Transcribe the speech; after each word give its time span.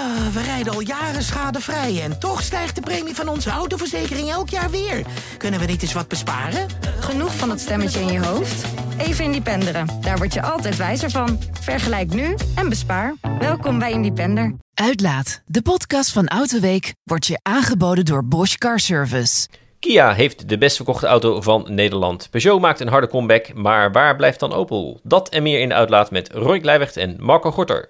Ah, 0.00 0.26
we 0.32 0.42
rijden 0.42 0.72
al 0.72 0.80
jaren 0.80 1.22
schadevrij 1.22 2.02
en 2.02 2.18
toch 2.18 2.42
stijgt 2.42 2.74
de 2.74 2.80
premie 2.80 3.14
van 3.14 3.28
onze 3.28 3.50
autoverzekering 3.50 4.30
elk 4.30 4.48
jaar 4.48 4.70
weer. 4.70 5.06
Kunnen 5.36 5.60
we 5.60 5.66
niet 5.66 5.82
eens 5.82 5.92
wat 5.92 6.08
besparen? 6.08 6.66
Genoeg 7.00 7.34
van 7.34 7.48
dat 7.48 7.60
stemmetje 7.60 8.00
in 8.00 8.12
je 8.12 8.24
hoofd? 8.24 8.64
Even 8.98 9.24
Independeren. 9.24 9.86
Daar 10.00 10.16
word 10.16 10.34
je 10.34 10.42
altijd 10.42 10.76
wijzer 10.76 11.10
van. 11.10 11.38
Vergelijk 11.60 12.14
nu 12.14 12.34
en 12.54 12.68
bespaar. 12.68 13.14
Welkom 13.38 13.78
bij 13.78 13.92
Independer. 13.92 14.54
Uitlaat, 14.74 15.42
de 15.46 15.62
podcast 15.62 16.12
van 16.12 16.28
Autoweek, 16.28 16.94
wordt 17.04 17.26
je 17.26 17.38
aangeboden 17.42 18.04
door 18.04 18.24
Bosch 18.24 18.56
Car 18.56 18.78
Service. 18.78 19.48
Kia 19.78 20.12
heeft 20.12 20.48
de 20.48 20.58
best 20.58 20.76
verkochte 20.76 21.06
auto 21.06 21.40
van 21.40 21.66
Nederland. 21.68 22.28
Peugeot 22.30 22.60
maakt 22.60 22.80
een 22.80 22.88
harde 22.88 23.08
comeback, 23.08 23.54
maar 23.54 23.92
waar 23.92 24.16
blijft 24.16 24.40
dan 24.40 24.52
Opel? 24.52 25.00
Dat 25.02 25.28
en 25.28 25.42
meer 25.42 25.60
in 25.60 25.68
de 25.68 25.74
uitlaat 25.74 26.10
met 26.10 26.30
Roy 26.32 26.60
Glijwegt 26.60 26.96
en 26.96 27.16
Marco 27.18 27.50
Gorter. 27.50 27.88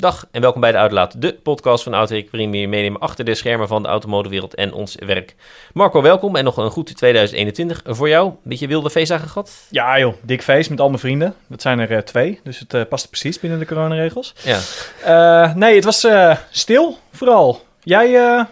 Dag 0.00 0.26
en 0.30 0.40
welkom 0.40 0.60
bij 0.60 0.72
de 0.72 0.78
Uitlaat, 0.78 1.22
de 1.22 1.34
podcast 1.34 1.82
van 1.82 1.94
Autoweek, 1.94 2.30
waarin 2.30 2.50
we 2.50 2.58
je 2.58 2.68
meenemen 2.68 3.00
achter 3.00 3.24
de 3.24 3.34
schermen 3.34 3.68
van 3.68 3.82
de 3.82 3.88
automodewereld 3.88 4.54
en 4.54 4.72
ons 4.72 4.96
werk. 5.06 5.34
Marco, 5.72 6.02
welkom 6.02 6.36
en 6.36 6.44
nog 6.44 6.56
een 6.56 6.70
goed 6.70 6.96
2021 6.96 7.82
voor 7.84 8.08
jou. 8.08 8.32
Beetje 8.42 8.66
wilde 8.66 8.90
feestdagen 8.90 9.28
gehad? 9.28 9.66
Ja 9.70 9.98
joh, 9.98 10.14
dik 10.22 10.42
feest 10.42 10.70
met 10.70 10.80
al 10.80 10.88
mijn 10.88 11.00
vrienden. 11.00 11.34
Dat 11.46 11.62
zijn 11.62 11.78
er 11.78 11.90
eh, 11.90 11.98
twee, 11.98 12.40
dus 12.44 12.58
het 12.58 12.74
uh, 12.74 12.82
past 12.88 13.08
precies 13.08 13.40
binnen 13.40 13.58
de 13.58 13.66
coronaregels. 13.66 14.34
Ja. 14.42 14.60
Uh, 15.06 15.54
nee, 15.54 15.74
het 15.74 15.84
was 15.84 16.06
stil 16.50 16.98
vooral. 17.12 17.62
Jij 17.82 18.46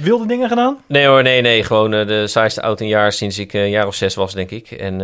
wilde 0.00 0.26
dingen 0.26 0.48
gedaan? 0.48 0.82
Nee 0.86 1.06
hoor, 1.06 1.22
nee, 1.22 1.40
nee. 1.40 1.64
Gewoon 1.64 1.90
de 1.90 2.26
saaiste 2.26 2.62
oud 2.62 2.80
een 2.80 2.88
jaar 2.88 3.12
sinds 3.12 3.38
ik 3.38 3.52
een 3.52 3.70
jaar 3.70 3.86
of 3.86 3.94
zes 3.94 4.14
was, 4.14 4.34
denk 4.34 4.50
ik. 4.50 4.70
En 4.70 4.98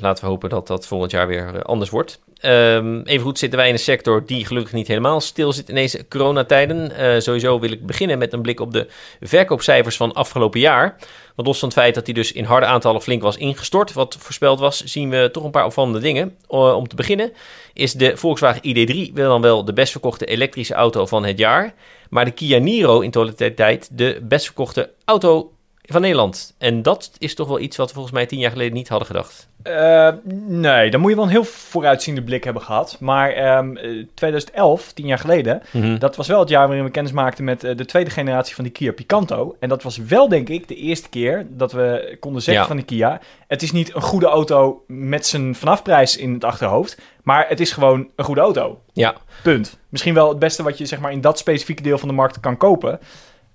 laten 0.00 0.24
we 0.24 0.30
hopen 0.30 0.48
dat 0.48 0.66
dat 0.66 0.86
volgend 0.86 1.10
jaar 1.10 1.26
weer 1.26 1.62
anders 1.62 1.90
wordt. 1.90 2.20
Um, 2.44 3.02
even 3.02 3.24
goed 3.24 3.38
zitten 3.38 3.58
wij 3.58 3.68
in 3.68 3.74
een 3.74 3.80
sector 3.80 4.26
die 4.26 4.46
gelukkig 4.46 4.72
niet 4.72 4.88
helemaal 4.88 5.20
stil 5.20 5.52
zit 5.52 5.68
in 5.68 5.74
deze 5.74 6.08
coronatijden. 6.08 6.92
Uh, 7.00 7.20
sowieso 7.20 7.58
wil 7.58 7.70
ik 7.70 7.86
beginnen 7.86 8.18
met 8.18 8.32
een 8.32 8.42
blik 8.42 8.60
op 8.60 8.72
de 8.72 8.86
verkoopcijfers 9.20 9.96
van 9.96 10.12
afgelopen 10.12 10.60
jaar. 10.60 10.96
Want 11.34 11.48
los 11.48 11.58
van 11.58 11.68
het 11.68 11.78
feit 11.78 11.94
dat 11.94 12.04
die 12.04 12.14
dus 12.14 12.32
in 12.32 12.44
harde 12.44 12.66
aantallen 12.66 13.02
flink 13.02 13.22
was 13.22 13.36
ingestort, 13.36 13.92
wat 13.92 14.16
voorspeld 14.18 14.60
was, 14.60 14.84
zien 14.84 15.10
we 15.10 15.28
toch 15.32 15.44
een 15.44 15.50
paar 15.50 15.64
opvallende 15.64 15.98
dingen. 15.98 16.36
Om 16.46 16.88
te 16.88 16.96
beginnen 16.96 17.32
is 17.72 17.92
de 17.92 18.16
Volkswagen 18.16 18.62
ID3 18.62 19.12
wel 19.12 19.28
dan 19.28 19.40
wel 19.40 19.64
de 19.64 19.72
best 19.72 19.92
verkochte 19.92 20.24
elektrische 20.24 20.74
auto 20.74 21.06
van 21.06 21.24
het 21.24 21.38
jaar. 21.38 21.74
Maar 22.12 22.24
de 22.24 22.30
Kia 22.30 22.58
Niro 22.58 23.00
in 23.00 23.10
totaliteit 23.10 23.88
de 23.98 24.20
best 24.22 24.44
verkochte 24.44 24.90
auto 25.04 25.52
van 25.82 26.00
Nederland. 26.00 26.54
En 26.58 26.82
dat 26.82 27.12
is 27.18 27.34
toch 27.34 27.48
wel 27.48 27.60
iets 27.60 27.76
wat 27.76 27.88
we 27.88 27.94
volgens 27.94 28.14
mij 28.14 28.26
tien 28.26 28.38
jaar 28.38 28.50
geleden 28.50 28.72
niet 28.72 28.88
hadden 28.88 29.06
gedacht. 29.06 29.48
Uh, 29.68 30.08
nee, 30.46 30.90
dan 30.90 31.00
moet 31.00 31.10
je 31.10 31.16
wel 31.16 31.24
een 31.24 31.30
heel 31.30 31.44
vooruitziende 31.44 32.22
blik 32.22 32.44
hebben 32.44 32.62
gehad. 32.62 32.96
Maar 33.00 33.56
um, 33.58 33.78
2011, 34.14 34.92
tien 34.92 35.06
jaar 35.06 35.18
geleden, 35.18 35.62
Mhm. 35.72 35.98
dat 35.98 36.16
was 36.16 36.26
wel 36.26 36.40
het 36.40 36.48
jaar 36.48 36.66
waarin 36.66 36.84
we 36.84 36.90
kennis 36.90 37.12
maakten 37.12 37.44
met 37.44 37.64
uh, 37.64 37.76
de 37.76 37.84
tweede 37.84 38.10
generatie 38.10 38.54
van 38.54 38.64
die 38.64 38.72
Kia 38.72 38.92
Picanto. 38.92 39.56
En 39.60 39.68
dat 39.68 39.82
was 39.82 39.96
wel, 39.96 40.28
denk 40.28 40.48
ik, 40.48 40.68
de 40.68 40.74
eerste 40.76 41.08
keer 41.08 41.46
dat 41.50 41.72
we 41.72 42.16
konden 42.20 42.42
zeggen 42.42 42.62
Ja. 42.62 42.68
van 42.68 42.76
de 42.76 42.82
Kia... 42.82 43.20
het 43.46 43.62
is 43.62 43.72
niet 43.72 43.94
een 43.94 44.02
goede 44.02 44.26
auto 44.26 44.84
met 44.86 45.26
zijn 45.26 45.54
vanafprijs 45.54 46.16
in 46.16 46.32
het 46.34 46.44
achterhoofd, 46.44 46.98
maar 47.22 47.44
het 47.48 47.60
is 47.60 47.72
gewoon 47.72 48.08
een 48.16 48.24
goede 48.24 48.40
auto. 48.40 48.80
Ja, 48.92 49.14
Punt. 49.42 49.78
Misschien 49.88 50.14
wel 50.14 50.28
het 50.28 50.38
beste 50.38 50.62
wat 50.62 50.78
je 50.78 50.86
zeg 50.86 51.00
maar, 51.00 51.12
in 51.12 51.20
dat 51.20 51.38
specifieke 51.38 51.82
deel 51.82 51.98
van 51.98 52.08
de 52.08 52.14
markt 52.14 52.40
kan 52.40 52.56
kopen. 52.56 53.00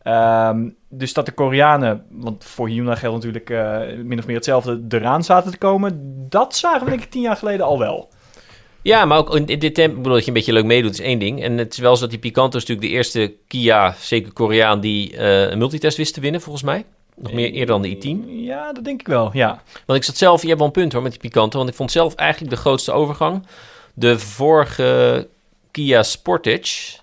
Ehm, 0.02 0.70
dus 0.90 1.14
dat 1.14 1.26
de 1.26 1.32
Koreanen, 1.32 2.06
want 2.10 2.44
voor 2.44 2.68
Hyundai 2.68 2.98
geldt 2.98 3.16
natuurlijk 3.16 3.50
eh, 3.50 4.04
min 4.04 4.20
of 4.20 4.26
meer 4.26 4.36
hetzelfde, 4.36 4.82
eraan 4.90 5.24
zaten 5.24 5.52
te 5.52 5.58
komen. 5.58 6.16
Dat 6.30 6.56
zagen 6.56 6.84
we 6.84 6.90
denk 6.90 7.04
ik 7.04 7.10
tien 7.10 7.22
jaar 7.22 7.36
geleden 7.36 7.66
al 7.66 7.80
wel. 7.80 8.10
Ja, 8.82 9.06
maar 9.06 9.18
ook 9.18 9.36
in 9.36 9.60
dit 9.60 9.76
tempo, 9.76 9.96
ik 9.96 10.02
bedoel 10.02 10.14
dat 10.14 10.22
je 10.22 10.28
een 10.28 10.34
beetje 10.34 10.54
leuk 10.54 10.66
meedoet, 10.66 10.92
is 10.92 11.00
één 11.00 11.20
ding. 11.20 11.44
En 11.44 11.58
het 11.58 11.74
is 11.74 11.80
wel 11.80 11.96
zo 11.96 12.02
dat 12.02 12.10
die 12.10 12.20
Picanto 12.20 12.58
is 12.58 12.66
natuurlijk 12.66 12.88
de 12.88 12.94
eerste 12.94 13.34
Kia, 13.48 13.96
zeker 14.00 14.34
Koreaan, 14.34 14.80
die 14.80 15.18
eh, 15.18 15.50
een 15.50 15.58
multitest 15.58 15.98
wist 15.98 16.14
te 16.14 16.22
winnen, 16.22 16.42
volgens 16.42 16.64
mij. 16.64 16.86
Nog 17.16 17.34
meer 17.34 17.52
eerder 17.52 17.68
dan 17.68 17.82
de 17.82 17.96
i10. 17.96 18.30
Ja, 18.30 18.74
dat 18.74 18.84
denk 18.84 19.00
ik 19.00 19.08
wel, 19.08 19.30
ja. 19.34 19.62
Want 19.86 20.00
ik 20.00 20.06
zat 20.06 20.18
zelf, 20.18 20.42
je 20.42 20.48
hebt 20.48 20.60
wel 20.60 20.68
een 20.68 20.74
punt 20.74 20.94
hoor, 20.94 21.02
met 21.02 21.12
die 21.12 21.22
Picanto. 21.22 21.58
Want 21.58 21.70
ik 21.70 21.76
vond 21.76 21.92
zelf 21.92 22.16
eigenlijk 22.16 22.52
de 22.52 22.60
grootste 22.60 22.92
overgang. 22.92 23.46
De 23.94 24.20
vorige 24.20 25.28
Kia 25.72 26.04
Sportage, 26.04 26.98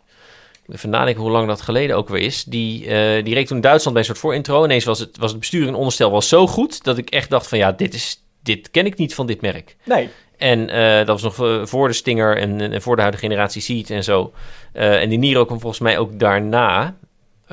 even 0.69 0.91
nadenken 0.91 1.23
hoe 1.23 1.31
lang 1.31 1.49
dat 1.49 1.61
geleden 1.61 1.97
ook 1.97 2.09
weer 2.09 2.23
is. 2.23 2.45
Die, 2.45 2.87
eh, 2.87 3.25
die 3.25 3.35
reed 3.35 3.47
toen 3.47 3.57
in 3.57 3.63
Duitsland 3.63 3.93
bij 3.93 3.99
een 3.99 4.09
soort 4.09 4.19
voorintro. 4.19 4.65
Ineens 4.65 4.85
was 4.85 4.99
het, 4.99 5.17
was 5.17 5.31
het 5.31 5.41
bestuur 5.41 5.69
en 5.69 5.75
onderstel 5.75 6.11
wel 6.11 6.23
zo 6.23 6.47
goed, 6.47 6.85
dat 6.85 6.99
ik 6.99 7.11
echt 7.11 7.31
dacht 7.31 7.49
van 7.49 7.59
ja, 7.59 7.73
dit, 7.73 7.95
is, 7.95 8.23
dit 8.43 8.71
ken 8.71 8.87
ik 8.87 8.97
niet 8.97 9.15
van 9.15 9.27
dit 9.27 9.41
merk. 9.41 9.77
Nee, 9.85 10.09
En 10.37 10.69
eh, 10.69 11.07
dat 11.07 11.21
was 11.21 11.23
nog 11.23 11.49
eh, 11.49 11.67
voor 11.67 11.89
de 11.89 11.95
Stinger 11.95 12.37
en, 12.37 12.61
en 12.73 12.83
voor 12.83 12.97
de 12.97 13.03
huidige 13.03 13.27
generatie 13.27 13.63
Seat 13.63 13.91
en 13.91 14.05
zo. 14.05 14.33
En 14.73 15.09
die 15.09 15.19
Niro 15.19 15.45
kwam 15.45 15.61
volgens 15.61 15.83
mij 15.83 15.99
ook 15.99 16.19
daarna. 16.19 16.97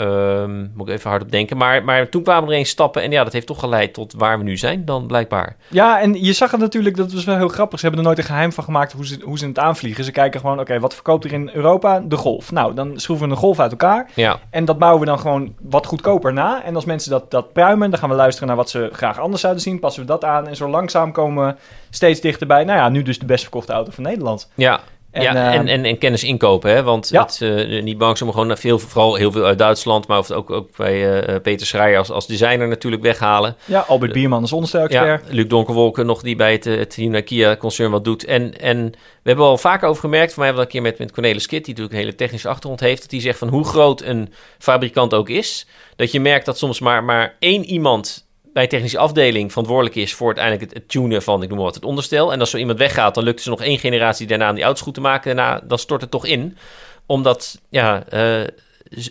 Ehm, 0.01 0.67
moet 0.75 0.87
ik 0.87 0.93
even 0.93 1.09
hard 1.09 1.21
op 1.21 1.31
denken. 1.31 1.57
Maar, 1.57 1.83
maar 1.83 2.09
toen 2.09 2.23
kwamen 2.23 2.49
er 2.49 2.55
eens 2.55 2.69
stappen. 2.69 3.01
En 3.01 3.11
ja, 3.11 3.23
dat 3.23 3.33
heeft 3.33 3.47
toch 3.47 3.59
geleid 3.59 3.93
tot 3.93 4.13
waar 4.17 4.37
we 4.37 4.43
nu 4.43 4.57
zijn 4.57 4.85
dan 4.85 5.07
blijkbaar. 5.07 5.55
Ja, 5.67 6.01
en 6.01 6.23
je 6.23 6.33
zag 6.33 6.51
het 6.51 6.59
natuurlijk, 6.59 6.95
dat 6.97 7.13
was 7.13 7.23
wel 7.23 7.37
heel 7.37 7.47
grappig. 7.47 7.79
Ze 7.79 7.85
hebben 7.85 8.03
er 8.03 8.07
nooit 8.09 8.19
een 8.21 8.29
geheim 8.33 8.51
van 8.51 8.63
gemaakt 8.63 8.91
hoe 8.91 9.05
ze, 9.05 9.19
hoe 9.23 9.37
ze 9.37 9.45
het 9.47 9.59
aanvliegen. 9.59 10.03
Ze 10.03 10.11
kijken 10.11 10.39
gewoon, 10.39 10.59
oké, 10.59 10.79
wat 10.79 10.93
verkoopt 10.93 11.25
er 11.25 11.33
in 11.33 11.49
Europa? 11.53 11.99
De 11.99 12.15
Golf. 12.15 12.51
Nou, 12.51 12.73
dan 12.73 12.99
schroeven 12.99 13.27
we 13.27 13.33
een 13.33 13.39
Golf 13.39 13.59
uit 13.59 13.71
elkaar. 13.71 14.09
Ja, 14.15 14.39
En 14.49 14.65
dat 14.65 14.77
bouwen 14.79 14.99
we 14.99 15.05
dan 15.05 15.19
gewoon 15.19 15.55
wat 15.61 15.85
goedkoper 15.85 16.33
na. 16.33 16.63
En 16.63 16.75
als 16.75 16.85
mensen 16.85 17.11
dat, 17.11 17.31
dat 17.31 17.53
pruimen, 17.53 17.89
dan 17.89 17.99
gaan 17.99 18.09
we 18.09 18.15
luisteren 18.15 18.47
naar 18.47 18.57
wat 18.57 18.69
ze 18.69 18.89
graag 18.91 19.19
anders 19.19 19.41
zouden 19.41 19.61
zien. 19.63 19.79
Passen 19.79 20.01
we 20.01 20.07
dat 20.07 20.23
aan. 20.23 20.47
En 20.47 20.55
zo 20.55 20.69
langzaam 20.69 21.11
komen 21.11 21.47
we 21.47 21.55
steeds 21.89 22.21
dichterbij. 22.21 22.63
Nou 22.63 22.77
ja, 22.77 22.89
nu 22.89 23.01
dus 23.01 23.19
de 23.19 23.25
best 23.25 23.41
verkochte 23.43 23.73
auto 23.73 23.91
van 23.91 24.03
Nederland. 24.03 24.49
ja. 24.55 24.79
En, 25.11 25.21
ja, 25.21 25.29
ehm, 25.35 25.59
en, 25.59 25.67
en, 25.67 25.85
en 25.85 25.97
kennis 25.97 26.23
inkopen, 26.23 26.71
hè? 26.71 26.83
Want 26.83 27.09
Ja. 27.09 27.21
het, 27.21 27.41
eh, 27.41 27.83
niet 27.83 27.97
bang 27.97 28.17
zijn, 28.17 28.29
maar 28.29 28.39
gewoon 28.39 28.57
veel, 28.57 28.79
vooral 28.79 29.15
heel 29.15 29.31
veel 29.31 29.45
uit 29.45 29.57
Duitsland, 29.57 30.07
maar 30.07 30.17
of 30.17 30.31
ook, 30.31 30.49
ook 30.49 30.77
bij 30.77 31.21
eh, 31.21 31.35
Peter 31.41 31.67
Schreier 31.67 31.97
als, 31.97 32.11
als 32.11 32.27
designer 32.27 32.67
natuurlijk 32.67 33.01
weghalen. 33.01 33.55
Ja, 33.65 33.79
Albert 33.87 34.11
Bierman 34.11 34.43
is 34.43 34.51
onderstel-expert. 34.51 35.23
Ja, 35.27 35.33
Luc 35.33 35.47
Donkerwolken 35.47 36.05
nog 36.05 36.21
die 36.21 36.35
bij 36.35 36.51
het, 36.51 36.65
eh, 36.65 36.77
het 36.77 36.95
Hyundai 36.95 37.23
Kia 37.23 37.57
concern 37.57 37.91
wat 37.91 38.03
doet. 38.03 38.25
En, 38.25 38.59
en 38.59 38.85
we 38.91 39.29
hebben 39.29 39.45
al 39.45 39.57
vaker 39.57 39.87
over 39.87 40.01
gemerkt, 40.01 40.33
voor 40.33 40.43
mij 40.43 40.47
hebben 40.47 40.65
we 40.65 40.71
dat 40.71 40.81
een 40.81 40.91
keer 40.91 40.97
met, 40.97 41.07
met 41.07 41.11
Cornelis 41.15 41.47
Kit, 41.47 41.65
die 41.65 41.73
natuurlijk 41.73 41.93
een 41.93 42.05
hele 42.05 42.15
technische 42.15 42.47
achtergrond 42.47 42.79
heeft, 42.79 43.01
dat 43.01 43.11
hij 43.11 43.19
zegt 43.19 43.37
van 43.37 43.47
hoe 43.47 43.65
groot 43.65 44.01
een 44.01 44.33
fabrikant 44.57 45.13
ook 45.13 45.29
is, 45.29 45.67
dat 45.95 46.11
je 46.11 46.19
merkt 46.19 46.45
dat 46.45 46.57
soms 46.57 46.79
maar, 46.79 47.03
maar 47.03 47.35
één 47.39 47.65
iemand 47.65 48.29
bij 48.53 48.67
technische 48.67 48.97
afdeling 48.97 49.49
verantwoordelijk 49.49 49.95
is 49.95 50.13
voor 50.13 50.27
uiteindelijk 50.27 50.73
het, 50.73 50.89
tunen 50.89 51.21
van, 51.21 51.41
ik 51.41 51.47
noem 51.47 51.57
maar 51.57 51.65
wat, 51.65 51.75
het 51.75 51.85
onderstel. 51.85 52.31
En 52.31 52.39
als 52.39 52.49
zo 52.49 52.57
iemand 52.57 52.77
weggaat, 52.77 53.15
dan 53.15 53.23
lukt 53.23 53.41
ze 53.41 53.49
nog 53.49 53.61
één 53.61 53.79
generatie 53.79 54.27
daarna 54.27 54.49
om 54.49 54.55
die 54.55 54.63
auto's 54.63 54.83
goed 54.83 54.93
te 54.93 55.01
maken. 55.01 55.35
Daarna, 55.35 55.61
dan 55.63 55.79
stort 55.79 56.01
het 56.01 56.11
toch 56.11 56.25
in. 56.25 56.57
Omdat, 57.05 57.61
ja, 57.69 58.05
eh, 58.07 58.47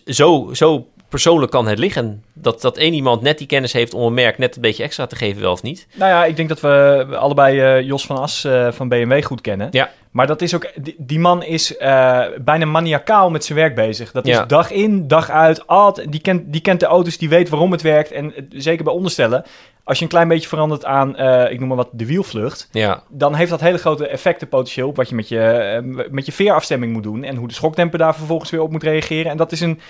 zo, 0.07 0.51
zo 0.53 0.89
persoonlijk 1.11 1.53
kan 1.53 1.67
het 1.67 1.79
liggen. 1.79 2.25
Dat, 2.33 2.61
dat 2.61 2.77
één 2.77 2.93
iemand 2.95 3.23
net 3.23 3.39
die 3.39 3.47
kennis 3.47 3.73
heeft 3.73 3.95
om 3.95 4.03
een 4.07 4.15
merk 4.15 4.39
net 4.39 4.57
een 4.57 4.63
beetje 4.63 4.83
extra 4.83 5.07
te 5.07 5.17
geven, 5.17 5.41
wel 5.43 5.53
of 5.53 5.63
niet. 5.63 5.87
Nou 5.95 6.11
ja, 6.11 6.25
ik 6.25 6.37
denk 6.37 6.49
dat 6.49 6.61
we 6.61 7.07
allebei 7.17 7.61
eh, 7.61 7.81
Jos 7.87 8.07
van 8.07 8.19
As 8.19 8.45
eh, 8.45 8.73
van 8.73 8.89
BMW 8.89 9.25
goed 9.25 9.41
kennen. 9.41 9.69
Ja. 9.71 9.91
Maar 10.11 10.27
dat 10.27 10.43
is 10.43 10.55
ook, 10.55 10.71
die, 10.75 10.95
die 10.99 11.19
man 11.19 11.43
is 11.43 11.77
eh, 11.77 12.23
bijna 12.41 12.65
maniacaal 12.65 13.31
met 13.31 13.45
zijn 13.45 13.59
werk 13.59 13.75
bezig. 13.75 14.13
Dat 14.13 14.27
is 14.27 14.35
Ja. 14.35 14.45
dag 14.45 14.71
in, 14.71 15.09
dag 15.09 15.31
uit. 15.31 15.67
Altijd, 15.67 16.13
die, 16.13 16.21
kent, 16.21 16.53
die 16.53 16.61
kent 16.61 16.81
de 16.81 16.87
auto's, 16.87 17.19
die 17.19 17.29
weet 17.29 17.49
waarom 17.49 17.73
het 17.73 17.83
werkt. 17.83 18.13
En 18.13 18.33
zeker 18.51 18.85
bij 18.85 18.93
onderstellen, 18.93 19.45
als 19.85 19.99
je 19.99 20.05
een 20.05 20.11
klein 20.11 20.29
beetje 20.29 20.49
verandert 20.49 20.85
aan, 20.85 21.19
ik 21.51 21.59
noem 21.59 21.69
maar 21.69 21.77
wat, 21.77 21.89
de 21.93 22.07
wielvlucht. 22.07 22.69
Ja, 22.73 23.03
Dan 23.09 23.35
heeft 23.35 23.51
dat 23.51 23.61
hele 23.61 23.79
grote 23.79 24.07
effecten 24.07 24.49
potentieel 24.49 24.89
op 24.89 24.97
wat 24.97 25.09
je 25.09 25.15
met 25.15 25.29
je, 25.29 26.07
met 26.11 26.27
je 26.27 26.33
veerafstemming 26.33 26.93
moet 26.93 27.03
doen. 27.03 27.25
En 27.25 27.37
hoe 27.37 27.49
de 27.49 27.55
schokdemper 27.55 27.99
daar 27.99 28.15
vervolgens 28.15 28.51
weer 28.51 28.63
op 28.63 28.71
moet 28.71 28.83
reageren. 28.83 29.31
En 29.31 29.37
dat 29.37 29.53
is 29.53 29.61
een... 29.61 29.81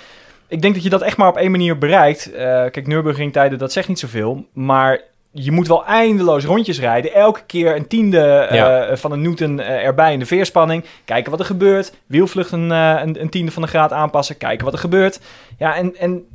Ik 0.51 0.63
denk 0.63 0.75
dat 0.75 0.83
je 0.83 0.91
dat 0.91 1.03
echt 1.03 1.17
maar 1.17 1.29
op 1.29 1.37
één 1.37 1.51
manier 1.51 1.79
bereikt. 1.79 2.33
Eh, 2.33 2.43
kijk, 2.45 2.87
Nürburgring-tijden, 2.87 3.59
dat 3.59 3.73
zegt 3.73 3.89
niet 3.89 3.99
zoveel. 3.99 4.47
Maar 4.53 5.01
je 5.31 5.53
moet 5.53 5.69
wel 5.69 5.85
eindeloos 5.85 6.45
rondjes 6.45 6.81
rijden. 6.81 7.15
Elke 7.15 7.43
keer 7.47 7.77
een 7.77 7.87
tiende 7.87 8.21
eh, 8.21 8.97
van 8.97 9.13
een 9.13 9.23
newton 9.23 9.61
eh, 9.61 9.87
erbij 9.87 10.13
in 10.13 10.19
de 10.19 10.27
veerspanning. 10.27 10.85
Kijken 11.05 11.31
wat 11.31 11.41
er 11.41 11.47
gebeurt. 11.47 11.93
Wielvlucht 12.07 12.53
een, 12.53 12.71
een, 12.71 13.21
een 13.21 13.29
tiende 13.29 13.51
van 13.51 13.63
de 13.63 13.69
graad 13.69 13.93
aanpassen. 13.93 14.37
Kijken 14.37 14.65
wat 14.65 14.75
er 14.75 14.81
gebeurt. 14.81 15.21
Ja, 15.59 15.75
en, 15.77 15.97
en 15.97 16.27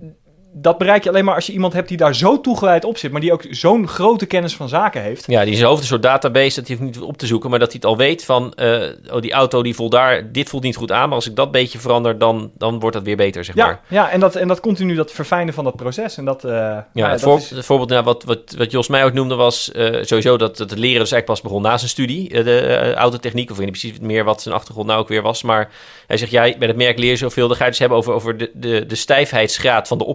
dat 0.57 0.77
bereik 0.77 1.03
je 1.03 1.09
alleen 1.09 1.25
maar 1.25 1.35
als 1.35 1.45
je 1.47 1.53
iemand 1.53 1.73
hebt 1.73 1.87
die 1.87 1.97
daar 1.97 2.15
zo 2.15 2.41
toegewijd 2.41 2.85
op 2.85 2.97
zit, 2.97 3.11
maar 3.11 3.21
die 3.21 3.33
ook 3.33 3.43
zo'n 3.49 3.87
grote 3.87 4.25
kennis 4.25 4.55
van 4.55 4.69
zaken 4.69 5.01
heeft. 5.01 5.23
Ja, 5.27 5.43
die 5.43 5.53
is 5.53 5.61
hoofd 5.61 5.81
een 5.81 5.87
soort 5.87 6.01
database 6.01 6.55
dat 6.59 6.67
hij 6.67 6.77
hoeft 6.77 6.95
niet 6.95 6.99
op 7.03 7.17
te 7.17 7.25
zoeken, 7.25 7.49
maar 7.49 7.59
dat 7.59 7.67
hij 7.71 7.77
het 7.81 7.89
al 7.91 7.97
weet 7.97 8.25
van, 8.25 8.53
eh, 8.53 8.81
oh, 9.11 9.21
die 9.21 9.31
auto 9.33 9.63
die 9.63 9.75
voelt 9.75 9.91
daar, 9.91 10.31
dit 10.31 10.49
voelt 10.49 10.63
niet 10.63 10.75
goed 10.75 10.91
aan, 10.91 11.05
maar 11.07 11.15
als 11.17 11.27
ik 11.27 11.35
dat 11.35 11.51
beetje 11.51 11.79
verander, 11.79 12.17
dan, 12.17 12.51
dan 12.57 12.79
wordt 12.79 12.95
dat 12.95 13.05
weer 13.05 13.15
beter, 13.15 13.43
zeg 13.45 13.55
Ja, 13.55 13.65
maar. 13.65 13.81
ja 13.89 14.09
en, 14.09 14.19
dat, 14.19 14.35
en 14.35 14.47
dat 14.47 14.59
continu 14.59 14.95
dat 14.95 15.11
verfijnen 15.11 15.53
van 15.53 15.63
dat 15.63 15.75
proces. 15.75 16.17
En 16.17 16.25
dat, 16.25 16.43
eh, 16.43 16.51
Ja, 16.51 16.83
het, 16.93 17.11
dat 17.11 17.19
voor- 17.21 17.37
is- 17.37 17.49
het 17.49 17.65
voorbeeld 17.65 17.89
nou, 17.89 18.03
wat, 18.03 18.23
wat, 18.23 18.55
wat 18.57 18.71
Jos 18.71 18.87
mij 18.87 19.05
ook 19.05 19.13
noemde 19.13 19.35
was 19.35 19.71
eh, 19.71 19.85
sowieso 20.01 20.37
dat, 20.37 20.57
dat 20.57 20.69
het 20.69 20.79
leren 20.79 20.99
dus 20.99 21.11
eigenlijk 21.11 21.25
pas 21.25 21.41
begon 21.41 21.61
na 21.61 21.77
zijn 21.77 21.89
studie, 21.89 22.43
de 22.43 22.93
autotechniek, 22.95 23.45
of 23.51 23.51
ik 23.59 23.63
weet 23.63 23.71
niet 23.71 23.81
precies 23.81 23.99
meer 24.07 24.23
wat 24.23 24.41
zijn 24.41 24.55
achtergrond 24.55 24.87
nou 24.87 24.99
ook 24.99 25.07
weer 25.07 25.21
was, 25.21 25.43
maar 25.43 25.69
hij 26.07 26.17
zegt, 26.17 26.31
ja, 26.31 26.41
bij 26.57 26.67
het 26.67 26.77
merk 26.77 26.97
leer 26.99 27.09
je 27.09 27.15
zoveel, 27.15 27.47
dan 27.47 27.57
ga 27.57 27.63
je 27.65 27.69
het 27.69 27.79
dus 27.79 27.79
hebben 27.79 27.97
over, 27.97 28.13
over 28.13 28.37
de, 28.37 28.51
de, 28.53 28.85
de 28.85 28.95
stijfheidsgraad 28.95 29.87
van 29.87 29.97
de 29.97 30.05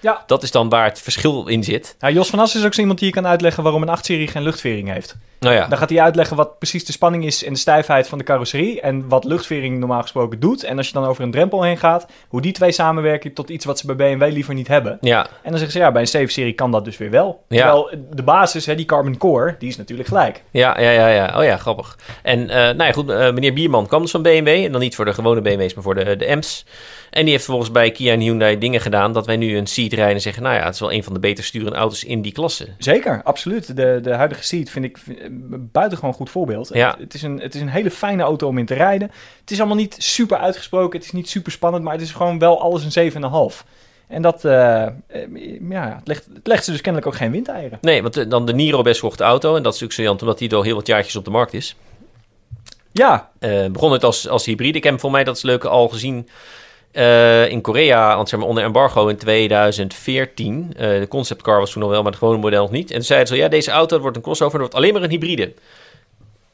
ja. 0.00 0.22
Dat 0.26 0.42
is 0.42 0.50
dan 0.50 0.68
waar 0.68 0.84
het 0.84 1.00
verschil 1.00 1.46
in 1.46 1.64
zit. 1.64 1.96
Nou, 2.00 2.14
Jos 2.14 2.30
van 2.30 2.38
As 2.38 2.54
is 2.54 2.64
ook 2.64 2.74
zo 2.74 2.80
iemand 2.80 2.98
die 2.98 3.08
je 3.08 3.14
kan 3.14 3.26
uitleggen 3.26 3.62
waarom 3.62 3.82
een 3.82 3.98
8-serie 3.98 4.28
geen 4.28 4.42
luchtvering 4.42 4.92
heeft. 4.92 5.16
Nou 5.40 5.54
ja, 5.54 5.66
Dan 5.66 5.78
gaat 5.78 5.90
hij 5.90 6.00
uitleggen 6.00 6.36
wat 6.36 6.58
precies 6.58 6.84
de 6.84 6.92
spanning 6.92 7.24
is 7.24 7.44
en 7.44 7.52
de 7.52 7.58
stijfheid 7.58 8.08
van 8.08 8.18
de 8.18 8.24
carrosserie. 8.24 8.80
En 8.80 9.08
wat 9.08 9.24
luchtvering 9.24 9.78
normaal 9.78 10.02
gesproken 10.02 10.40
doet. 10.40 10.64
En 10.64 10.76
als 10.76 10.86
je 10.86 10.92
dan 10.92 11.04
over 11.04 11.22
een 11.22 11.30
drempel 11.30 11.62
heen 11.62 11.76
gaat, 11.78 12.06
hoe 12.28 12.40
die 12.40 12.52
twee 12.52 12.72
samenwerken 12.72 13.32
tot 13.32 13.50
iets 13.50 13.64
wat 13.64 13.78
ze 13.78 13.94
bij 13.94 13.96
BMW 13.96 14.32
liever 14.32 14.54
niet 14.54 14.68
hebben. 14.68 14.98
ja, 15.00 15.26
En 15.26 15.50
dan 15.50 15.58
zeggen 15.58 15.72
ze 15.72 15.78
ja, 15.78 15.92
bij 15.92 16.06
een 16.12 16.28
7-serie 16.28 16.52
kan 16.52 16.70
dat 16.70 16.84
dus 16.84 16.96
weer 16.96 17.10
wel. 17.10 17.42
Ja. 17.48 17.56
Terwijl 17.56 17.90
de 18.10 18.22
basis, 18.22 18.66
hè, 18.66 18.74
die 18.74 18.84
Carbon 18.84 19.16
Core, 19.16 19.56
die 19.58 19.68
is 19.68 19.76
natuurlijk 19.76 20.08
gelijk. 20.08 20.42
Ja, 20.50 20.80
ja, 20.80 20.90
ja, 20.90 21.08
ja. 21.08 21.38
Oh 21.38 21.44
ja, 21.44 21.56
grappig. 21.56 21.98
En 22.22 22.50
eh, 22.50 22.56
nou 22.56 22.84
ja, 22.84 22.92
goed, 22.92 23.10
eh, 23.10 23.32
meneer 23.32 23.52
Bierman 23.52 23.86
kwam 23.86 24.02
dus 24.02 24.10
van 24.10 24.22
BMW. 24.22 24.48
En 24.48 24.72
dan 24.72 24.80
niet 24.80 24.94
voor 24.94 25.04
de 25.04 25.14
gewone 25.14 25.40
BMW's, 25.40 25.74
maar 25.74 25.84
voor 25.84 25.94
de, 25.94 26.16
de 26.16 26.36
M's. 26.36 26.64
En 27.10 27.22
die 27.22 27.32
heeft 27.32 27.44
volgens 27.44 27.70
bij 27.70 27.90
Kia 27.90 28.12
en 28.12 28.20
Hyundai 28.20 28.58
dingen 28.58 28.80
gedaan... 28.80 29.12
dat 29.12 29.26
wij 29.26 29.36
nu 29.36 29.56
een 29.56 29.66
Seat 29.66 29.92
rijden 29.92 30.14
en 30.14 30.20
zeggen... 30.20 30.42
nou 30.42 30.54
ja, 30.54 30.64
het 30.64 30.74
is 30.74 30.80
wel 30.80 30.92
een 30.92 31.04
van 31.04 31.14
de 31.14 31.20
beter 31.20 31.44
sturende 31.44 31.76
auto's 31.76 32.04
in 32.04 32.22
die 32.22 32.32
klasse. 32.32 32.68
Zeker, 32.78 33.20
absoluut. 33.24 33.76
De, 33.76 33.98
de 34.02 34.14
huidige 34.14 34.44
Seat 34.44 34.70
vind 34.70 34.84
ik 34.84 34.98
een 35.18 35.68
buitengewoon 35.72 36.12
goed 36.14 36.30
voorbeeld. 36.30 36.70
Ja. 36.72 36.90
Het, 36.90 36.98
het 36.98 37.14
is 37.14 37.22
een, 37.22 37.40
het 37.40 37.54
is 37.54 37.60
een 37.60 37.68
hele 37.68 37.90
fijne 37.90 38.22
auto 38.22 38.48
om 38.48 38.58
in 38.58 38.66
te 38.66 38.74
rijden. 38.74 39.10
Het 39.40 39.50
is 39.50 39.58
allemaal 39.58 39.76
niet 39.76 39.96
super 39.98 40.38
uitgesproken, 40.38 40.98
het 40.98 41.06
is 41.06 41.12
niet 41.12 41.28
super 41.28 41.52
spannend, 41.52 41.84
maar 41.84 41.92
het 41.92 42.02
is 42.02 42.10
gewoon 42.12 42.38
wel 42.38 42.60
alles 42.60 42.94
een 42.96 43.12
7,5. 43.12 43.64
En 44.08 44.22
dat, 44.22 44.44
eh, 44.44 44.82
eh, 44.82 44.92
ja, 45.68 45.94
het 45.98 46.08
legt, 46.08 46.28
het 46.34 46.46
legt 46.46 46.64
ze 46.64 46.70
dus 46.70 46.80
kennelijk 46.80 47.12
ook 47.12 47.18
geen 47.18 47.30
windeieren. 47.30 47.78
Nee, 47.80 48.02
want 48.02 48.16
eh, 48.16 48.24
dan 48.28 48.46
de 48.46 48.54
Niro 48.54 48.82
best 48.82 48.98
verkochte 48.98 49.24
auto. 49.24 49.48
En 49.48 49.62
dat 49.62 49.74
is 49.74 49.80
natuurlijk 49.80 49.92
saillant 49.92 50.20
omdat 50.20 50.38
die 50.38 50.54
al 50.54 50.62
heel 50.62 50.74
wat 50.74 50.86
jaartjes 50.86 51.16
op 51.16 51.24
de 51.24 51.30
markt 51.30 51.52
is. 51.52 51.76
Ja, 52.92 53.30
Eh, 53.38 53.66
begon 53.66 53.92
het 53.92 54.04
als, 54.04 54.28
als 54.28 54.44
hybride. 54.44 54.76
Ik 54.76 54.82
heb 54.82 54.92
hem 54.92 55.00
voor 55.00 55.10
mij, 55.10 55.24
dat 55.24 55.36
is 55.36 55.42
leuk, 55.42 55.64
al 55.64 55.88
gezien 55.88 56.28
eh, 56.92 57.48
in 57.50 57.60
Korea, 57.60 58.16
want 58.16 58.28
zeg 58.28 58.38
maar 58.38 58.48
onder 58.48 58.64
embargo 58.64 59.06
in 59.06 59.16
2014. 59.16 60.72
Eh, 60.76 60.88
de 60.98 61.08
conceptcar 61.08 61.58
was 61.58 61.70
toen 61.70 61.82
al 61.82 61.88
wel, 61.88 62.02
maar 62.02 62.10
het 62.10 62.20
gewone 62.20 62.38
model 62.38 62.62
nog 62.62 62.70
niet. 62.70 62.88
En 62.90 62.96
toen 62.96 63.04
zeiden 63.04 63.28
ze, 63.28 63.36
ja, 63.36 63.48
deze 63.48 63.70
auto 63.70 63.98
wordt 63.98 64.16
een 64.16 64.22
crossover, 64.22 64.58
dat 64.58 64.60
wordt 64.60 64.74
alleen 64.74 64.92
maar 64.92 65.02
een 65.02 65.10
hybride. 65.10 65.52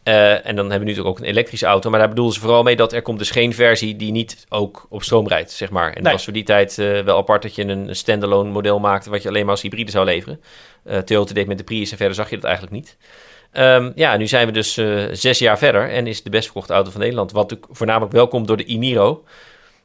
Eh, 0.02 0.32
en 0.46 0.56
dan 0.56 0.56
hebben 0.56 0.68
we 0.70 0.78
nu 0.78 0.78
natuurlijk 0.84 1.08
ook 1.08 1.18
een 1.18 1.24
elektrische 1.30 1.66
auto, 1.66 1.90
maar 1.90 1.98
daar 1.98 2.08
bedoelden 2.08 2.34
ze 2.34 2.40
vooral 2.40 2.62
mee 2.62 2.76
dat 2.76 2.92
er 2.92 3.02
komt 3.02 3.18
dus 3.18 3.30
geen 3.30 3.54
versie 3.54 3.96
die 3.96 4.12
niet 4.12 4.46
ook 4.48 4.86
op 4.88 5.02
stroom 5.02 5.28
rijdt, 5.28 5.50
zeg 5.50 5.70
maar. 5.70 5.86
En 5.88 5.94
dat 5.94 6.02
Nee. 6.02 6.12
was 6.12 6.24
voor 6.24 6.32
die 6.32 6.42
tijd 6.42 6.74
wel 6.74 7.16
apart 7.16 7.42
dat 7.42 7.54
je 7.54 7.64
een 7.64 7.96
standalone 7.96 8.50
model 8.50 8.78
maakte 8.78 9.10
wat 9.10 9.22
je 9.22 9.28
alleen 9.28 9.42
maar 9.42 9.50
als 9.50 9.62
hybride 9.62 9.90
zou 9.90 10.04
leveren. 10.04 10.40
Toyota 11.04 11.34
deed 11.34 11.46
met 11.46 11.58
de 11.58 11.64
Prius 11.64 11.90
en 11.90 11.96
verder 11.96 12.14
zag 12.14 12.30
je 12.30 12.34
dat 12.36 12.44
eigenlijk 12.44 12.74
niet. 12.74 12.96
Ehm, 13.52 13.92
ja, 13.94 14.16
nu 14.16 14.26
zijn 14.26 14.46
we 14.46 14.52
dus 14.52 14.72
zes 15.20 15.38
jaar 15.38 15.58
verder 15.58 15.90
en 15.90 16.06
is 16.06 16.14
het 16.14 16.24
de 16.24 16.30
best 16.30 16.44
verkochte 16.44 16.72
auto 16.72 16.90
van 16.90 17.00
Nederland. 17.00 17.32
Wat 17.32 17.56
voornamelijk 17.70 18.12
wel 18.12 18.28
komt 18.28 18.46
door 18.46 18.56
de 18.56 18.68
i-Niro. 18.68 19.24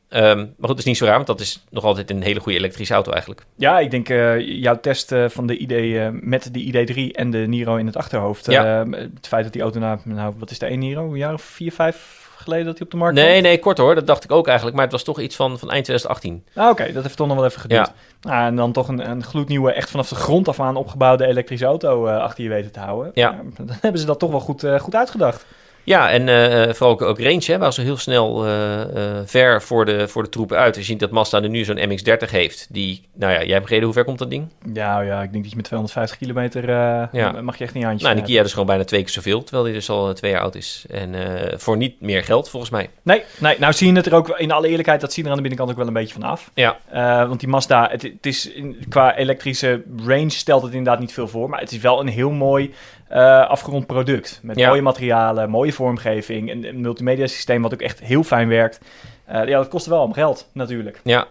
Ehm, 0.10 0.38
maar 0.38 0.46
goed, 0.60 0.68
dat 0.68 0.78
is 0.78 0.84
niet 0.86 0.98
zo 0.98 1.06
raar, 1.06 1.16
want 1.16 1.28
dat 1.28 1.40
is 1.40 1.64
nog 1.70 1.84
altijd 1.84 2.10
een 2.12 2.22
hele 2.22 2.40
goede 2.40 2.58
elektrische 2.58 2.94
auto 2.94 3.12
eigenlijk. 3.12 3.46
ja 3.56 3.80
ik 3.80 3.92
denk 3.92 4.10
eh, 4.10 4.40
jouw 4.40 4.80
test 4.80 5.12
eh, 5.12 5.26
van 5.30 5.48
de 5.48 5.58
ID 5.58 5.72
eh, 5.72 6.08
met 6.12 6.54
de 6.54 6.60
ID3 6.64 7.12
en 7.16 7.32
de 7.32 7.38
Niro 7.38 7.76
in 7.76 7.86
het 7.86 7.98
achterhoofd. 7.98 8.52
Ja. 8.52 8.82
eh, 8.82 8.92
het 9.14 9.28
feit 9.28 9.44
dat 9.44 9.54
die 9.54 9.62
auto, 9.62 9.80
nou, 9.80 10.00
nou 10.04 10.34
wat 10.38 10.52
is 10.52 10.60
de 10.60 10.66
1 10.66 10.80
Niro? 10.80 11.12
Een 11.12 11.18
jaar 11.18 11.34
of 11.34 11.42
vier, 11.42 11.72
vijf 11.72 12.26
geleden 12.38 12.66
dat 12.66 12.78
hij 12.78 12.86
op 12.86 12.92
de 12.92 12.98
markt 12.98 13.16
Nee, 13.16 13.30
kwam? 13.32 13.42
nee, 13.42 13.60
kort 13.60 13.78
hoor. 13.78 13.96
Dat 13.96 14.08
dacht 14.08 14.24
ik 14.24 14.32
ook 14.32 14.46
eigenlijk. 14.46 14.76
Maar 14.76 14.86
het 14.86 14.94
was 14.94 15.04
toch 15.04 15.20
iets 15.20 15.36
van, 15.36 15.60
van 15.60 15.72
eind 15.72 15.84
2018. 15.86 16.44
Ah, 16.56 16.70
Oké, 16.70 16.92
dat 16.94 17.04
heeft 17.04 17.18
toch 17.18 17.28
nog 17.28 17.36
wel 17.36 17.46
even 17.46 17.62
geduurd. 17.62 17.88
Ja. 18.22 18.30
Nou, 18.32 18.46
en 18.48 18.56
dan 18.56 18.72
toch 18.72 18.88
een, 18.88 19.10
een 19.10 19.24
gloednieuwe, 19.24 19.72
echt 19.72 19.90
vanaf 19.90 20.10
de 20.10 20.16
grond 20.16 20.48
af 20.48 20.60
aan 20.60 20.76
opgebouwde 20.76 21.26
elektrische 21.28 21.66
auto 21.66 22.08
achter 22.08 22.44
je 22.44 22.50
weten 22.50 22.72
te 22.72 22.80
houden. 22.80 23.12
Ja. 23.14 23.42
dan 23.58 23.68
hebben 23.82 24.02
ze 24.02 24.08
dat 24.08 24.20
toch 24.20 24.30
wel 24.32 24.40
goed, 24.40 24.66
goed 24.80 24.96
uitgedacht. 24.96 25.46
Ja, 25.88 26.10
en 26.10 26.30
eh, 26.30 26.74
vooral 26.74 26.90
ook, 26.94 27.02
ook 27.02 27.20
range, 27.20 27.44
hè, 27.46 27.58
waar 27.58 27.74
ze 27.74 27.82
heel 27.82 27.98
snel 27.98 28.46
eh, 28.46 28.82
eh, 28.82 29.22
ver 29.26 29.62
voor 29.62 29.86
de, 29.86 30.08
voor 30.08 30.24
de 30.24 30.30
troepen 30.30 30.58
uit. 30.58 30.76
Je 30.76 30.84
ziet 30.84 31.00
dat 31.00 31.12
Mazda 31.12 31.42
er 31.42 31.50
nu 31.50 31.64
zo'n 31.64 31.78
MX-30 31.90 32.30
heeft. 32.30 32.68
Die, 32.70 33.04
nou 33.14 33.34
ja, 33.34 33.40
jij 33.40 33.48
hebt 33.50 33.62
begrepen 33.62 33.86
hoe 33.86 33.94
ver 33.94 34.04
komt 34.04 34.20
dat 34.20 34.30
ding? 34.30 34.48
Ja, 34.74 35.00
ja, 35.00 35.22
ik 35.22 35.32
denk 35.32 35.42
dat 35.44 35.50
je 35.52 35.56
met 35.56 35.66
250 35.66 36.18
kilometer 36.18 36.70
eh, 36.70 37.08
Ja. 37.12 37.42
mag 37.42 37.58
je 37.58 37.64
echt 37.64 37.74
niet 37.74 37.84
handjes 37.84 37.84
Nou, 37.84 37.96
die 37.96 38.06
hebben. 38.08 38.24
Kia 38.24 38.42
dus 38.42 38.52
gewoon 38.52 38.68
bijna 38.68 38.84
twee 38.84 39.02
keer 39.02 39.10
zoveel, 39.10 39.44
terwijl 39.44 39.64
die 39.66 39.74
dus 39.74 39.90
al 39.90 40.08
eh, 40.08 40.14
twee 40.14 40.32
jaar 40.32 40.42
oud 40.42 40.56
is. 40.56 40.86
En 40.90 41.16
eh, 41.16 41.58
voor 41.58 41.78
niet 41.78 42.02
meer 42.02 42.24
geld, 42.24 42.50
volgens 42.50 42.72
mij. 42.72 42.90
Nee, 43.02 43.24
nee, 43.40 43.56
nou 43.60 43.74
zie 43.74 43.88
je 43.92 43.96
het 43.96 44.06
er 44.06 44.16
ook, 44.16 44.30
in 44.30 44.52
alle 44.52 44.68
eerlijkheid, 44.68 45.02
dat 45.02 45.14
zie 45.14 45.24
je 45.24 45.30
er 45.30 45.36
aan 45.36 45.44
de 45.44 45.48
binnenkant 45.50 45.72
ook 45.78 45.84
wel 45.86 45.96
een 45.96 46.02
beetje 46.02 46.20
van 46.20 46.30
af. 46.30 46.52
Ja, 46.54 46.78
Eh, 46.90 47.28
want 47.28 47.40
die 47.40 47.50
Mazda, 47.50 47.88
het, 47.92 48.02
het 48.02 48.26
is 48.26 48.52
in, 48.52 48.78
qua 48.90 49.16
elektrische 49.16 49.84
range 50.06 50.30
stelt 50.30 50.62
het 50.62 50.72
inderdaad 50.74 51.00
niet 51.00 51.14
veel 51.14 51.28
voor. 51.28 51.50
Maar 51.50 51.60
het 51.60 51.72
is 51.72 51.78
wel 51.78 52.00
een 52.00 52.08
heel 52.08 52.32
mooi 52.32 52.74
eh, 53.10 53.48
afgerond 53.50 53.88
product. 53.88 54.40
Met 54.44 54.58
Ja. 54.58 54.68
mooie 54.70 54.82
materialen, 54.82 55.50
mooie 55.50 55.74
vormgeving. 55.74 56.52
Een, 56.52 56.68
een 56.68 56.82
multimedia 56.82 57.28
systeem 57.28 57.62
wat 57.62 57.74
ook 57.74 57.82
echt 57.82 58.00
heel 58.00 58.24
fijn 58.24 58.48
werkt. 58.48 58.80
Eh, 59.26 59.48
ja, 59.48 59.58
dat 59.58 59.68
kost 59.68 59.86
wel 59.86 60.02
om 60.02 60.14
geld, 60.14 60.50
natuurlijk. 60.54 61.00
ja. 61.04 61.28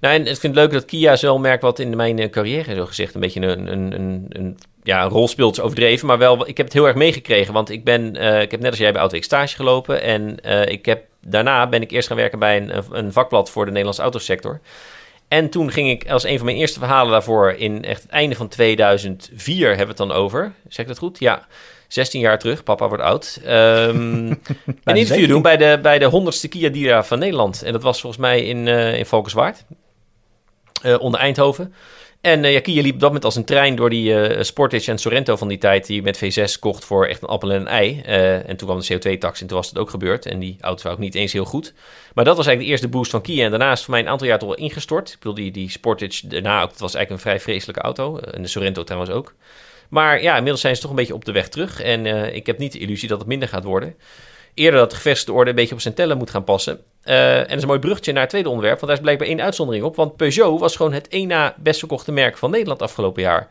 Nou, 0.00 0.14
en 0.14 0.20
ik 0.20 0.26
vind 0.26 0.42
het 0.42 0.54
leuk 0.54 0.72
dat 0.72 0.84
Kia 0.84 1.12
is 1.12 1.22
wel 1.22 1.34
een 1.34 1.40
merk 1.40 1.60
wat 1.60 1.78
in 1.78 1.96
mijn 1.96 2.18
eh, 2.18 2.30
carrière, 2.30 2.74
zo 2.74 2.86
gezegd, 2.86 3.14
een 3.14 3.20
beetje 3.20 3.40
een, 3.40 3.72
een, 3.72 3.92
een, 3.94 4.26
een, 4.28 4.58
ja, 4.82 5.02
een 5.02 5.10
rol 5.10 5.28
speelt, 5.28 5.56
is 5.56 5.62
overdreven. 5.62 6.06
Maar 6.06 6.18
wel, 6.18 6.48
ik 6.48 6.56
heb 6.56 6.66
het 6.66 6.74
heel 6.74 6.86
erg 6.86 6.96
meegekregen, 6.96 7.52
want 7.52 7.70
ik 7.70 7.84
ben, 7.84 8.16
ik 8.42 8.50
heb 8.50 8.60
net 8.60 8.70
als 8.70 8.78
jij 8.78 8.90
bij 8.90 9.00
Autoweek 9.00 9.24
stage 9.24 9.56
gelopen. 9.56 10.02
En 10.02 10.36
ik 10.68 10.86
heb, 10.86 11.04
daarna 11.26 11.68
ben 11.68 11.82
ik 11.82 11.90
eerst 11.90 12.08
gaan 12.08 12.16
werken 12.16 12.38
bij 12.38 12.56
een, 12.56 12.84
een 12.90 13.12
vakblad 13.12 13.50
voor 13.50 13.64
de 13.64 13.70
Nederlandse 13.70 14.02
autosector. 14.02 14.60
En 15.30 15.50
toen 15.50 15.70
ging 15.70 15.88
ik 15.88 16.10
als 16.10 16.24
een 16.24 16.36
van 16.36 16.46
mijn 16.46 16.58
eerste 16.58 16.78
verhalen 16.78 17.12
daarvoor 17.12 17.52
in 17.52 17.84
echt 17.84 18.02
het 18.02 18.10
einde 18.10 18.34
van 18.34 18.48
2004 18.48 19.66
hebben 19.68 19.96
we 19.96 20.02
het 20.02 20.08
dan 20.08 20.12
over. 20.12 20.52
Zeg 20.68 20.78
ik 20.78 20.86
dat 20.86 20.98
goed? 20.98 21.18
Ja. 21.18 21.46
16 21.88 22.20
jaar 22.20 22.38
terug, 22.38 22.62
papa 22.62 22.88
wordt 22.88 23.02
oud. 23.02 23.40
Ehm, 23.44 23.56
een 23.56 24.38
interview 24.84 25.06
17. 25.06 25.28
doen 25.28 25.42
bij 25.42 25.56
de, 25.56 25.78
bij 25.82 25.98
de 25.98 26.10
100ste 26.10 26.48
Kia 26.48 26.68
Dira 26.68 27.04
van 27.04 27.18
Nederland. 27.18 27.62
En 27.62 27.72
dat 27.72 27.82
was 27.82 28.00
volgens 28.00 28.22
mij 28.22 28.44
in, 28.44 28.68
eh 28.68 28.98
in 28.98 29.06
Valkenswaard, 29.06 29.64
eh, 30.82 31.00
onder 31.00 31.20
Eindhoven. 31.20 31.74
En 32.20 32.44
eh, 32.44 32.52
ja, 32.52 32.60
Kia 32.60 32.82
liep 32.82 32.94
op 32.94 33.00
dat 33.00 33.08
moment 33.08 33.24
als 33.24 33.36
een 33.36 33.44
trein 33.44 33.76
door 33.76 33.90
die 33.90 34.14
eh, 34.14 34.42
Sportage 34.42 34.90
en 34.90 34.98
Sorento 34.98 35.36
van 35.36 35.48
die 35.48 35.58
tijd... 35.58 35.86
die 35.86 36.02
met 36.02 36.16
V6 36.24 36.58
kocht 36.58 36.84
voor 36.84 37.06
echt 37.06 37.22
een 37.22 37.28
appel 37.28 37.52
en 37.52 37.60
een 37.60 37.66
ei. 37.66 38.00
Eh, 38.00 38.48
en 38.48 38.56
toen 38.56 38.68
kwam 38.68 38.80
de 38.80 38.94
CO2-tax 38.94 39.40
en 39.40 39.46
toen 39.46 39.56
was 39.56 39.68
het 39.68 39.78
ook 39.78 39.90
gebeurd. 39.90 40.26
En 40.26 40.38
die 40.38 40.56
auto's 40.60 40.82
waren 40.82 40.98
ook 40.98 41.04
niet 41.04 41.14
eens 41.14 41.32
heel 41.32 41.44
goed. 41.44 41.72
Maar 42.14 42.24
dat 42.24 42.36
was 42.36 42.46
eigenlijk 42.46 42.66
de 42.66 42.66
eerste 42.66 42.88
boost 42.88 43.10
van 43.10 43.22
Kia. 43.22 43.44
En 43.44 43.50
daarna 43.50 43.72
is 43.72 43.82
voor 43.82 43.90
mij 43.90 44.00
een 44.00 44.08
aantal 44.08 44.26
jaar 44.26 44.38
toch 44.38 44.48
wel 44.48 44.58
ingestort. 44.58 45.12
Ik 45.12 45.18
bedoel, 45.18 45.52
die, 45.52 45.70
Sportage 45.70 46.26
daarna 46.26 46.62
ook, 46.62 46.70
het 46.70 46.80
was 46.80 46.94
eigenlijk 46.94 47.24
een 47.24 47.30
vrij 47.30 47.40
vreselijke 47.40 47.80
auto. 47.80 48.18
En 48.18 48.42
de 48.42 48.48
Sorento 48.48 48.84
trouwens 48.84 49.12
ook. 49.12 49.34
Maar 49.88 50.22
ja, 50.22 50.32
inmiddels 50.32 50.60
zijn 50.60 50.74
ze 50.74 50.80
toch 50.80 50.90
een 50.90 50.96
beetje 50.96 51.14
op 51.14 51.24
de 51.24 51.32
weg 51.32 51.48
terug. 51.48 51.82
En 51.82 52.06
ik 52.34 52.46
heb 52.46 52.58
niet 52.58 52.72
de 52.72 52.78
illusie 52.78 53.08
dat 53.08 53.18
het 53.18 53.28
minder 53.28 53.48
gaat 53.48 53.64
worden. 53.64 53.94
Eerder 54.54 54.80
dat 54.80 54.90
de 54.90 54.96
gevestigde 54.96 55.32
orde 55.32 55.50
een 55.50 55.56
beetje 55.56 55.74
op 55.74 55.80
zijn 55.80 55.94
tellen 55.94 56.18
moet 56.18 56.30
gaan 56.30 56.44
passen. 56.44 56.80
Eh, 57.02 57.36
en 57.36 57.48
dat 57.48 57.56
is 57.56 57.62
een 57.62 57.68
mooi 57.68 57.78
bruggetje 57.78 58.12
naar 58.12 58.20
het 58.20 58.30
tweede 58.30 58.48
onderwerp. 58.48 58.74
Want 58.74 58.86
daar 58.86 58.96
is 58.96 59.02
blijkbaar 59.02 59.28
één 59.28 59.42
uitzondering 59.42 59.84
op. 59.84 59.96
Want 59.96 60.16
Peugeot 60.16 60.60
was 60.60 60.76
gewoon 60.76 60.92
het 60.92 61.08
één 61.08 61.28
na 61.28 61.54
best 61.58 61.78
verkochte 61.78 62.12
merk 62.12 62.38
van 62.38 62.50
Nederland 62.50 62.82
afgelopen 62.82 63.22
jaar. 63.22 63.48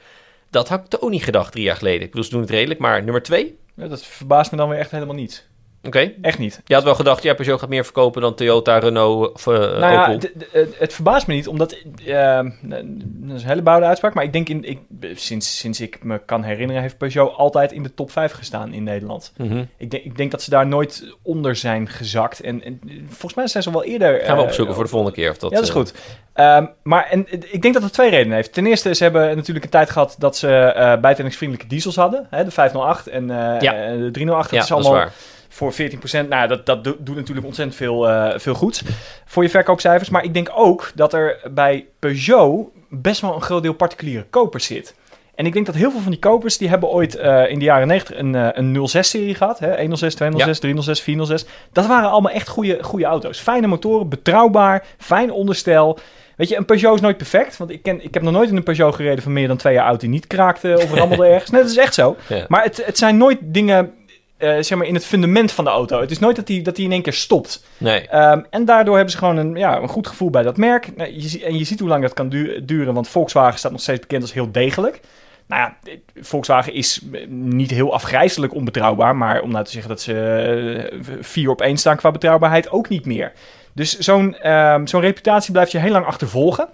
Dat 0.49 0.69
had 0.69 0.93
ik 0.93 1.03
ook 1.03 1.09
niet 1.09 1.23
gedacht 1.23 1.51
drie 1.51 1.63
jaar 1.63 1.75
geleden. 1.75 2.01
Ik 2.01 2.09
bedoel, 2.09 2.23
ze 2.23 2.29
doen 2.29 2.41
het 2.41 2.49
redelijk. 2.49 2.79
Maar 2.79 3.03
nummer 3.03 3.23
twee? 3.23 3.57
Dat 3.75 4.05
verbaast 4.05 4.51
me 4.51 4.57
dan 4.57 4.69
weer 4.69 4.79
echt 4.79 4.91
helemaal 4.91 5.15
niet. 5.15 5.47
Oké. 5.89 6.11
Echt 6.21 6.37
niet. 6.39 6.61
Je 6.65 6.73
had 6.73 6.83
wel 6.83 6.95
gedacht, 6.95 7.23
ja, 7.23 7.33
Peugeot 7.33 7.59
gaat 7.59 7.69
meer 7.69 7.83
verkopen 7.83 8.21
dan 8.21 8.35
Toyota, 8.35 8.77
Renault 8.77 9.33
of 9.33 9.47
eh, 9.47 9.53
nou 9.53 9.79
ja, 9.91 10.03
Opel. 10.03 10.17
d- 10.17 10.31
d- 10.39 10.79
het- 10.79 10.93
verbaast 10.93 11.27
me 11.27 11.33
niet, 11.33 11.47
omdat... 11.47 11.75
eh, 12.05 12.39
dat 12.61 13.35
is 13.35 13.41
een 13.43 13.47
hele 13.49 13.61
bouwde 13.61 13.85
uitspraak, 13.85 14.13
maar 14.13 14.23
ik 14.23 14.33
denk... 14.33 14.49
In, 14.49 14.63
ik, 14.63 14.79
sinds, 15.15 15.57
sinds 15.57 15.81
ik 15.81 16.03
me 16.03 16.21
kan 16.25 16.43
herinneren 16.43 16.81
heeft 16.81 16.97
Peugeot 16.97 17.35
altijd 17.35 17.71
in 17.71 17.83
de 17.83 17.93
top 17.93 18.11
5 18.11 18.31
gestaan 18.31 18.73
in 18.73 18.83
Nederland. 18.83 19.33
Mhm. 19.37 19.63
Ik 19.77 19.91
denk, 19.91 20.03
ik 20.03 20.17
denk 20.17 20.31
dat 20.31 20.41
ze 20.41 20.49
daar 20.49 20.67
nooit 20.67 21.15
onder 21.21 21.55
zijn 21.55 21.87
gezakt. 21.87 22.39
En, 22.41 22.63
en 22.63 22.79
volgens 23.07 23.33
mij 23.33 23.47
zijn 23.47 23.63
ze 23.63 23.71
wel 23.71 23.83
eerder... 23.83 24.19
Gaan 24.19 24.35
we 24.35 24.41
eh, 24.41 24.47
opzoeken 24.47 24.75
voor 24.75 24.83
de 24.83 24.89
volgende 24.89 25.15
keer. 25.15 25.29
Of 25.29 25.37
dat, 25.37 25.49
ja, 25.49 25.55
dat 25.55 25.65
is 25.65 25.69
eh, 25.71 25.75
goed. 25.75 25.93
Ehm, 26.33 26.65
maar 26.83 27.07
en, 27.09 27.25
ik 27.53 27.61
denk 27.61 27.73
dat 27.73 27.83
het 27.83 27.93
twee 27.93 28.09
redenen 28.09 28.35
heeft. 28.35 28.53
Ten 28.53 28.65
eerste, 28.65 28.95
ze 28.95 29.03
hebben 29.03 29.35
natuurlijk 29.35 29.65
een 29.65 29.71
tijd 29.71 29.89
gehad 29.89 30.15
dat 30.19 30.37
ze 30.37 30.47
eh 30.57 30.97
bijtellingsvriendelijke 30.99 31.69
diesels 31.73 31.95
hadden. 31.95 32.27
Hè, 32.29 32.43
de 32.43 32.51
508 32.51 33.07
en 33.07 33.29
eh, 33.29 33.61
Ja. 33.61 33.73
eh, 33.73 33.97
de 33.97 34.11
308. 34.11 34.49
Dat 34.49 34.51
ja, 34.57 34.63
is 34.63 34.67
dat 34.69 34.79
is 34.79 34.85
allemaal 34.85 35.03
waar. 35.03 35.13
Voor 35.49 35.73
14%. 35.73 36.27
Nou, 36.29 36.47
dat, 36.47 36.65
dat 36.65 36.83
do- 36.83 36.95
doet 36.99 37.15
natuurlijk 37.15 37.45
ontzettend 37.47 37.77
veel, 37.77 38.09
eh, 38.09 38.39
veel 38.39 38.53
goeds 38.53 38.83
voor 39.25 39.43
je 39.43 39.49
verkoopcijfers. 39.49 40.09
Maar 40.09 40.23
ik 40.23 40.33
denk 40.33 40.51
ook 40.55 40.91
dat 40.95 41.13
er 41.13 41.39
bij 41.51 41.85
Peugeot 41.99 42.67
best 42.89 43.21
wel 43.21 43.35
een 43.35 43.41
groot 43.41 43.63
deel 43.63 43.73
particuliere 43.73 44.25
kopers 44.29 44.65
zit. 44.65 44.95
En 45.35 45.45
ik 45.45 45.53
denk 45.53 45.65
dat 45.65 45.75
heel 45.75 45.91
veel 45.91 45.99
van 45.99 46.11
die 46.11 46.19
kopers, 46.19 46.57
die 46.57 46.69
hebben 46.69 46.89
ooit 46.89 47.15
eh, 47.15 47.49
in 47.49 47.59
de 47.59 47.65
jaren 47.65 47.87
90 47.87 48.17
een, 48.17 48.35
eh, 48.35 48.47
een 48.51 48.87
06-serie 48.89 49.35
gehad. 49.35 49.59
Hè? 49.59 49.77
106, 49.79 50.15
206, 50.15 50.59
306, 50.59 51.01
406. 51.01 51.45
Dat 51.71 51.85
waren 51.87 52.09
allemaal 52.09 52.31
echt 52.31 52.47
goede, 52.47 52.77
goede 52.83 53.05
auto's. 53.05 53.39
Fijne 53.39 53.67
motoren, 53.67 54.09
betrouwbaar, 54.09 54.83
fijn 54.97 55.31
onderstel. 55.31 55.99
Weet 56.35 56.49
je, 56.49 56.57
een 56.57 56.65
Peugeot 56.65 56.95
is 56.95 57.01
nooit 57.01 57.17
perfect. 57.17 57.57
Want 57.57 57.71
ik, 57.71 57.83
ken, 57.83 58.03
ik 58.03 58.13
heb 58.13 58.23
nog 58.23 58.33
nooit 58.33 58.49
in 58.49 58.55
een 58.55 58.63
Peugeot 58.63 58.95
gereden 58.95 59.23
van 59.23 59.33
meer 59.33 59.47
dan 59.47 59.57
twee 59.57 59.73
jaar 59.73 59.85
oud 59.85 59.99
die 59.99 60.09
niet 60.09 60.27
kraakte 60.27 60.73
of 60.83 60.93
rammelde 60.93 61.25
ergens. 61.33 61.49
Nee, 61.51 61.61
dat 61.61 61.69
is 61.71 61.77
echt 61.77 61.93
zo. 61.93 62.15
Ja. 62.27 62.45
Maar 62.47 62.63
het, 62.63 62.85
het 62.85 62.97
zijn 62.97 63.17
nooit 63.17 63.37
dingen, 63.41 63.93
eh, 64.39 64.55
zeg 64.59 64.77
maar, 64.77 64.87
in 64.87 64.93
het 64.93 65.05
fundament 65.05 65.51
van 65.51 65.63
de 65.63 65.69
auto. 65.69 66.01
Het 66.01 66.11
is 66.11 66.19
nooit 66.19 66.35
dat 66.35 66.47
die, 66.47 66.61
dat 66.61 66.75
die 66.75 66.85
in 66.85 66.91
één 66.91 67.01
keer 67.01 67.13
stopt. 67.13 67.63
Nee. 67.77 68.07
Ehm, 68.07 68.41
en 68.49 68.65
daardoor 68.65 68.95
hebben 68.95 69.11
ze 69.11 69.17
gewoon 69.17 69.37
een, 69.37 69.55
ja, 69.55 69.77
een 69.77 69.87
goed 69.87 70.07
gevoel 70.07 70.29
bij 70.29 70.43
dat 70.43 70.57
merk. 70.57 70.95
Nou, 70.95 71.13
je, 71.13 71.43
en 71.45 71.57
je 71.57 71.63
ziet 71.63 71.79
hoe 71.79 71.89
lang 71.89 72.01
dat 72.01 72.13
kan 72.13 72.29
du- 72.29 72.65
duren, 72.65 72.93
want 72.93 73.07
Volkswagen 73.07 73.59
staat 73.59 73.71
nog 73.71 73.81
steeds 73.81 73.99
bekend 73.99 74.21
als 74.21 74.33
heel 74.33 74.51
degelijk. 74.51 74.99
Nou 75.47 75.61
ja, 75.61 75.93
Volkswagen 76.21 76.73
is 76.73 77.01
eh, 77.11 77.27
niet 77.27 77.71
heel 77.71 77.93
afgrijzelijk 77.93 78.53
onbetrouwbaar, 78.53 79.15
maar 79.15 79.41
om 79.41 79.51
nou 79.51 79.65
te 79.65 79.71
zeggen 79.71 79.89
dat 79.89 80.01
ze 80.01 80.13
eh, 80.91 80.99
vier 81.19 81.49
op 81.49 81.61
één 81.61 81.77
staan 81.77 81.97
qua 81.97 82.11
betrouwbaarheid 82.11 82.71
ook 82.71 82.89
niet 82.89 83.05
meer. 83.05 83.31
Dus 83.73 83.97
zo'n 83.97 84.35
ehm, 84.35 84.85
zo'n 84.85 85.01
reputatie 85.01 85.51
blijft 85.51 85.71
je 85.71 85.77
heel 85.77 85.91
lang 85.91 86.05
achtervolgen. 86.05 86.67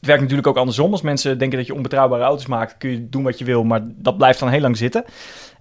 Het 0.00 0.08
werkt 0.08 0.20
natuurlijk 0.22 0.48
ook 0.48 0.56
andersom. 0.56 0.92
Als 0.92 1.02
mensen 1.02 1.38
denken 1.38 1.58
dat 1.58 1.66
je 1.66 1.74
onbetrouwbare 1.74 2.22
auto's 2.22 2.46
maakt, 2.46 2.74
kun 2.78 2.90
je 2.90 3.08
doen 3.08 3.22
wat 3.22 3.38
je 3.38 3.44
wil, 3.44 3.64
maar 3.64 3.80
dat 3.84 4.16
blijft 4.16 4.38
dan 4.38 4.48
heel 4.48 4.60
lang 4.60 4.76
zitten. 4.76 5.04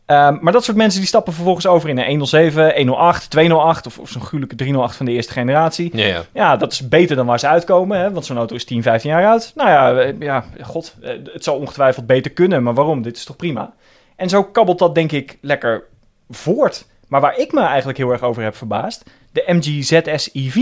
Ehm, 0.09 0.37
maar 0.41 0.53
dat 0.53 0.63
soort 0.63 0.77
mensen 0.77 0.99
die 0.99 1.07
stappen 1.07 1.33
vervolgens 1.33 1.67
over 1.67 1.89
in 1.89 1.97
een 1.97 2.07
107, 2.07 2.75
108, 2.75 3.29
208 3.29 3.85
of, 3.85 3.99
of 3.99 4.09
zo'n 4.09 4.21
gruwelijke 4.21 4.55
308 4.55 4.95
van 4.95 5.05
de 5.05 5.11
eerste 5.11 5.31
generatie. 5.31 5.97
Ja, 5.97 6.05
ja. 6.05 6.23
Ja, 6.33 6.57
dat 6.57 6.71
is 6.71 6.87
beter 6.87 7.15
dan 7.15 7.25
waar 7.25 7.39
ze 7.39 7.47
uitkomen, 7.47 7.99
hè? 7.99 8.11
want 8.11 8.25
zo'n 8.25 8.37
auto 8.37 8.55
is 8.55 8.65
10, 8.65 8.83
15 8.83 9.09
jaar 9.09 9.25
oud. 9.25 9.51
Nou 9.55 9.69
ja, 9.69 9.99
eh, 9.99 10.19
ja, 10.19 10.45
god, 10.61 10.95
eh, 11.01 11.09
het 11.33 11.43
zou 11.43 11.59
ongetwijfeld 11.59 12.05
beter 12.05 12.31
kunnen, 12.31 12.63
maar 12.63 12.73
waarom? 12.73 13.01
Dit 13.01 13.17
is 13.17 13.23
toch 13.23 13.35
prima? 13.35 13.73
En 14.15 14.29
zo 14.29 14.43
kabbelt 14.43 14.79
dat 14.79 14.95
denk 14.95 15.11
ik 15.11 15.37
lekker 15.41 15.83
voort. 16.29 16.85
Maar 17.07 17.21
waar 17.21 17.37
ik 17.37 17.51
me 17.51 17.61
eigenlijk 17.61 17.97
heel 17.97 18.11
erg 18.11 18.21
over 18.21 18.43
heb 18.43 18.55
verbaasd, 18.55 19.09
de 19.31 19.43
MG 19.47 19.83
ZS 19.83 20.29
EV, 20.33 20.55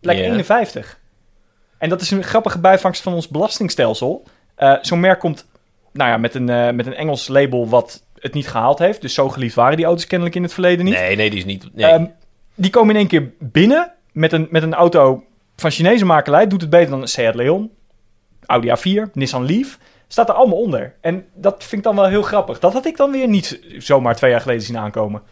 Ja. 0.00 0.12
51. 0.12 0.98
En 1.78 1.88
dat 1.88 2.00
is 2.00 2.10
een 2.10 2.24
grappige 2.24 2.58
bijvangst 2.58 3.02
van 3.02 3.14
ons 3.14 3.28
belastingstelsel. 3.28 4.22
Eh, 4.54 4.74
zo'n 4.80 5.00
merk 5.00 5.20
komt 5.20 5.46
nou 5.92 6.10
ja, 6.10 6.16
met, 6.16 6.34
een, 6.34 6.76
met 6.76 6.86
een 6.86 6.94
Engels 6.94 7.28
label 7.28 7.68
wat 7.68 8.03
het 8.24 8.34
niet 8.34 8.48
gehaald 8.48 8.78
heeft. 8.78 9.00
Dus 9.00 9.14
zo 9.14 9.28
geliefd 9.28 9.54
waren 9.54 9.76
die 9.76 9.86
auto's 9.86 10.06
kennelijk 10.06 10.36
in 10.36 10.42
het 10.42 10.52
verleden 10.52 10.84
niet. 10.84 10.94
Nee, 10.94 11.16
nee, 11.16 11.30
die 11.30 11.38
is 11.38 11.44
niet... 11.44 11.68
Nee. 11.74 11.90
Ehm, 11.90 12.06
die 12.54 12.70
komen 12.70 12.90
in 12.90 13.00
één 13.00 13.08
keer 13.08 13.32
binnen 13.38 13.92
met 14.12 14.32
een, 14.32 14.46
met 14.50 14.62
een 14.62 14.74
auto 14.74 15.24
van 15.56 15.70
Chinese 15.70 16.04
makelij. 16.04 16.46
Doet 16.46 16.60
het 16.60 16.70
beter 16.70 16.90
dan 16.90 17.00
een 17.00 17.08
Seat 17.08 17.34
Leon, 17.34 17.70
Audi 18.46 18.68
A4, 18.68 19.10
Nissan 19.12 19.46
Leaf. 19.46 19.78
Staat 20.08 20.28
er 20.28 20.34
allemaal 20.34 20.58
onder. 20.58 20.94
En 21.00 21.26
dat 21.34 21.54
vind 21.58 21.72
ik 21.72 21.82
dan 21.82 21.96
wel 21.96 22.08
heel 22.08 22.22
grappig. 22.22 22.58
Dat 22.58 22.72
had 22.72 22.86
ik 22.86 22.96
dan 22.96 23.10
weer 23.10 23.28
niet 23.28 23.60
zomaar 23.78 24.16
twee 24.16 24.30
jaar 24.30 24.40
geleden 24.40 24.62
zien 24.62 24.78
aankomen. 24.78 25.22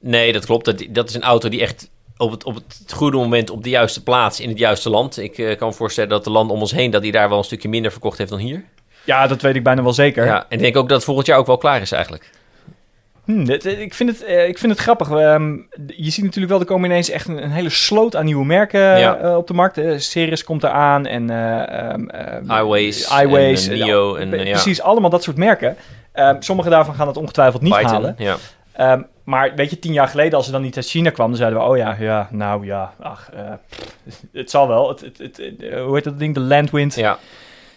Nee, 0.00 0.32
dat 0.32 0.46
klopt. 0.46 0.64
Dat, 0.64 0.86
dat 0.90 1.08
is 1.08 1.14
een 1.14 1.22
auto 1.22 1.48
die 1.48 1.60
echt 1.60 1.90
op 2.16 2.30
het, 2.30 2.44
op 2.44 2.54
het 2.54 2.92
goede 2.92 3.16
moment 3.16 3.50
op 3.50 3.62
de 3.62 3.70
juiste 3.70 4.02
plaats 4.02 4.40
in 4.40 4.48
het 4.48 4.58
juiste 4.58 4.90
land. 4.90 5.18
Ik 5.18 5.38
eh, 5.38 5.56
kan 5.56 5.68
me 5.68 5.74
voorstellen 5.74 6.10
dat 6.10 6.24
de 6.24 6.30
landen 6.30 6.54
om 6.54 6.60
ons 6.60 6.72
heen 6.72 6.90
dat 6.90 7.02
hij 7.02 7.10
daar 7.10 7.28
wel 7.28 7.38
een 7.38 7.44
stukje 7.44 7.68
minder 7.68 7.90
verkocht 7.90 8.18
heeft 8.18 8.30
dan 8.30 8.38
hier. 8.38 8.64
Ja, 9.04 9.26
dat 9.26 9.42
weet 9.42 9.54
ik 9.54 9.62
bijna 9.62 9.82
wel 9.82 9.92
zeker. 9.92 10.24
Ja, 10.24 10.36
en 10.48 10.56
ik 10.56 10.58
denk 10.58 10.76
ook 10.76 10.86
dat 10.88 10.96
het 10.96 11.04
volgend 11.06 11.26
jaar 11.26 11.38
ook 11.38 11.46
wel 11.46 11.56
klaar 11.56 11.80
is 11.80 11.92
eigenlijk. 11.92 12.30
Hm, 13.24 13.44
dit- 13.44 13.64
ik, 13.66 13.94
vind 13.94 14.08
het, 14.10 14.24
eh, 14.24 14.48
ik 14.48 14.58
vind 14.58 14.72
het 14.72 14.80
grappig. 14.80 15.10
Ehm, 15.10 15.52
je 15.86 16.10
ziet 16.10 16.24
natuurlijk 16.24 16.52
wel, 16.52 16.60
er 16.60 16.66
komen 16.66 16.90
ineens 16.90 17.10
echt 17.10 17.28
een, 17.28 17.42
een 17.42 17.50
hele 17.50 17.70
sloot 17.70 18.16
aan 18.16 18.24
nieuwe 18.24 18.44
merken 18.44 18.80
Ja. 18.98 19.16
eh, 19.16 19.36
op 19.36 19.46
de 19.46 19.54
markt. 19.54 19.78
Eh 19.78 19.98
Ceres 19.98 20.44
komt 20.44 20.62
eraan 20.62 21.06
en... 21.06 21.30
eh 21.30 21.90
ehm, 21.90 22.08
ehm, 22.08 22.50
iWays 22.64 23.08
iWays, 23.22 23.66
en, 23.68 23.72
eh, 23.74 23.80
eh, 23.88 24.20
en, 24.20 24.28
pre- 24.28 24.36
eh, 24.38 24.44
ja. 24.44 24.50
Precies, 24.50 24.82
allemaal 24.82 25.10
dat 25.10 25.22
soort 25.22 25.36
merken. 25.36 25.76
Sommige 26.38 26.68
daarvan 26.68 26.94
gaan 26.94 27.06
het 27.06 27.16
ongetwijfeld 27.16 27.62
niet 27.62 27.72
Python, 27.74 27.90
halen. 27.92 28.16
Ja. 28.18 28.36
Maar 29.24 29.52
weet 29.56 29.70
je, 29.70 29.78
tien 29.78 29.92
jaar 29.92 30.08
geleden, 30.08 30.34
als 30.36 30.46
ze 30.46 30.52
dan 30.52 30.62
niet 30.62 30.76
uit 30.76 30.86
China 30.86 31.10
kwam, 31.10 31.28
dan 31.28 31.36
zeiden 31.36 31.58
we: 31.58 31.64
Oh 31.64 31.76
ja, 31.76 31.96
ja, 32.00 32.28
nou 32.30 32.66
ja, 32.66 32.92
ach, 33.00 33.30
eh, 33.34 33.40
het 34.32 34.50
zal 34.50 34.68
wel. 34.68 34.88
Het, 34.88 35.00
het, 35.00 35.18
het, 35.18 35.38
eh, 35.62 35.82
hoe 35.84 35.94
heet 35.94 36.04
dat 36.04 36.18
ding? 36.18 36.34
De 36.34 36.40
Landwind. 36.40 36.94
ja. 36.94 37.18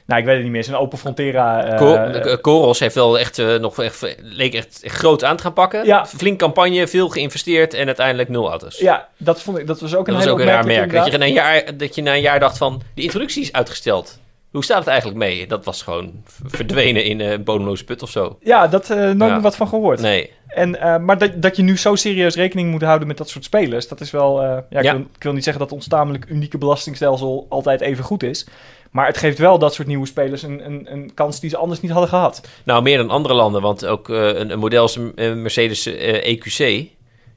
Nou, 0.06 0.20
ik 0.20 0.26
weet 0.26 0.36
het 0.36 0.44
niet 0.44 0.52
meer. 0.52 0.64
Zo'n 0.64 0.76
Open 0.76 0.98
Frontera. 0.98 1.64
eh, 1.66 2.36
Coros 2.42 2.80
heeft 2.80 2.96
wel 2.96 3.20
echt 3.20 3.40
eh, 3.40 3.56
nog 3.56 3.80
echt, 3.82 4.16
leek 4.22 4.54
echt 4.54 4.82
groot 4.84 5.24
aan 5.24 5.36
te 5.38 5.44
gaan 5.44 5.54
pakken. 5.54 5.86
Ja. 5.86 6.06
Flink 6.06 6.40
campagne, 6.40 6.88
veel 6.88 7.10
geïnvesteerd 7.10 7.74
en 7.74 7.86
uiteindelijk 7.86 8.30
nul 8.30 8.50
auto's. 8.50 8.78
ja, 8.80 9.08
dat, 9.18 9.42
vond 9.42 9.58
ik, 9.58 9.68
dat 9.68 9.80
was 9.82 9.96
ook 9.96 10.08
een 10.08 10.14
dat 10.14 10.16
was 10.16 10.24
hele 10.24 10.36
ook 10.36 10.40
een 10.40 10.54
raar 10.54 10.66
merk. 10.66 10.92
Dat 10.94 11.12
je, 11.12 11.18
na 11.18 11.26
een 11.26 11.34
jaar, 11.34 11.78
dat 11.78 11.96
je 11.96 12.02
na 12.02 12.14
een 12.14 12.22
jaar 12.22 12.40
dacht 12.40 12.58
van, 12.58 12.82
de 12.96 13.02
introductie 13.02 13.42
is 13.42 13.52
uitgesteld. 13.54 14.20
Hoe 14.52 14.64
staat 14.64 14.78
het 14.80 14.88
eigenlijk 14.88 15.18
mee? 15.20 15.48
Dat 15.48 15.66
was 15.66 15.82
gewoon 15.82 16.24
verdwenen 16.46 17.04
in 17.04 17.20
een 17.20 17.44
bodemloze 17.44 17.84
put 17.84 18.04
of 18.04 18.10
zo. 18.10 18.38
Ja, 18.42 18.68
dat 18.68 18.90
eh 18.90 18.98
nooit 18.98 19.20
Ja. 19.20 19.28
meer 19.28 19.42
wat 19.42 19.56
van 19.56 19.68
gehoord. 19.68 20.00
Nee. 20.00 20.32
En, 20.48 20.78
maar 21.06 21.18
dat, 21.18 21.42
dat 21.42 21.56
je 21.56 21.64
nu 21.64 21.78
zo 21.78 21.96
serieus 21.96 22.36
rekening 22.36 22.72
moet 22.72 22.82
houden 22.82 23.08
met 23.08 23.18
dat 23.18 23.30
soort 23.30 23.44
spelers, 23.44 23.88
dat 23.88 24.02
is 24.02 24.12
wel. 24.12 24.42
ja, 24.44 24.66
ik. 24.70 24.82
Wil, 24.92 25.00
ik 25.16 25.24
wil 25.24 25.34
niet 25.34 25.44
zeggen 25.44 25.62
dat 25.64 25.72
ons 25.72 25.88
tamelijk 25.88 26.26
unieke 26.30 26.58
belastingstelsel 26.58 27.46
altijd 27.50 27.82
even 27.82 28.04
goed 28.04 28.24
is. 28.24 28.48
Maar 28.96 29.08
het 29.08 29.18
geeft 29.18 29.38
wel 29.38 29.60
dat 29.60 29.74
soort 29.74 29.88
nieuwe 29.88 30.06
spelers 30.06 30.44
een, 30.44 30.66
een, 30.66 30.92
een 30.92 31.14
kans 31.14 31.40
die 31.40 31.50
ze 31.50 31.58
anders 31.58 31.82
niet 31.82 31.92
hadden 31.92 32.10
gehad. 32.10 32.48
Nou, 32.64 32.84
meer 32.84 32.98
dan 32.98 33.10
andere 33.10 33.34
landen, 33.34 33.62
want 33.62 33.86
ook 33.86 34.10
eh, 34.10 34.28
een, 34.28 34.52
een 34.52 34.60
model 34.60 34.82
als 34.82 34.96
een 35.16 35.42
Mercedes 35.42 35.86
eh, 35.86 36.34
EQC, 36.34 36.58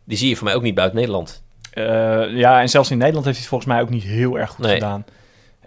die 0.04 0.16
zie 0.18 0.28
je 0.28 0.36
voor 0.36 0.44
mij 0.44 0.54
ook 0.54 0.62
niet 0.62 0.74
buiten 0.74 0.98
Nederland. 0.98 1.42
Eh, 1.70 1.84
ja, 2.36 2.60
en 2.60 2.68
zelfs 2.68 2.90
in 2.90 2.98
Nederland 2.98 3.24
heeft 3.24 3.36
hij 3.38 3.46
het 3.46 3.54
volgens 3.54 3.72
mij 3.72 3.80
ook 3.80 3.90
niet 3.90 4.02
heel 4.02 4.38
erg 4.38 4.50
goed 4.50 4.64
Nee. 4.64 4.74
gedaan. 4.74 5.04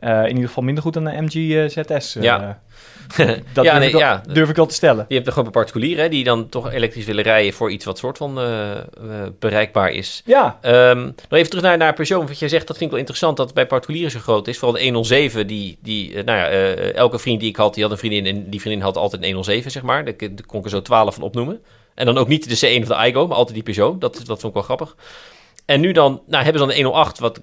In 0.02 0.28
ieder 0.28 0.48
geval 0.48 0.64
minder 0.64 0.84
goed 0.84 0.94
dan 0.94 1.04
de 1.04 1.22
MG 1.22 1.72
ZS. 1.72 2.18
Ja. 2.20 2.62
dat 3.54 3.66
Ja, 3.66 3.72
durf, 3.72 3.78
nee, 3.78 3.88
ik 3.88 3.94
wel, 3.94 4.02
ja. 4.02 4.24
durf 4.34 4.50
ik 4.50 4.56
te 4.56 4.74
stellen. 4.74 5.06
Je 5.08 5.16
hebt 5.16 5.28
er 5.28 5.34
gewoon 5.34 5.52
particulieren 5.52 6.04
hè, 6.04 6.10
die 6.10 6.24
dan 6.24 6.50
toch 6.50 6.72
elektrisch 6.72 7.06
willen 7.06 7.24
rijden 7.24 7.54
voor 7.54 7.72
iets 7.72 7.86
wat 7.86 7.98
soort 7.98 8.18
van 8.18 8.40
eh, 8.40 8.72
eh, 8.72 8.84
bereikbaar 9.40 9.92
is. 9.92 10.22
Ja, 10.26 10.58
Ehm 10.62 11.00
nog 11.02 11.40
even 11.40 11.50
terug 11.50 11.64
naar, 11.64 11.78
naar 11.78 11.94
Peugeot. 11.94 12.24
Want 12.26 12.40
jij 12.40 12.50
zegt, 12.50 12.68
dat 12.68 12.78
vind 12.78 12.86
ik 12.86 12.90
wel 12.90 13.00
interessant 13.00 13.38
dat 13.38 13.46
het 13.46 13.56
bij 13.56 13.66
particulieren 13.66 14.12
zo 14.12 14.20
groot 14.20 14.48
is. 14.48 14.58
Vooral 14.58 14.78
de 14.78 14.84
107, 14.84 15.48
die, 15.48 15.78
die 15.82 16.16
eh, 16.16 16.24
nou 16.24 16.38
ja, 16.38 16.48
elke 16.92 17.20
vriend 17.20 17.40
die 17.40 17.50
ik 17.50 17.56
had, 17.56 17.74
die 17.74 17.84
had 17.84 17.92
een 17.92 17.98
vriendin. 17.98 18.26
En 18.26 18.50
die 18.50 18.60
vriendin 18.60 18.84
had 18.84 18.98
altijd 18.98 19.22
een 19.22 19.28
107, 19.28 19.72
zeg 19.72 19.84
maar. 19.84 20.06
Daar 20.06 20.18
daar 20.18 20.46
kon 20.46 20.60
ik 20.60 20.66
er 20.66 20.72
zo 20.72 20.82
12 20.82 21.14
van 21.16 21.24
opnoemen. 21.24 21.62
En 21.96 22.06
dan 22.06 22.18
ook 22.18 22.28
niet 22.28 22.62
de 22.62 22.78
C1 22.78 22.82
of 22.82 22.88
de 22.88 23.08
Igo, 23.08 23.28
maar 23.28 23.38
altijd 23.38 23.56
die 23.56 23.74
Peugeot. 23.74 24.02
Dat, 24.02 24.14
dat 24.14 24.40
vond 24.40 24.44
ik 24.44 24.54
wel 24.54 24.64
grappig. 24.64 24.96
En 25.66 25.80
nu 25.82 25.92
dan, 25.92 26.22
nou 26.28 26.44
hebben 26.44 26.62
ze 26.62 26.68
dan 26.68 26.78
een 26.78 26.84
108, 26.84 27.20
wat 27.20 27.42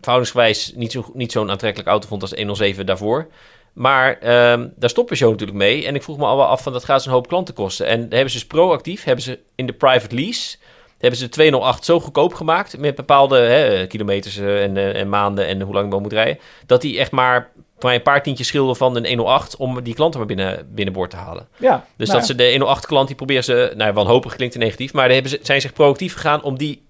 verhoudingsgewijs 0.00 0.72
niet 0.74 0.92
zo'n 0.92 1.04
niet 1.14 1.32
zo'n 1.32 1.50
aantrekkelijke 1.50 1.90
auto 1.90 2.08
vond 2.08 2.22
als 2.22 2.30
de 2.30 2.36
107 2.36 2.86
daarvoor. 2.86 3.28
Maar 3.72 4.18
ehm, 4.18 4.68
daar 4.76 4.90
stopt 4.90 5.08
Peugeot 5.08 5.30
natuurlijk 5.30 5.58
mee. 5.58 5.86
En 5.86 5.94
ik 5.94 6.02
vroeg 6.02 6.18
me 6.18 6.24
al 6.24 6.36
wel 6.36 6.46
af 6.46 6.62
van 6.62 6.72
dat 6.72 6.84
gaat 6.84 7.02
ze 7.02 7.08
een 7.08 7.14
hoop 7.14 7.28
klanten 7.28 7.54
kosten. 7.54 7.86
En 7.86 8.00
hebben 8.00 8.30
ze 8.30 8.38
dus 8.38 8.46
proactief, 8.46 9.04
hebben 9.04 9.24
ze 9.24 9.38
in 9.54 9.66
de 9.66 9.72
private 9.72 10.14
lease, 10.14 10.56
hebben 10.98 11.18
ze 11.18 11.24
de 11.24 11.30
208 11.30 11.84
zo 11.84 12.00
goedkoop 12.00 12.34
gemaakt 12.34 12.78
met 12.78 12.94
bepaalde 12.94 13.38
hè, 13.38 13.86
kilometers 13.86 14.36
eh, 14.36 14.62
en, 14.62 14.76
eh, 14.76 15.00
en 15.00 15.08
maanden 15.08 15.46
en 15.46 15.60
hoe 15.60 15.74
lang 15.74 15.84
je 15.84 15.90
wel 15.90 16.00
moet 16.00 16.12
rijden. 16.12 16.38
Dat 16.66 16.80
die 16.80 16.98
echt 16.98 17.10
maar 17.10 17.50
mij 17.84 17.94
een 17.94 18.02
paar 18.02 18.22
tientjes 18.22 18.46
schilden 18.46 18.76
van 18.76 18.96
een 18.96 19.06
108 19.06 19.56
om 19.56 19.82
die 19.82 19.94
klanten 19.94 20.18
maar 20.18 20.28
binnen, 20.28 20.68
binnenboord 20.74 21.10
te 21.10 21.16
halen. 21.16 21.48
ja. 21.56 21.86
Dus 21.96 22.08
Nou 22.08 22.18
dat 22.18 22.28
ze 22.28 22.34
de 22.34 22.50
108 22.50 22.86
klant, 22.86 23.06
die 23.06 23.16
proberen 23.16 23.44
ze, 23.44 23.72
nou 23.76 23.92
wanhopig 23.92 24.36
klinkt 24.36 24.54
het 24.54 24.62
negatief, 24.62 24.92
maar 24.92 25.04
daar 25.04 25.12
hebben 25.12 25.30
ze, 25.30 25.38
zijn 25.42 25.60
zich 25.60 25.72
proactief 25.72 26.12
gegaan 26.12 26.42
om 26.42 26.58
die 26.58 26.82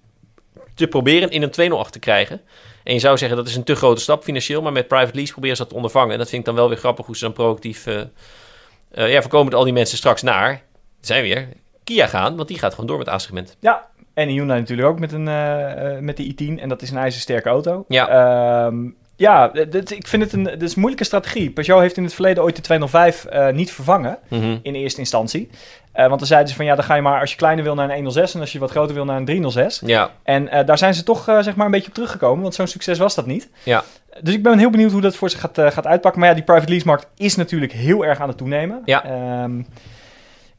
te 0.74 0.86
proberen 0.86 1.30
in 1.30 1.42
een 1.42 1.50
208 1.50 1.92
te 1.92 1.98
krijgen. 1.98 2.40
En 2.88 2.94
je 2.94 3.00
zou 3.00 3.18
zeggen 3.18 3.36
dat 3.36 3.46
is 3.46 3.56
een 3.56 3.64
te 3.64 3.74
grote 3.74 4.00
stap 4.00 4.22
financieel, 4.22 4.62
maar 4.62 4.72
met 4.72 4.88
private 4.88 5.14
lease 5.14 5.32
proberen 5.32 5.56
ze 5.56 5.62
dat 5.62 5.70
te 5.70 5.76
ondervangen. 5.76 6.12
En 6.12 6.18
dat 6.18 6.28
vind 6.28 6.40
ik 6.40 6.46
dan 6.46 6.54
wel 6.54 6.68
weer 6.68 6.78
grappig 6.78 7.06
hoe 7.06 7.16
ze 7.16 7.24
dan 7.24 7.32
proactief 7.32 7.86
eh, 7.86 8.00
eh, 8.90 9.12
ja, 9.12 9.20
voorkomen 9.20 9.50
dat 9.50 9.58
al 9.58 9.64
die 9.64 9.74
mensen 9.74 9.98
straks 9.98 10.22
naar, 10.22 10.62
zijn 11.00 11.22
we 11.22 11.28
weer, 11.28 11.48
Kia 11.84 12.06
gaan, 12.06 12.36
want 12.36 12.48
die 12.48 12.58
gaat 12.58 12.70
gewoon 12.70 12.86
door 12.86 12.98
met 12.98 13.08
A-segment. 13.08 13.56
Ja, 13.60 13.86
en 14.14 14.28
Hyundai 14.28 14.60
natuurlijk 14.60 14.88
ook 14.88 14.98
met, 14.98 15.12
een, 15.12 15.28
eh, 15.28 15.98
met 15.98 16.16
de 16.16 16.34
i10. 16.34 16.60
En 16.60 16.68
dat 16.68 16.82
is 16.82 16.90
een 16.90 16.96
ijzersterke 16.96 17.48
auto. 17.48 17.84
Ja. 17.88 18.08
Ehm, 18.08 18.90
ja, 19.18 19.48
dit, 19.48 19.90
ik 19.90 20.06
vind 20.06 20.22
het 20.22 20.32
een, 20.32 20.44
dit 20.44 20.62
is 20.62 20.74
een 20.74 20.80
moeilijke 20.80 21.04
strategie. 21.04 21.50
Peugeot 21.50 21.80
heeft 21.80 21.96
in 21.96 22.02
het 22.02 22.14
verleden 22.14 22.42
ooit 22.42 22.56
de 22.56 22.62
205 22.62 23.24
eh, 23.24 23.48
niet 23.48 23.72
vervangen. 23.72 24.18
Mhm. 24.28 24.56
in 24.62 24.74
eerste 24.74 25.00
instantie. 25.00 25.50
Eh, 25.92 26.06
want 26.06 26.18
dan 26.18 26.28
zeiden 26.28 26.48
ze 26.48 26.56
van 26.56 26.64
ja, 26.64 26.74
dan 26.74 26.84
ga 26.84 26.94
je 26.94 27.02
maar 27.02 27.20
als 27.20 27.30
je 27.30 27.36
kleiner 27.36 27.64
wil 27.64 27.74
naar 27.74 27.88
een 27.88 27.94
106 27.94 28.34
en 28.34 28.40
als 28.40 28.52
je 28.52 28.58
wat 28.58 28.70
groter 28.70 28.94
wil 28.94 29.04
naar 29.04 29.16
een 29.16 29.24
306. 29.24 29.82
Ja, 29.84 30.10
En 30.22 30.48
eh, 30.48 30.66
daar 30.66 30.78
zijn 30.78 30.94
ze 30.94 31.02
toch 31.02 31.24
zeg 31.24 31.56
maar 31.56 31.66
een 31.66 31.72
beetje 31.72 31.88
op 31.88 31.94
teruggekomen, 31.94 32.42
want 32.42 32.54
zo'n 32.54 32.66
succes 32.66 32.98
was 32.98 33.14
dat 33.14 33.26
niet. 33.26 33.48
Ja. 33.62 33.84
Dus 34.20 34.34
ik 34.34 34.42
ben 34.42 34.58
heel 34.58 34.70
benieuwd 34.70 34.92
hoe 34.92 35.00
dat 35.00 35.16
voor 35.16 35.30
ze 35.30 35.38
gaat, 35.38 35.58
gaat 35.72 35.86
uitpakken. 35.86 36.20
Maar 36.20 36.28
ja, 36.28 36.34
die 36.34 36.44
private 36.44 36.70
lease 36.70 36.86
markt 36.86 37.06
is 37.16 37.36
natuurlijk 37.36 37.72
heel 37.72 38.04
erg 38.04 38.20
aan 38.20 38.28
het 38.28 38.38
toenemen. 38.38 38.82
Ja. 38.84 39.04
Ehm, 39.04 39.60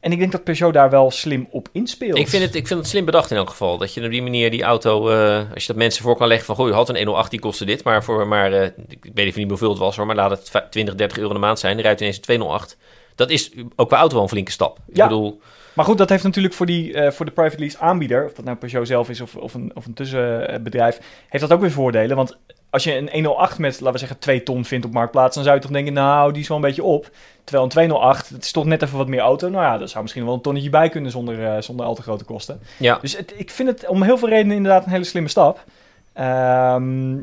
en 0.00 0.12
ik 0.12 0.18
denk 0.18 0.32
dat 0.32 0.44
Peugeot 0.44 0.72
daar 0.74 0.90
wel 0.90 1.10
slim 1.10 1.48
op 1.50 1.68
inspeelt. 1.72 2.18
Ik 2.18 2.28
vind, 2.28 2.42
het, 2.42 2.54
ik 2.54 2.66
vind 2.66 2.78
het 2.80 2.88
slim 2.88 3.04
bedacht 3.04 3.30
in 3.30 3.36
elk 3.36 3.50
geval. 3.50 3.78
Dat 3.78 3.94
je 3.94 4.04
op 4.04 4.10
die 4.10 4.22
manier 4.22 4.50
die 4.50 4.62
auto, 4.62 5.08
eh, 5.08 5.36
als 5.54 5.62
je 5.62 5.66
dat 5.66 5.76
mensen 5.76 6.02
voor 6.02 6.16
kan 6.16 6.28
leggen 6.28 6.46
van... 6.46 6.54
Goh, 6.54 6.68
je 6.68 6.72
had 6.74 6.88
een 6.88 6.96
108, 6.96 7.30
die 7.30 7.40
kostte 7.40 7.64
dit. 7.64 7.84
Maar 7.84 8.04
voor 8.04 8.26
maar, 8.26 8.52
eh, 8.52 8.64
ik 8.88 9.10
weet 9.14 9.26
even 9.26 9.40
niet 9.40 9.48
hoeveel 9.48 9.68
het 9.70 9.78
was 9.78 9.96
hoor. 9.96 10.06
Maar 10.06 10.16
laat 10.16 10.30
het 10.30 10.50
va- 10.50 10.66
20, 10.70 10.94
30 10.94 11.16
euro 11.18 11.28
in 11.28 11.34
de 11.34 11.46
maand 11.46 11.58
zijn. 11.58 11.74
Dan 11.74 11.84
rijdt 11.84 12.00
ineens 12.00 12.16
een 12.16 12.22
208. 12.22 12.76
Dat 13.14 13.30
is 13.30 13.50
ook 13.76 13.88
qua 13.88 13.98
auto 13.98 14.14
wel 14.14 14.22
een 14.22 14.28
flinke 14.28 14.50
stap. 14.50 14.78
Ja. 14.92 15.02
Ik 15.04 15.08
bedoel, 15.10 15.40
Maar 15.74 15.84
goed, 15.84 15.98
dat 15.98 16.08
heeft 16.08 16.22
natuurlijk 16.22 16.54
voor, 16.54 16.66
die, 16.66 16.92
eh, 16.94 17.10
voor 17.10 17.26
de 17.26 17.32
private 17.32 17.58
lease 17.58 17.78
aanbieder, 17.78 18.24
of 18.24 18.32
dat 18.32 18.44
nou 18.44 18.56
Peugeot 18.56 18.86
zelf 18.86 19.08
is 19.08 19.20
of, 19.20 19.36
of 19.36 19.54
een, 19.54 19.70
of 19.74 19.86
een 19.86 19.94
tussenbedrijf, 19.94 20.98
heeft 21.28 21.44
dat 21.44 21.52
ook 21.52 21.60
weer 21.60 21.70
voordelen. 21.70 22.16
Want 22.16 22.38
als 22.70 22.84
je 22.84 22.96
een 22.96 23.08
108 23.12 23.58
met, 23.58 23.72
laten 23.72 23.92
we 23.92 23.98
zeggen, 23.98 24.18
2 24.18 24.42
ton 24.42 24.64
vindt 24.64 24.86
op 24.86 24.92
Marktplaats, 24.92 25.34
dan 25.34 25.44
zou 25.44 25.56
je 25.56 25.62
toch 25.62 25.70
denken, 25.70 25.92
nou, 25.92 26.32
die 26.32 26.42
is 26.42 26.48
wel 26.48 26.56
een 26.56 26.62
beetje 26.62 26.82
op. 26.84 27.10
Terwijl 27.44 27.64
een 27.64 27.70
208, 27.70 28.30
dat 28.32 28.42
is 28.42 28.52
toch 28.52 28.64
net 28.64 28.82
even 28.82 28.98
wat 28.98 29.08
meer 29.08 29.20
auto. 29.20 29.48
Nou 29.48 29.64
ja, 29.64 29.78
daar 29.78 29.88
zou 29.88 30.02
misschien 30.02 30.24
wel 30.24 30.34
een 30.34 30.40
tonnetje 30.40 30.70
bij 30.70 30.88
kunnen 30.88 31.10
zonder, 31.10 31.44
eh, 31.44 31.62
zonder 31.62 31.86
al 31.86 31.94
te 31.94 32.02
grote 32.02 32.24
kosten. 32.24 32.60
ja. 32.76 32.98
Dus 33.00 33.16
het, 33.16 33.32
ik 33.36 33.50
vind 33.50 33.68
het 33.68 33.86
om 33.88 34.02
heel 34.02 34.18
veel 34.18 34.28
redenen 34.28 34.56
inderdaad 34.56 34.84
een 34.84 34.90
hele 34.90 35.04
slimme 35.04 35.28
stap. 35.28 35.64
Ehm, 36.12 37.16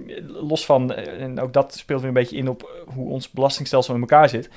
los 0.47 0.65
van, 0.65 0.93
eh, 0.93 1.21
en 1.21 1.39
ook 1.39 1.53
dat 1.53 1.75
speelt 1.77 1.99
weer 1.99 2.07
een 2.07 2.13
beetje 2.13 2.37
in 2.37 2.49
op 2.49 2.85
hoe 2.85 3.09
ons 3.09 3.29
belastingstelsel 3.29 3.93
in 3.93 3.99
elkaar 3.99 4.29
zit. 4.29 4.49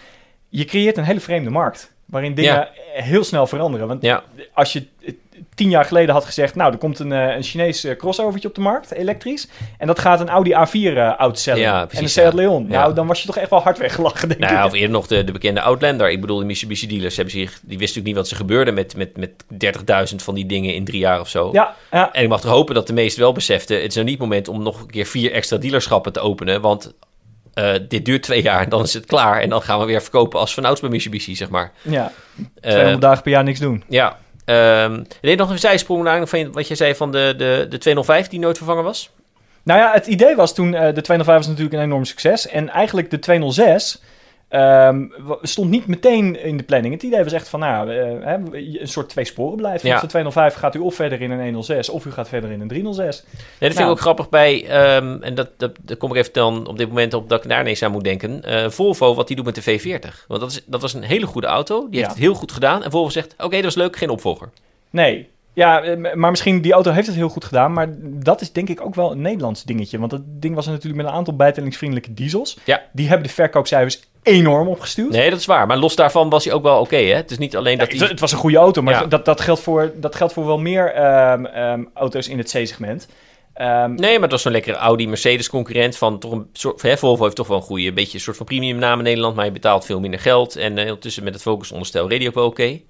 Je 0.49 0.65
creëert 0.65 0.97
een 0.97 1.05
hele 1.05 1.21
vreemde 1.21 1.51
markt. 1.51 1.93
Waarin 2.05 2.35
dingen 2.35 2.53
Ja. 2.55 2.69
heel 2.93 3.25
snel 3.25 3.47
veranderen. 3.47 3.87
Want 3.89 4.03
Ja, 4.03 4.23
als 4.53 4.73
je 4.73 4.87
eh, 5.01 5.13
tien 5.55 5.71
jaar 5.71 5.85
geleden 5.85 6.15
had 6.15 6.25
gezegd... 6.25 6.55
nou, 6.55 6.73
er 6.73 6.79
komt 6.79 6.99
een, 6.99 7.13
eh, 7.13 7.37
een 7.37 7.43
Chinees 7.43 7.85
eh, 7.85 7.97
crossovertje 7.97 8.49
op 8.49 8.55
de 8.55 8.61
markt, 8.61 8.93
elektrisch... 8.93 9.49
en 9.79 9.87
dat 9.87 9.99
gaat 9.99 10.21
een 10.21 10.29
Audi 10.29 10.53
A4 10.53 10.97
eh 10.97 11.19
outstellen. 11.19 11.61
Ja, 11.61 11.87
en 11.91 12.03
een 12.03 12.09
Seat. 12.09 12.35
Leon. 12.35 12.67
Nou, 12.69 12.95
dan 12.95 13.07
was 13.07 13.21
je 13.21 13.27
toch 13.27 13.37
echt 13.37 13.51
wel 13.51 13.61
hard 13.61 13.79
weggelachen, 13.79 14.29
denk 14.29 14.41
nou, 14.41 14.53
ja, 14.53 14.61
ik. 14.61 14.67
of 14.67 14.73
eerder 14.73 14.91
nog 14.91 15.07
de, 15.07 15.25
de 15.25 15.33
bekende 15.33 15.61
Outlander. 15.61 16.11
Ik 16.11 16.21
bedoel, 16.21 16.39
de 16.39 16.45
Mitsubishi 16.45 16.87
dealers 16.87 17.17
hebben 17.17 17.35
zich, 17.35 17.51
die 17.51 17.79
wisten 17.79 17.79
natuurlijk 17.79 18.07
niet 18.07 18.17
wat 18.17 18.29
ze 18.29 18.35
gebeurde 18.35 18.73
met, 18.73 18.97
met, 18.97 19.17
met 19.17 19.31
30.000 20.11 20.17
van 20.17 20.35
die 20.35 20.47
dingen 20.47 20.75
in 20.75 20.85
drie 20.85 21.01
jaar 21.01 21.21
of 21.21 21.29
zo. 21.29 21.49
Ja, 21.53 21.75
ja, 21.91 22.13
En 22.13 22.23
ik 22.23 22.29
mag 22.29 22.41
toch 22.41 22.51
hopen 22.51 22.75
dat 22.75 22.87
de 22.87 22.93
meesten 22.93 23.23
wel 23.23 23.33
beseften, 23.33 23.77
het 23.77 23.89
is 23.89 23.95
nou 23.95 24.07
niet 24.07 24.19
het 24.19 24.29
moment 24.29 24.49
om 24.49 24.63
nog 24.63 24.81
een 24.81 24.91
keer 24.91 25.07
vier 25.07 25.33
extra 25.33 25.57
dealerschappen 25.57 26.13
te 26.13 26.21
openen, 26.21 26.61
want 26.61 26.95
dit 27.89 28.05
duurt 28.05 28.23
twee 28.23 28.43
jaar 28.43 28.63
en 28.63 28.69
dan 28.69 28.83
is 28.83 28.95
het 28.95 29.07
klaar 29.07 29.41
en 29.41 29.49
dan 29.49 29.63
gaan 29.63 29.79
we 29.79 29.85
weer 29.85 30.03
verkopen 30.03 30.41
als 30.41 30.55
vanouds 30.55 30.81
bij 30.81 30.91
Mitsubishi, 30.91 31.37
zeg 31.37 31.49
maar. 31.49 31.73
ja. 31.83 32.13
Eh, 32.61 32.71
200 32.71 33.01
dagen 33.01 33.23
per 33.23 33.33
jaar 33.33 33.45
niks 33.45 33.59
doen. 33.59 33.83
ja. 33.89 34.19
Ehm 34.45 34.95
ik 34.95 35.17
deed 35.21 35.39
nog 35.39 35.51
een 35.51 35.59
zijsprong 35.59 36.03
naar 36.03 36.27
van 36.27 36.53
wat 36.53 36.69
je 36.69 36.75
zei 36.75 36.95
van 36.95 37.13
de, 37.13 37.35
de, 37.37 37.67
de 37.69 37.79
205 37.79 38.29
die 38.29 38.41
nooit 38.41 38.57
vervangen 38.57 38.85
was. 38.85 39.11
Nou 39.63 39.81
ja, 39.81 39.93
het 39.93 40.07
idee 40.07 40.37
was 40.37 40.55
toen, 40.55 40.75
eh, 40.75 40.95
de 40.95 41.01
205 41.01 41.37
was 41.37 41.47
natuurlijk 41.47 41.75
een 41.75 41.83
enorm 41.83 42.05
succes. 42.05 42.47
En 42.47 42.69
eigenlijk 42.69 43.11
de 43.11 43.19
206 43.19 44.03
wa- 44.51 45.39
stond 45.43 45.71
niet 45.71 45.87
meteen 45.87 46.43
in 46.43 46.57
de 46.57 46.63
planning. 46.63 46.95
Het 46.95 47.03
idee 47.03 47.25
was 47.25 47.33
echt 47.33 47.49
van, 47.49 47.61
nou, 47.61 47.91
eh, 47.97 48.33
een 48.81 48.89
soort 48.89 49.09
twee 49.09 49.25
sporen 49.25 49.57
blijven. 49.57 49.87
Ja. 49.89 49.93
Als 49.93 50.03
de 50.03 50.09
205 50.09 50.55
gaat 50.55 50.75
u 50.75 50.79
of 50.79 50.95
verder 50.95 51.21
in 51.21 51.31
een 51.31 51.41
106, 51.43 51.89
of 51.89 52.05
u 52.05 52.11
gaat 52.11 52.29
verder 52.29 52.51
in 52.51 52.61
een 52.61 52.69
306. 52.69 53.23
Nee, 53.25 53.33
dat 53.41 53.59
vind 53.59 53.75
Nou. 53.75 53.85
ik 53.87 53.91
ook 53.93 54.01
grappig 54.01 54.29
bij, 54.29 54.67
ehm, 54.69 55.17
en 55.23 55.35
dat, 55.35 55.49
dat, 55.57 55.73
daar 55.83 55.97
kom 55.97 56.11
ik 56.11 56.17
even 56.17 56.33
dan 56.33 56.67
op 56.67 56.79
dit 56.79 56.89
moment 56.89 57.15
op 57.15 57.29
dat 57.29 57.43
ik 57.45 57.51
daar 57.51 57.61
ineens 57.61 57.83
aan 57.83 57.93
moet 57.93 58.05
denken. 58.05 58.43
Eh, 58.45 58.71
Volvo, 58.71 59.15
wat 59.15 59.27
die 59.27 59.37
doet 59.37 59.45
met 59.45 59.55
de 59.55 59.63
V40. 59.63 60.25
Want 60.29 60.41
dat, 60.41 60.51
is, 60.51 60.63
dat 60.67 60.81
was 60.81 60.95
een 60.95 61.03
hele 61.03 61.27
goede 61.27 61.47
auto, 61.47 61.81
die 61.81 61.89
Ja. 61.91 61.97
heeft 61.99 62.11
het 62.11 62.19
heel 62.25 62.35
goed 62.35 62.53
gedaan. 62.53 62.85
En 62.85 62.91
Volvo 62.91 63.11
zegt, 63.11 63.35
oké, 63.39 63.57
dat 63.57 63.65
is 63.71 63.75
leuk, 63.75 63.97
geen 63.97 64.11
opvolger. 64.11 64.49
Nee. 64.91 65.29
Ja, 65.53 65.97
maar 66.15 66.31
misschien 66.31 66.61
die 66.61 66.73
auto 66.73 66.91
heeft 66.91 67.07
het 67.07 67.17
heel 67.17 67.29
goed 67.29 67.45
gedaan. 67.45 67.73
Maar 67.73 67.89
dat 68.01 68.41
is 68.41 68.53
denk 68.53 68.69
ik 68.69 68.81
ook 68.81 68.95
wel 68.95 69.11
een 69.11 69.21
Nederlands 69.21 69.65
dingetje. 69.65 69.99
Want 69.99 70.11
dat 70.11 70.21
ding 70.25 70.55
was 70.55 70.67
natuurlijk 70.67 70.97
met 70.97 71.07
een 71.07 71.19
aantal 71.19 71.37
bijtellingsvriendelijke 71.37 72.15
diesels. 72.15 72.59
Ja. 72.65 72.83
Die 72.93 73.09
hebben 73.09 73.27
de 73.27 73.33
verkoopcijfers 73.33 74.01
enorm 74.23 74.69
opgestuurd. 74.69 75.11
Nee, 75.11 75.31
dat 75.31 75.39
is 75.39 75.47
waar. 75.47 75.67
Maar 75.67 75.77
los 75.77 75.97
daarvan 75.97 76.29
was 76.29 76.45
hij 76.45 76.53
ook 76.53 76.63
wel 76.63 76.81
oké, 76.81 76.97
hè? 76.97 77.15
Het 77.15 77.31
is 77.31 77.39
niet 77.39 77.57
alleen 77.57 77.79
dat 77.79 77.91
het, 77.91 78.01
hij... 78.01 78.09
het 78.09 78.21
was 78.21 78.33
een 78.33 78.39
goede 78.39 78.57
auto, 78.57 78.83
maar 78.83 78.95
Ja. 78.95 79.07
dat, 79.07 79.25
dat, 79.25 79.41
geldt 79.41 79.61
voor, 79.61 79.93
dat 79.97 80.15
geldt 80.15 80.33
voor 80.33 80.47
wel 80.47 80.59
meer 80.59 80.93
ehm, 80.93 81.45
ehm, 81.45 81.85
auto's 81.95 82.29
in 82.29 82.39
het 82.39 82.47
C-segment. 82.47 83.09
Ehm, 83.55 83.95
Nee, 83.95 84.13
maar 84.13 84.23
het 84.23 84.31
was 84.31 84.43
zo'n 84.43 84.53
lekkere 84.53 84.77
Audi-Mercedes-concurrent 84.77 85.97
van 85.97 86.19
toch 86.19 86.33
een 86.33 86.49
soort... 86.53 86.83
Hè, 86.83 86.97
Volvo 86.97 87.25
heeft 87.25 87.37
toch 87.37 87.47
wel 87.47 87.57
een 87.57 87.63
goede, 87.63 87.87
een 87.87 87.95
beetje 87.95 88.15
een 88.15 88.21
soort 88.21 88.37
van 88.37 88.47
premium 88.47 88.79
naam 88.79 88.99
in 88.99 89.05
Nederland, 89.05 89.37
maar 89.37 89.45
je 89.45 89.53
betaalt 89.53 89.85
veel 89.85 90.01
minder 90.01 90.21
geld. 90.21 90.57
En 90.57 90.79
eh, 90.79 90.85
ondertussen 90.85 91.25
met 91.25 91.33
het 91.33 91.43
focusonderstel 91.43 92.09
hij 92.09 92.27
ook 92.27 92.35
wel 92.35 92.47
oké. 92.47 92.81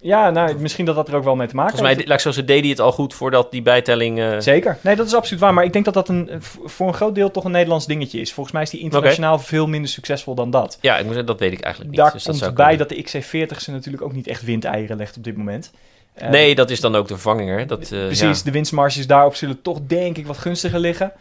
Ja, 0.00 0.30
nou, 0.30 0.54
misschien 0.58 0.84
dat 0.84 0.94
dat 0.94 1.08
er 1.08 1.14
ook 1.14 1.24
wel 1.24 1.36
mee 1.36 1.46
te 1.46 1.54
maken 1.54 1.76
Volgens 1.76 1.96
mij, 1.96 2.04
ik 2.14 2.20
zo 2.20 2.28
zeggen, 2.30 2.46
deed 2.46 2.60
hij 2.60 2.70
het 2.70 2.80
al 2.80 2.92
goed 2.92 3.14
voordat 3.14 3.50
die 3.50 3.62
bijtelling... 3.62 4.18
eh, 4.20 4.38
Zeker. 4.38 4.78
Nee, 4.80 4.96
dat 4.96 5.06
is 5.06 5.14
absoluut 5.14 5.40
waar. 5.42 5.54
Maar 5.54 5.64
ik 5.64 5.72
denk 5.72 5.84
dat 5.84 5.94
dat 5.94 6.08
een, 6.08 6.30
v- 6.38 6.54
voor 6.64 6.88
een 6.88 6.94
groot 6.94 7.14
deel 7.14 7.30
toch 7.30 7.44
een 7.44 7.50
Nederlands 7.50 7.86
dingetje 7.86 8.20
is. 8.20 8.32
Volgens 8.32 8.54
mij 8.54 8.64
is 8.64 8.70
die 8.70 8.80
internationaal 8.80 9.38
veel 9.38 9.66
minder 9.66 9.90
succesvol 9.90 10.34
dan 10.34 10.50
dat. 10.50 10.78
Ja, 10.80 10.92
ik 10.92 10.98
moet 11.04 11.08
zeggen, 11.14 11.26
dat 11.26 11.40
weet 11.40 11.52
ik 11.52 11.60
eigenlijk 11.60 11.92
niet. 11.94 12.00
Daar 12.02 12.12
dus 12.12 12.22
dat 12.22 12.30
komt 12.32 12.44
zou 12.44 12.52
bij 12.56 12.76
kunnen. 12.76 12.88
dat 12.88 12.96
de 13.12 13.22
XC40 13.56 13.56
ze 13.62 13.70
natuurlijk 13.70 14.02
ook 14.04 14.12
niet 14.12 14.26
echt 14.26 14.42
windeieren 14.44 14.96
legt 14.96 15.16
op 15.16 15.24
dit 15.24 15.36
moment. 15.36 15.70
Eh, 16.14 16.28
Nee, 16.28 16.54
dat 16.54 16.70
is 16.70 16.80
dan 16.80 16.96
ook 16.96 17.08
de 17.08 17.14
vervanger. 17.18 17.58
hè. 17.58 17.66
Dat, 17.66 17.80
eh, 17.80 17.88
Precies, 17.88 18.38
ja. 18.38 18.44
de 18.44 18.50
winstmarges 18.50 19.06
daarop 19.06 19.34
zullen 19.34 19.62
toch 19.62 19.78
denk 19.86 20.16
ik 20.18 20.26
wat 20.26 20.38
gunstiger 20.38 20.78
liggen. 20.80 21.12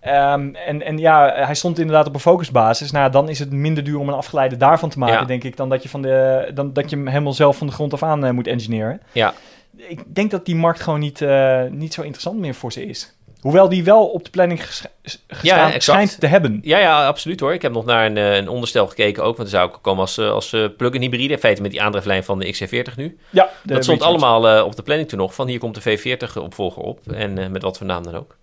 Ehm, 0.00 0.54
en, 0.54 0.82
en 0.82 0.98
ja, 0.98 1.32
hij 1.34 1.54
stond 1.54 1.78
inderdaad 1.78 2.06
op 2.06 2.14
een 2.14 2.20
focusbasis. 2.20 2.90
Nou, 2.90 3.10
dan 3.10 3.28
is 3.28 3.38
het 3.38 3.52
minder 3.52 3.84
duur 3.84 3.98
om 3.98 4.08
een 4.08 4.14
afgeleide 4.14 4.56
daarvan 4.56 4.88
te 4.88 4.98
maken, 4.98 5.14
Ja. 5.20 5.24
denk 5.24 5.44
ik, 5.44 5.56
dan 5.56 5.68
dat 5.68 5.82
je, 5.82 5.88
van 5.88 6.02
de, 6.02 6.50
dan 6.54 6.72
dat 6.72 6.90
je 6.90 6.96
hem 6.96 7.06
helemaal 7.06 7.32
zelf 7.32 7.56
van 7.56 7.66
de 7.66 7.72
grond 7.72 7.92
af 7.92 8.02
aan 8.02 8.24
eh, 8.24 8.30
moet 8.30 8.46
engineeren. 8.46 9.00
Ja. 9.12 9.34
Ik 9.76 10.00
denk 10.14 10.30
dat 10.30 10.44
die 10.46 10.56
markt 10.56 10.80
gewoon 10.80 11.00
niet, 11.00 11.20
eh, 11.22 11.62
niet 11.70 11.94
zo 11.94 12.00
interessant 12.02 12.38
meer 12.38 12.54
voor 12.54 12.72
ze 12.72 12.86
is. 12.86 13.14
Hoewel 13.40 13.68
die 13.68 13.84
wel 13.84 14.06
op 14.06 14.24
de 14.24 14.30
planning 14.30 14.66
ges- 14.66 14.86
gestaan 15.28 15.66
exact. 15.66 15.82
schijnt 15.82 16.20
te 16.20 16.26
hebben. 16.26 16.58
Ja, 16.62 16.78
ja, 16.78 17.06
absoluut 17.06 17.40
hoor. 17.40 17.52
Ik 17.52 17.62
heb 17.62 17.72
nog 17.72 17.84
naar 17.84 18.06
een, 18.06 18.16
eh, 18.16 18.36
een 18.36 18.48
onderstel 18.48 18.86
gekeken 18.86 19.22
ook. 19.24 19.36
Want 19.36 19.48
er 19.48 19.54
zou 19.58 19.68
ook 19.68 19.78
komen 19.82 20.00
als, 20.00 20.18
als 20.18 20.56
plug-in 20.76 21.00
hybride. 21.00 21.32
In 21.32 21.38
feite 21.38 21.62
met 21.62 21.70
die 21.70 21.82
aandrijflijn 21.82 22.24
van 22.24 22.38
de 22.38 22.52
XC40 22.52 22.96
nu. 22.96 23.18
Ja, 23.30 23.48
dat 23.62 23.84
stond 23.84 24.02
allemaal 24.02 24.64
op 24.64 24.76
de 24.76 24.82
planning 24.82 25.08
toen 25.08 25.18
nog. 25.18 25.34
Van 25.34 25.48
hier 25.48 25.58
komt 25.58 25.82
de 25.84 25.98
V40 25.98 26.36
opvolger 26.42 26.82
op. 26.82 27.12
En 27.12 27.52
met 27.52 27.62
wat 27.62 27.76
voor 27.78 27.86
naam 27.86 28.02
dan 28.02 28.14
ook. 28.14 28.36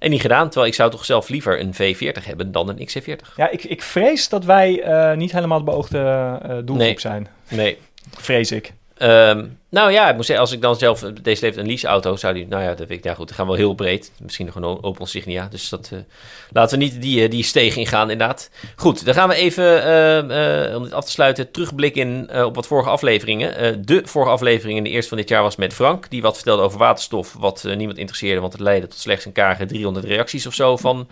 En 0.00 0.10
niet 0.10 0.20
gedaan. 0.20 0.44
Terwijl 0.48 0.66
ik 0.70 0.74
zou 0.76 0.90
toch 0.90 1.04
zelf 1.04 1.28
liever 1.28 1.60
een 1.60 1.74
V40 1.74 2.24
hebben 2.24 2.52
dan 2.52 2.68
een 2.68 2.88
XC40. 2.88 3.34
Ja, 3.36 3.50
ik, 3.50 3.64
ik 3.64 3.82
vrees 3.82 4.28
dat 4.28 4.44
wij 4.44 4.82
eh, 4.82 5.16
niet 5.16 5.32
helemaal 5.32 5.58
de 5.58 5.64
beoogde 5.64 5.98
eh, 6.42 6.48
doelgroep 6.48 6.76
Nee. 6.76 7.00
zijn. 7.00 7.28
Nee. 7.48 7.78
Vrees 8.16 8.52
ik. 8.52 8.72
Ehm, 9.00 9.46
nou 9.70 9.92
ja, 9.92 10.08
ik 10.08 10.14
zeggen, 10.16 10.38
als 10.38 10.52
ik 10.52 10.60
dan 10.60 10.76
zelf 10.76 11.00
deze 11.00 11.44
leeft 11.44 11.56
een 11.56 11.66
leaseauto 11.66 12.16
zou 12.16 12.34
die, 12.34 12.46
nou 12.46 12.62
ja, 12.62 12.68
dat 12.74 12.88
weet 12.88 12.98
ik, 12.98 13.04
ja 13.04 13.14
goed, 13.14 13.26
dan 13.26 13.36
gaan 13.36 13.46
we 13.46 13.52
wel 13.52 13.60
heel 13.60 13.74
breed, 13.74 14.12
misschien 14.18 14.46
nog 14.46 14.54
een 14.54 14.64
Opel 14.64 15.06
Signia, 15.06 15.48
dus 15.50 15.68
dat, 15.68 15.90
eh, 15.92 15.98
laten 16.52 16.78
we 16.78 16.84
niet 16.84 17.02
die, 17.02 17.22
eh, 17.24 17.30
die 17.30 17.44
steeg 17.44 17.76
ingaan 17.76 18.10
inderdaad. 18.10 18.50
Goed, 18.76 19.04
dan 19.04 19.14
gaan 19.14 19.28
we 19.28 19.34
even, 19.34 19.82
eh, 19.82 20.66
eh, 20.68 20.76
om 20.76 20.82
dit 20.82 20.92
af 20.92 21.04
te 21.04 21.10
sluiten, 21.10 21.50
terugblikken 21.50 22.28
eh, 22.30 22.44
op 22.44 22.54
wat 22.54 22.66
vorige 22.66 22.88
afleveringen. 22.88 23.82
De 23.86 24.02
vorige 24.04 24.30
aflevering 24.30 24.78
in 24.78 24.84
de 24.84 24.90
eerste 24.90 25.08
van 25.08 25.18
dit 25.18 25.28
jaar 25.28 25.42
was 25.42 25.56
met 25.56 25.74
Frank, 25.74 26.10
die 26.10 26.22
wat 26.22 26.36
vertelde 26.36 26.62
over 26.62 26.78
waterstof, 26.78 27.32
wat 27.32 27.64
niemand 27.76 27.98
interesseerde, 27.98 28.40
want 28.40 28.52
het 28.52 28.62
leidde 28.62 28.88
tot 28.88 28.98
slechts 28.98 29.24
een 29.24 29.32
karige 29.32 29.66
300 29.66 30.06
reacties 30.06 30.46
of 30.46 30.54
zo 30.54 30.76
van... 30.76 31.08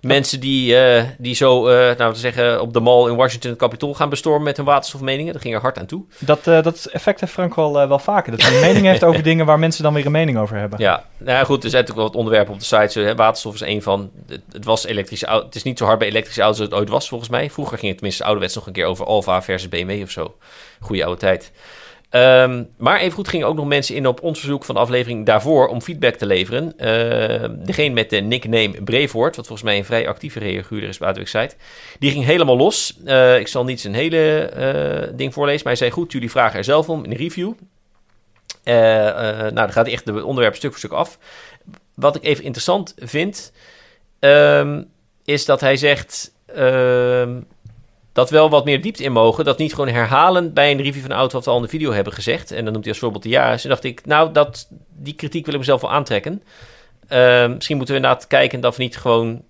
Mensen 0.00 0.40
die, 0.40 0.76
eh, 0.76 1.04
die 1.18 1.34
zo, 1.34 1.68
eh 1.68 1.96
nou 1.96 2.12
te 2.12 2.20
zeggen, 2.20 2.60
op 2.60 2.72
de 2.72 2.80
mall 2.80 3.08
in 3.08 3.16
Washington 3.16 3.50
het 3.50 3.58
kapitool 3.58 3.94
gaan 3.94 4.08
bestormen 4.08 4.42
met 4.42 4.56
hun 4.56 4.66
waterstofmeningen. 4.66 5.32
Dat 5.32 5.42
ging 5.42 5.54
er 5.54 5.60
hard 5.60 5.78
aan 5.78 5.86
toe. 5.86 6.04
Dat, 6.18 6.46
eh, 6.46 6.62
dat 6.62 6.84
effect 6.84 7.20
heeft 7.20 7.32
Frank 7.32 7.54
wel, 7.54 7.80
eh, 7.80 7.88
wel 7.88 7.98
vaker. 7.98 8.30
Dat 8.30 8.42
hij 8.42 8.54
een 8.54 8.60
mening 8.60 8.86
heeft 8.86 9.04
over 9.04 9.22
dingen 9.30 9.46
waar 9.46 9.58
mensen 9.58 9.82
dan 9.82 9.94
weer 9.94 10.06
een 10.06 10.12
mening 10.12 10.38
over 10.38 10.56
hebben. 10.56 10.78
Ja, 10.78 11.04
nou 11.18 11.38
ja, 11.38 11.44
goed, 11.44 11.64
er 11.64 11.70
zijn 11.70 11.82
natuurlijk 11.82 11.96
wel 11.96 12.06
wat 12.06 12.16
onderwerpen 12.16 12.52
op 12.52 12.58
de 12.58 12.64
site. 12.64 12.92
Zo, 12.92 13.00
hè, 13.00 13.14
waterstof 13.14 13.54
is 13.54 13.60
één 13.60 13.82
van. 13.82 14.10
Het, 14.26 14.42
het 14.52 14.64
was 14.64 14.86
elektrische 14.86 15.26
Het 15.26 15.54
is 15.54 15.62
niet 15.62 15.78
zo 15.78 15.84
hard 15.84 15.98
bij 15.98 16.08
elektrische 16.08 16.42
auto's 16.42 16.60
als 16.60 16.68
het 16.68 16.78
ooit 16.78 16.88
was, 16.88 17.08
volgens 17.08 17.30
mij. 17.30 17.50
Vroeger 17.50 17.78
ging 17.78 17.88
het 17.88 17.96
tenminste 17.96 18.24
ouderwets 18.24 18.54
nog 18.54 18.66
een 18.66 18.72
keer 18.72 18.86
over 18.86 19.06
Alfa 19.06 19.42
versus 19.42 19.68
BMW 19.68 20.02
of 20.02 20.10
zo. 20.10 20.34
Goeie 20.80 21.04
oude 21.04 21.20
tijd. 21.20 21.52
Ehm, 22.10 22.64
maar 22.76 23.00
evengoed 23.00 23.28
gingen 23.28 23.46
ook 23.46 23.56
nog 23.56 23.66
mensen 23.66 23.94
in 23.94 24.06
op 24.06 24.22
ons 24.22 24.38
verzoek 24.38 24.64
van 24.64 24.74
de 24.74 24.80
aflevering 24.80 25.26
daarvoor 25.26 25.68
om 25.68 25.80
feedback 25.80 26.14
te 26.14 26.26
leveren. 26.26 26.78
Ehm, 26.78 27.64
degene 27.64 27.94
met 27.94 28.10
de 28.10 28.16
nickname 28.16 28.82
Brevoort, 28.82 29.36
wat 29.36 29.46
volgens 29.46 29.68
mij 29.68 29.78
een 29.78 29.84
vrij 29.84 30.08
actieve 30.08 30.38
reaguurder 30.38 30.88
is 30.88 30.98
op 30.98 31.14
de 31.14 31.50
die 31.98 32.10
ging 32.10 32.24
helemaal 32.24 32.56
los. 32.56 32.98
Eh, 33.04 33.38
ik 33.38 33.48
zal 33.48 33.64
niet 33.64 33.80
zijn 33.80 33.94
hele 33.94 34.38
eh, 34.38 35.16
ding 35.16 35.32
voorlezen, 35.32 35.62
maar 35.62 35.72
hij 35.72 35.82
zei 35.82 35.90
goed, 35.90 36.12
jullie 36.12 36.30
vragen 36.30 36.58
er 36.58 36.64
zelf 36.64 36.88
om 36.88 37.04
in 37.04 37.10
de 37.10 37.16
review. 37.16 37.52
Eh, 38.62 38.74
nou, 38.74 39.54
dan 39.54 39.72
gaat 39.72 39.88
echt 39.88 40.06
de 40.06 40.24
onderwerp 40.24 40.56
stuk 40.56 40.70
voor 40.70 40.78
stuk 40.78 40.92
af. 40.92 41.18
Wat 41.94 42.16
ik 42.16 42.24
even 42.24 42.44
interessant 42.44 42.94
vind, 42.98 43.52
ehm, 44.18 44.82
is 45.24 45.44
dat 45.44 45.60
hij 45.60 45.76
zegt 45.76 46.32
dat 48.20 48.30
wel 48.30 48.50
wat 48.50 48.64
meer 48.64 48.80
diepte 48.80 49.02
in 49.02 49.12
mogen. 49.12 49.44
Dat 49.44 49.58
niet 49.58 49.74
gewoon 49.74 49.88
herhalen 49.88 50.52
bij 50.52 50.70
een 50.70 50.82
review 50.82 51.02
van 51.02 51.10
een 51.10 51.16
auto 51.16 51.34
wat 51.34 51.44
we 51.44 51.50
al 51.50 51.56
in 51.56 51.62
de 51.62 51.68
video 51.68 51.92
hebben 51.92 52.12
gezegd. 52.12 52.50
En 52.50 52.64
dan 52.64 52.72
noemt 52.72 52.84
hij 52.84 52.92
als 52.92 53.02
voorbeeld 53.02 53.22
de 53.22 53.28
Yaris. 53.28 53.62
En 53.62 53.68
dacht 53.68 53.84
ik, 53.84 54.06
nou, 54.06 54.32
dat, 54.32 54.68
die 54.88 55.14
kritiek 55.14 55.44
wil 55.44 55.54
ik 55.54 55.60
mezelf 55.60 55.80
wel 55.80 55.92
aantrekken. 55.92 56.42
Ehm, 57.08 57.54
misschien 57.54 57.76
moeten 57.76 57.94
we 57.94 58.00
inderdaad 58.00 58.26
kijken 58.26 58.60
dat 58.60 58.76
we 58.76 58.82
niet 58.82 58.96
gewoon 58.96 59.42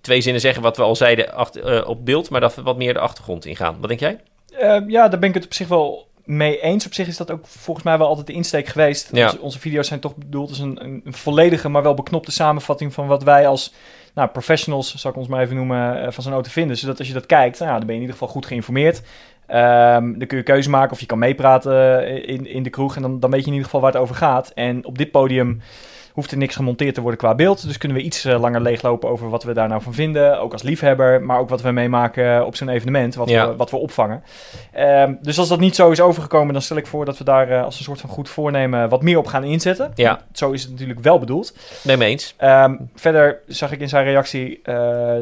twee 0.00 0.20
zinnen 0.20 0.40
zeggen 0.40 0.62
wat 0.62 0.76
we 0.76 0.82
al 0.82 0.96
zeiden 0.96 1.34
achter, 1.34 1.64
eh, 1.64 1.88
op 1.88 2.04
beeld, 2.04 2.30
maar 2.30 2.40
dat 2.40 2.54
we 2.54 2.62
wat 2.62 2.76
meer 2.76 2.92
de 2.92 2.98
achtergrond 2.98 3.44
ingaan. 3.44 3.76
Wat 3.80 3.88
denk 3.88 4.00
jij? 4.00 4.18
Eh, 4.52 4.78
ja, 4.86 5.08
daar 5.08 5.20
ben 5.20 5.28
ik 5.28 5.34
het 5.34 5.44
op 5.44 5.54
zich 5.54 5.68
wel 5.68 6.06
mee 6.24 6.60
eens. 6.60 6.86
Op 6.86 6.94
zich 6.94 7.06
is 7.06 7.16
dat 7.16 7.30
ook 7.30 7.46
volgens 7.46 7.86
mij 7.86 7.98
wel 7.98 8.06
altijd 8.06 8.26
de 8.26 8.32
insteek 8.32 8.66
geweest. 8.66 9.08
Ja. 9.12 9.24
Onze, 9.24 9.40
onze 9.40 9.58
video's 9.58 9.88
zijn 9.88 10.00
toch 10.00 10.16
bedoeld 10.16 10.48
als 10.48 10.58
een, 10.58 10.84
een 10.84 11.14
volledige, 11.14 11.68
maar 11.68 11.82
wel 11.82 11.94
beknopte 11.94 12.32
samenvatting 12.32 12.92
van 12.92 13.06
wat 13.06 13.22
wij 13.22 13.46
als 13.46 13.72
nou, 14.14 14.28
professionals, 14.28 14.94
zal 14.94 15.10
ik 15.10 15.16
ons 15.16 15.28
maar 15.28 15.40
even 15.40 15.56
noemen, 15.56 16.02
eh, 16.02 16.10
van 16.10 16.22
zo'n 16.22 16.32
auto 16.32 16.50
vinden. 16.50 16.76
Zodat 16.76 16.98
als 16.98 17.08
je 17.08 17.14
dat 17.14 17.26
kijkt, 17.26 17.58
nou, 17.58 17.70
dan 17.70 17.86
ben 17.86 17.88
je 17.88 17.94
in 17.94 18.00
ieder 18.00 18.14
geval 18.14 18.28
goed 18.28 18.46
geïnformeerd. 18.46 19.02
Ehm, 19.46 20.18
dan 20.18 20.26
kun 20.26 20.36
je 20.36 20.42
keuze 20.42 20.70
maken 20.70 20.92
of 20.92 21.00
je 21.00 21.06
kan 21.06 21.18
meepraten 21.18 22.04
eh, 22.06 22.34
in, 22.34 22.46
in 22.46 22.62
de 22.62 22.70
kroeg. 22.70 22.96
En 22.96 23.02
dan, 23.02 23.20
dan 23.20 23.30
weet 23.30 23.40
je 23.40 23.46
in 23.46 23.52
ieder 23.52 23.64
geval 23.64 23.80
waar 23.80 23.92
het 23.92 24.00
over 24.00 24.14
gaat. 24.14 24.52
En 24.54 24.84
op 24.86 24.98
dit 24.98 25.10
podium 25.10 25.60
hoeft 26.12 26.30
er 26.30 26.36
niks 26.36 26.56
gemonteerd 26.56 26.94
te 26.94 27.00
worden 27.00 27.18
qua 27.18 27.34
beeld. 27.34 27.66
Dus 27.66 27.78
kunnen 27.78 27.96
we 27.98 28.02
iets 28.02 28.24
eh, 28.24 28.40
langer 28.40 28.60
leeglopen 28.60 29.08
over 29.08 29.28
wat 29.30 29.44
we 29.44 29.52
daar 29.52 29.68
nou 29.68 29.82
van 29.82 29.94
vinden. 29.94 30.40
Ook 30.40 30.52
als 30.52 30.62
liefhebber, 30.62 31.22
maar 31.22 31.38
ook 31.38 31.48
wat 31.48 31.62
we 31.62 31.70
meemaken 31.70 32.46
op 32.46 32.56
zo'n 32.56 32.68
evenement. 32.68 33.14
Wat, 33.14 33.28
Ja. 33.28 33.48
we, 33.48 33.56
wat 33.56 33.70
we 33.70 33.76
opvangen. 33.76 34.22
Ehm, 34.72 35.14
dus 35.20 35.38
als 35.38 35.48
dat 35.48 35.60
niet 35.60 35.74
zo 35.76 35.90
is 35.90 36.00
overgekomen, 36.00 36.52
dan 36.52 36.62
stel 36.62 36.76
ik 36.76 36.86
voor 36.86 37.04
dat 37.04 37.18
we 37.18 37.24
daar 37.24 37.50
eh, 37.50 37.64
als 37.64 37.78
een 37.78 37.84
soort 37.84 38.00
van 38.00 38.10
goed 38.10 38.28
voornemen 38.28 38.88
wat 38.88 39.02
meer 39.02 39.18
op 39.18 39.26
gaan 39.26 39.44
inzetten. 39.44 39.90
Ja. 39.94 40.20
Zo 40.32 40.50
is 40.50 40.62
het 40.62 40.70
natuurlijk 40.70 41.00
wel 41.00 41.18
bedoeld. 41.18 41.52
Ben 41.82 41.92
je 41.92 41.98
mee 41.98 42.10
eens? 42.10 42.34
Ehm, 42.36 42.74
verder 42.94 43.38
zag 43.46 43.72
ik 43.72 43.80
in 43.80 43.88
zijn 43.88 44.04
reactie 44.04 44.60
eh, 44.62 45.14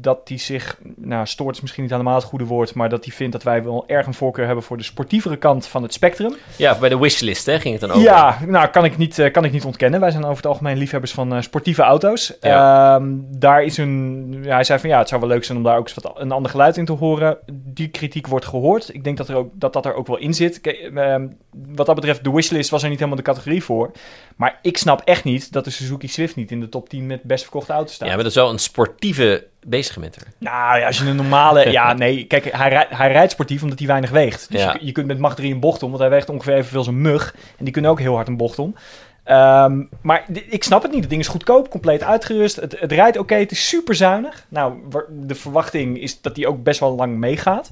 dat 0.00 0.20
hij 0.24 0.38
zich, 0.38 0.78
nou 0.96 1.26
stoort 1.26 1.54
is 1.54 1.60
misschien 1.60 1.82
niet 1.82 1.92
helemaal 1.92 2.14
het 2.14 2.24
goede 2.24 2.44
woord, 2.44 2.74
maar 2.74 2.88
dat 2.88 3.04
hij 3.04 3.14
vindt 3.14 3.32
dat 3.32 3.42
wij 3.42 3.62
wel 3.64 3.84
erg 3.86 4.06
een 4.06 4.14
voorkeur 4.14 4.46
hebben 4.46 4.64
voor 4.64 4.76
de 4.76 4.82
sportievere 4.82 5.36
kant 5.36 5.66
van 5.66 5.82
het 5.82 5.92
spectrum. 5.92 6.34
Ja, 6.56 6.78
bij 6.78 6.88
de 6.88 6.98
wishlist 6.98 7.46
hè, 7.46 7.60
ging 7.60 7.72
het 7.72 7.80
dan 7.80 7.90
over. 7.90 8.02
Ja, 8.02 8.38
nou 8.46 8.68
kan 8.68 8.84
ik 8.84 8.96
niet, 8.96 9.18
eh, 9.18 9.32
kan 9.32 9.44
ik 9.44 9.52
niet 9.52 9.64
ontkennen. 9.64 10.00
Wij 10.00 10.09
Wij 10.10 10.18
zijn 10.20 10.30
over 10.30 10.42
het 10.42 10.52
algemeen 10.52 10.76
liefhebbers 10.78 11.12
van 11.12 11.34
eh, 11.34 11.40
sportieve 11.40 11.82
auto's. 11.82 12.32
Ja. 12.40 12.94
Ehm, 12.96 13.08
daar 13.20 13.62
is 13.62 13.76
een... 13.76 14.36
Ja, 14.42 14.54
hij 14.54 14.64
zei 14.64 14.78
van 14.78 14.88
ja, 14.88 14.98
het 14.98 15.08
zou 15.08 15.20
wel 15.20 15.30
leuk 15.30 15.44
zijn 15.44 15.58
om 15.58 15.64
daar 15.64 15.76
ook 15.76 15.88
eens 15.88 15.94
wat 15.94 16.12
een 16.18 16.32
ander 16.32 16.50
geluid 16.50 16.76
in 16.76 16.84
te 16.84 16.92
horen. 16.92 17.38
Die 17.52 17.88
kritiek 17.88 18.26
wordt 18.26 18.46
gehoord. 18.46 18.94
Ik 18.94 19.04
denk 19.04 19.16
dat 19.16 19.28
er 19.28 19.36
ook, 19.36 19.50
dat, 19.52 19.72
dat 19.72 19.86
er 19.86 19.94
ook 19.94 20.06
wel 20.06 20.18
in 20.18 20.34
zit. 20.34 20.60
Ehm, 20.60 21.26
wat 21.50 21.86
dat 21.86 21.94
betreft, 21.94 22.24
de 22.24 22.32
wishlist 22.32 22.70
was 22.70 22.82
er 22.82 22.88
niet 22.88 22.98
helemaal 22.98 23.18
de 23.20 23.24
categorie 23.30 23.64
voor. 23.64 23.90
Maar 24.36 24.58
ik 24.62 24.76
snap 24.78 25.00
echt 25.04 25.24
niet 25.24 25.52
dat 25.52 25.64
de 25.64 25.70
Suzuki 25.70 26.08
Swift 26.08 26.36
niet 26.36 26.50
in 26.50 26.60
de 26.60 26.68
top 26.68 26.88
10 26.88 27.06
met 27.06 27.22
best 27.22 27.42
verkochte 27.42 27.72
auto's 27.72 27.94
staat. 27.94 28.08
Ja, 28.08 28.14
maar 28.14 28.22
dat 28.22 28.32
is 28.32 28.38
wel 28.38 28.50
een 28.50 28.58
sportieve 28.58 29.46
bezigmenter. 29.66 30.22
Nou 30.38 30.78
ja, 30.78 30.86
als 30.86 30.98
je 30.98 31.08
een 31.08 31.16
normale... 31.16 31.70
ja, 31.70 31.92
nee, 31.92 32.24
kijk, 32.24 32.44
hij, 32.56 32.86
hij 32.88 33.12
rijdt 33.12 33.32
sportief 33.32 33.62
omdat 33.62 33.78
hij 33.78 33.88
weinig 33.88 34.10
weegt. 34.10 34.50
Dus 34.50 34.60
Ja. 34.62 34.76
je, 34.80 34.86
je 34.86 34.92
kunt 34.92 35.06
met 35.06 35.18
Mach 35.18 35.34
3 35.34 35.52
een 35.52 35.60
bocht 35.60 35.82
om, 35.82 35.88
want 35.88 36.00
hij 36.02 36.10
weegt 36.10 36.28
ongeveer 36.28 36.54
evenveel 36.54 36.78
als 36.78 36.86
een 36.86 37.00
mug. 37.00 37.34
En 37.58 37.64
die 37.64 37.72
kunnen 37.72 37.90
ook 37.90 37.98
heel 38.00 38.14
hard 38.14 38.28
een 38.28 38.36
bocht 38.36 38.58
om. 38.58 38.74
Ehm, 39.24 39.82
maar 40.02 40.24
ik 40.48 40.64
snap 40.64 40.82
het 40.82 40.92
niet. 40.92 41.00
Het 41.00 41.10
ding 41.10 41.20
is 41.20 41.28
goedkoop, 41.28 41.70
compleet 41.70 42.02
uitgerust. 42.02 42.56
Het, 42.56 42.80
het 42.80 42.92
rijdt 42.92 43.18
oké, 43.18 43.34
het 43.34 43.50
is 43.50 43.68
super 43.68 43.94
zuinig. 43.94 44.46
Nou, 44.48 44.74
de 45.10 45.34
verwachting 45.34 46.00
is 46.00 46.20
dat 46.20 46.36
hij 46.36 46.46
ook 46.46 46.62
best 46.62 46.80
wel 46.80 46.94
lang 46.94 47.16
meegaat. 47.16 47.70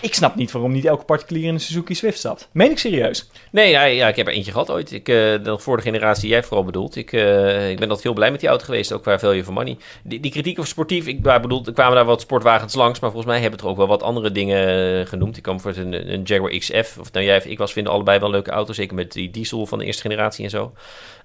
Ik 0.00 0.14
snap 0.14 0.34
niet 0.34 0.52
waarom 0.52 0.72
niet 0.72 0.84
elke 0.84 1.04
particulier 1.04 1.46
in 1.46 1.54
een 1.54 1.60
Suzuki 1.60 1.94
Swift 1.94 2.18
stapt. 2.18 2.48
Meen 2.52 2.70
ik 2.70 2.78
serieus. 2.78 3.30
Nee, 3.50 3.70
ja, 3.70 4.08
ik 4.08 4.16
heb 4.16 4.26
er 4.26 4.32
eentje 4.32 4.52
gehad 4.52 4.70
ooit. 4.70 4.92
Ik, 4.92 5.08
eh 5.08 5.14
de 5.14 5.58
generatie 5.58 6.28
jij 6.28 6.42
vooral 6.42 6.64
bedoelt. 6.64 6.96
Ik, 6.96 7.12
eh, 7.12 7.70
ik 7.70 7.78
ben 7.78 7.88
altijd 7.88 8.02
heel 8.02 8.12
blij 8.12 8.30
met 8.30 8.40
die 8.40 8.48
auto 8.48 8.64
geweest, 8.64 8.92
ook 8.92 9.02
qua 9.02 9.18
value 9.18 9.44
for 9.44 9.52
money. 9.52 9.76
Die, 10.02 10.20
die 10.20 10.30
kritiek 10.30 10.58
over 10.58 10.70
sportief, 10.70 11.06
ik 11.06 11.22
bedoel, 11.22 11.66
er 11.66 11.72
kwamen 11.72 11.94
daar 11.94 12.04
wat 12.04 12.20
sportwagens 12.20 12.74
langs, 12.74 13.00
maar 13.00 13.10
volgens 13.10 13.32
mij 13.32 13.40
hebben 13.40 13.60
er 13.60 13.66
ook 13.66 13.76
wel 13.76 13.86
wat 13.86 14.02
andere 14.02 14.32
dingen 14.32 14.68
eh, 15.00 15.06
genoemd. 15.06 15.36
Ik 15.36 15.42
kwam 15.42 15.60
voor 15.60 15.76
een, 15.76 16.12
een 16.12 16.22
Jaguar 16.22 16.58
XF, 16.58 16.96
of 17.00 17.12
nou 17.12 17.24
jij 17.24 17.42
ik 17.44 17.58
was, 17.58 17.72
vinden 17.72 17.92
allebei 17.92 18.18
wel 18.18 18.30
leuke 18.30 18.50
auto's, 18.50 18.76
zeker 18.76 18.94
met 18.94 19.12
die 19.12 19.30
diesel 19.30 19.66
van 19.66 19.78
de 19.78 19.84
eerste 19.84 20.02
generatie 20.02 20.44
en 20.44 20.50
zo. 20.50 20.72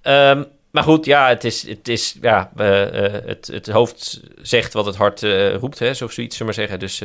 Ehm, 0.02 0.44
maar 0.72 0.84
goed, 0.84 1.06
ja, 1.06 1.28
het 1.28 1.44
is, 1.44 1.68
het 1.68 1.88
is 1.88 2.18
ja, 2.22 2.52
het, 2.56 3.48
het 3.48 3.68
hoofd 3.70 4.22
zegt 4.42 4.74
wat 4.74 4.86
het 4.86 4.96
hart 4.96 5.22
roept, 5.60 5.80
hè, 5.80 5.94
zo 5.94 6.08
zoiets, 6.08 6.38
zullen 6.38 6.54
maar 6.56 6.66
zeggen. 6.68 6.80
Dus 6.80 7.02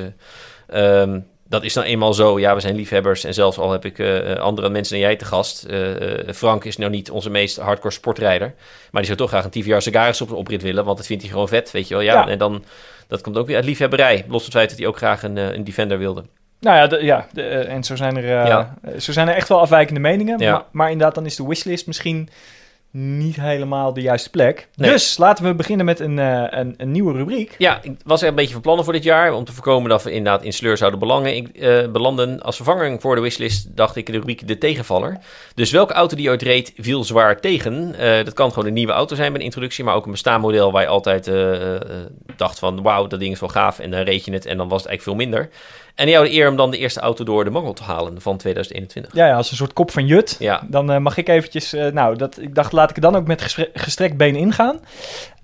eh, 0.71 1.03
ehm, 1.03 1.21
dat 1.51 1.63
is 1.65 1.75
nou 1.75 1.87
eenmaal 1.87 2.15
zo. 2.15 2.39
Ja, 2.39 2.55
we 2.55 2.61
zijn 2.61 2.75
liefhebbers. 2.75 3.25
En 3.25 3.35
zelfs 3.35 3.59
al 3.59 3.71
heb 3.73 3.85
ik 3.85 3.99
eh, 3.99 4.35
andere 4.35 4.69
mensen 4.69 4.93
dan 4.95 5.03
jij 5.07 5.17
te 5.17 5.25
gast. 5.25 5.65
eh, 5.65 6.19
eh, 6.29 6.35
Frank 6.35 6.65
is 6.65 6.77
nou 6.77 6.91
niet 6.91 7.11
onze 7.11 7.31
meest 7.31 7.57
hardcore 7.57 7.95
sportrijder. 7.95 8.55
Maar 8.91 9.03
die 9.03 9.05
zou 9.05 9.17
toch 9.17 9.29
graag 9.29 9.45
een 9.45 9.51
TVR 9.51 9.81
Sagaris 9.81 10.21
op 10.21 10.31
een 10.31 10.37
oprit 10.37 10.63
willen. 10.63 10.85
Want 10.85 10.97
dat 10.97 11.07
vindt 11.07 11.23
hij 11.23 11.33
gewoon 11.33 11.49
vet, 11.49 11.71
weet 11.71 11.89
je 11.89 11.95
wel. 11.95 12.03
Ja, 12.03 12.13
Ja. 12.13 12.29
en 12.29 12.39
dan... 12.39 12.65
Dat 13.09 13.21
komt 13.21 13.37
ook 13.39 13.47
weer 13.47 13.57
uit 13.57 13.65
liefhebberij. 13.65 14.15
Los 14.17 14.25
van 14.29 14.39
het 14.45 14.53
feit 14.53 14.69
dat 14.69 14.79
hij 14.79 14.87
ook 14.89 14.97
graag 14.97 15.23
een, 15.23 15.39
eh, 15.39 15.53
een 15.55 15.65
Defender 15.65 15.99
wilde. 15.99 16.25
Nou 16.61 16.77
ja, 16.77 16.87
de- 16.87 17.05
ja 17.05 17.27
de- 17.33 17.43
eh, 17.43 17.73
en 17.75 17.85
zo 17.85 17.97
zijn, 17.97 18.17
er, 18.17 18.25
eh, 18.25 18.47
Ja. 18.47 18.75
eh, 18.83 18.99
zo 19.01 19.13
zijn 19.13 19.29
er 19.29 19.35
echt 19.35 19.49
wel 19.49 19.61
afwijkende 19.61 20.01
meningen. 20.01 20.65
Maar 20.71 20.91
inderdaad, 20.91 21.15
dan 21.15 21.27
is 21.27 21.37
de 21.37 21.47
wishlist 21.47 21.87
misschien 21.87 22.29
niet 22.93 23.37
helemaal 23.37 23.93
de 23.93 24.01
juiste 24.01 24.31
plek. 24.31 24.69
Nee. 24.75 24.91
Dus 24.91 25.17
laten 25.17 25.45
we 25.45 25.55
beginnen 25.55 25.87
met 25.87 26.01
een, 26.01 26.19
eh, 26.19 26.45
een, 26.49 26.75
een 26.77 26.91
nieuwe 26.91 27.13
rubriek. 27.13 27.55
Ja, 27.59 27.79
ik 27.83 27.93
was 28.05 28.23
er 28.23 28.29
een 28.29 28.35
beetje 28.35 28.53
van 28.53 28.61
plannen 28.61 28.85
voor 28.85 28.93
dit 28.93 29.03
jaar. 29.03 29.33
Om 29.33 29.45
te 29.45 29.53
voorkomen 29.53 29.91
dat 29.91 30.03
we 30.03 30.13
inderdaad 30.13 30.43
in 30.43 30.53
sleur 30.53 30.77
zouden 30.77 31.01
belangen, 31.01 31.53
eh, 31.53 31.89
belanden. 31.89 32.41
Als 32.41 32.57
vervanging 32.57 33.01
voor 33.01 33.15
de 33.15 33.21
wishlist 33.21 33.77
dacht 33.77 33.97
ik 33.97 34.07
de 34.07 34.13
rubriek 34.13 34.49
de 34.49 34.59
tegenvaller. 34.59 35.19
Dus 35.55 35.71
welke 35.71 35.93
auto 35.93 36.17
die 36.17 36.29
ooit 36.29 36.43
reed 36.43 36.73
viel 36.77 37.05
zwaar 37.05 37.41
tegen. 37.41 37.95
Eh, 37.95 38.25
dat 38.25 38.35
kan 38.35 38.53
gewoon 38.53 38.67
een 38.67 38.75
nieuwe 38.75 38.93
auto 38.93 39.15
zijn 39.15 39.31
bij 39.31 39.41
een 39.41 39.47
introductie. 39.47 39.85
Maar 39.85 39.95
ook 39.95 40.05
een 40.05 40.11
bestaand 40.11 40.43
model 40.43 40.73
waar 40.73 40.83
je 40.83 40.89
altijd 40.89 41.31
dacht 42.37 42.59
van... 42.59 42.83
Wauw, 42.83 43.07
dat 43.07 43.21
ding 43.21 43.33
is 43.33 43.41
wel 43.41 43.49
gaaf. 43.49 43.79
En 43.79 43.91
dan 43.91 44.01
reed 44.01 44.25
je 44.25 44.33
het 44.33 44.47
en 44.47 44.57
dan 44.57 44.69
was 44.69 44.83
het 44.83 44.91
eigenlijk 44.91 45.19
veel 45.19 45.27
minder. 45.27 45.51
En 45.95 46.07
die 46.07 46.15
hadden 46.15 46.35
eer 46.35 46.49
om 46.49 46.57
dan 46.57 46.71
de 46.71 46.79
eerste 46.79 47.01
auto 47.01 47.25
door 47.25 47.45
de 47.45 47.51
mangel 47.51 47.73
te 47.73 47.83
halen 47.83 48.21
van 48.21 48.37
2021. 48.37 49.15
Ja, 49.15 49.27
ja, 49.27 49.37
als 49.37 49.51
een 49.51 49.57
soort 49.57 49.73
kop 49.73 49.91
van 49.91 50.07
Jut. 50.07 50.37
Ja, 50.39 50.63
Dan 50.69 50.91
eh, 50.93 50.99
mag 50.99 51.17
ik 51.17 51.29
eventjes... 51.29 51.73
eh, 51.73 51.87
nou, 51.87 52.17
dat, 52.17 52.39
ik 52.41 52.55
dacht, 52.55 52.73
laat 52.73 52.91
ik 52.91 53.03
dan 53.03 53.17
ook 53.17 53.27
met 53.27 53.57
gestrekt 53.75 54.17
been 54.17 54.37
ingaan. 54.37 54.81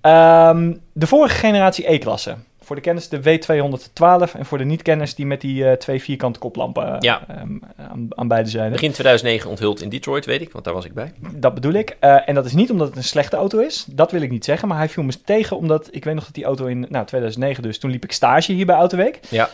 Ehm, 0.01 0.75
de 0.93 1.07
vorige 1.07 1.35
generatie 1.37 1.93
E-klasse. 1.93 2.35
Voor 2.67 2.77
de 2.77 2.83
kenners 2.83 3.09
de 3.09 3.21
W212 3.21 4.33
en 4.39 4.47
voor 4.47 4.59
de 4.59 4.65
niet-kenners 4.65 5.15
die 5.15 5.27
met 5.27 5.41
die 5.41 5.69
eh, 5.69 5.73
twee 5.77 6.03
vierkante 6.03 6.39
koplampen 6.39 6.93
eh, 6.93 6.97
Ja. 7.01 7.25
ehm, 7.29 7.59
aan, 7.77 8.07
aan 8.09 8.29
beide 8.29 8.49
zijden. 8.49 8.73
begin 8.73 8.93
2009 8.93 9.51
onthuld 9.51 9.83
in 9.83 9.89
Detroit, 9.89 10.25
weet 10.25 10.41
ik. 10.41 10.53
Want 10.53 10.65
daar 10.65 10.75
was 10.75 10.85
ik 10.85 10.95
bij. 10.95 11.13
Dat 11.35 11.55
bedoel 11.55 11.73
ik. 11.73 11.97
Eh, 12.01 12.29
en 12.29 12.35
dat 12.35 12.45
is 12.45 12.53
niet 12.53 12.71
omdat 12.71 12.87
het 12.89 12.97
een 12.97 13.05
slechte 13.05 13.37
auto 13.37 13.59
is. 13.59 13.85
Dat 13.89 14.13
wil 14.13 14.21
ik 14.23 14.31
niet 14.31 14.45
zeggen. 14.45 14.69
Maar 14.69 14.77
hij 14.79 14.89
viel 14.89 15.03
me 15.03 15.23
tegen 15.25 15.57
omdat... 15.57 15.89
Ik 15.91 16.05
weet 16.05 16.15
nog 16.15 16.25
dat 16.25 16.35
die 16.35 16.45
auto 16.45 16.67
in 16.67 16.87
nou, 16.89 17.07
2009 17.07 17.63
dus... 17.63 17.79
Toen 17.79 17.91
liep 17.91 18.05
ik 18.05 18.13
stage 18.13 18.53
hier 18.53 18.67
bij 18.67 18.77
Autoweek. 18.77 19.21
Ja. 19.29 19.49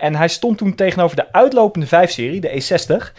En 0.00 0.14
hij 0.14 0.28
stond 0.28 0.58
toen 0.58 0.74
tegenover 0.74 1.16
de 1.16 1.32
uitlopende 1.32 1.86
5-serie, 1.86 2.40
de 2.40 2.62
E60. 2.62 3.12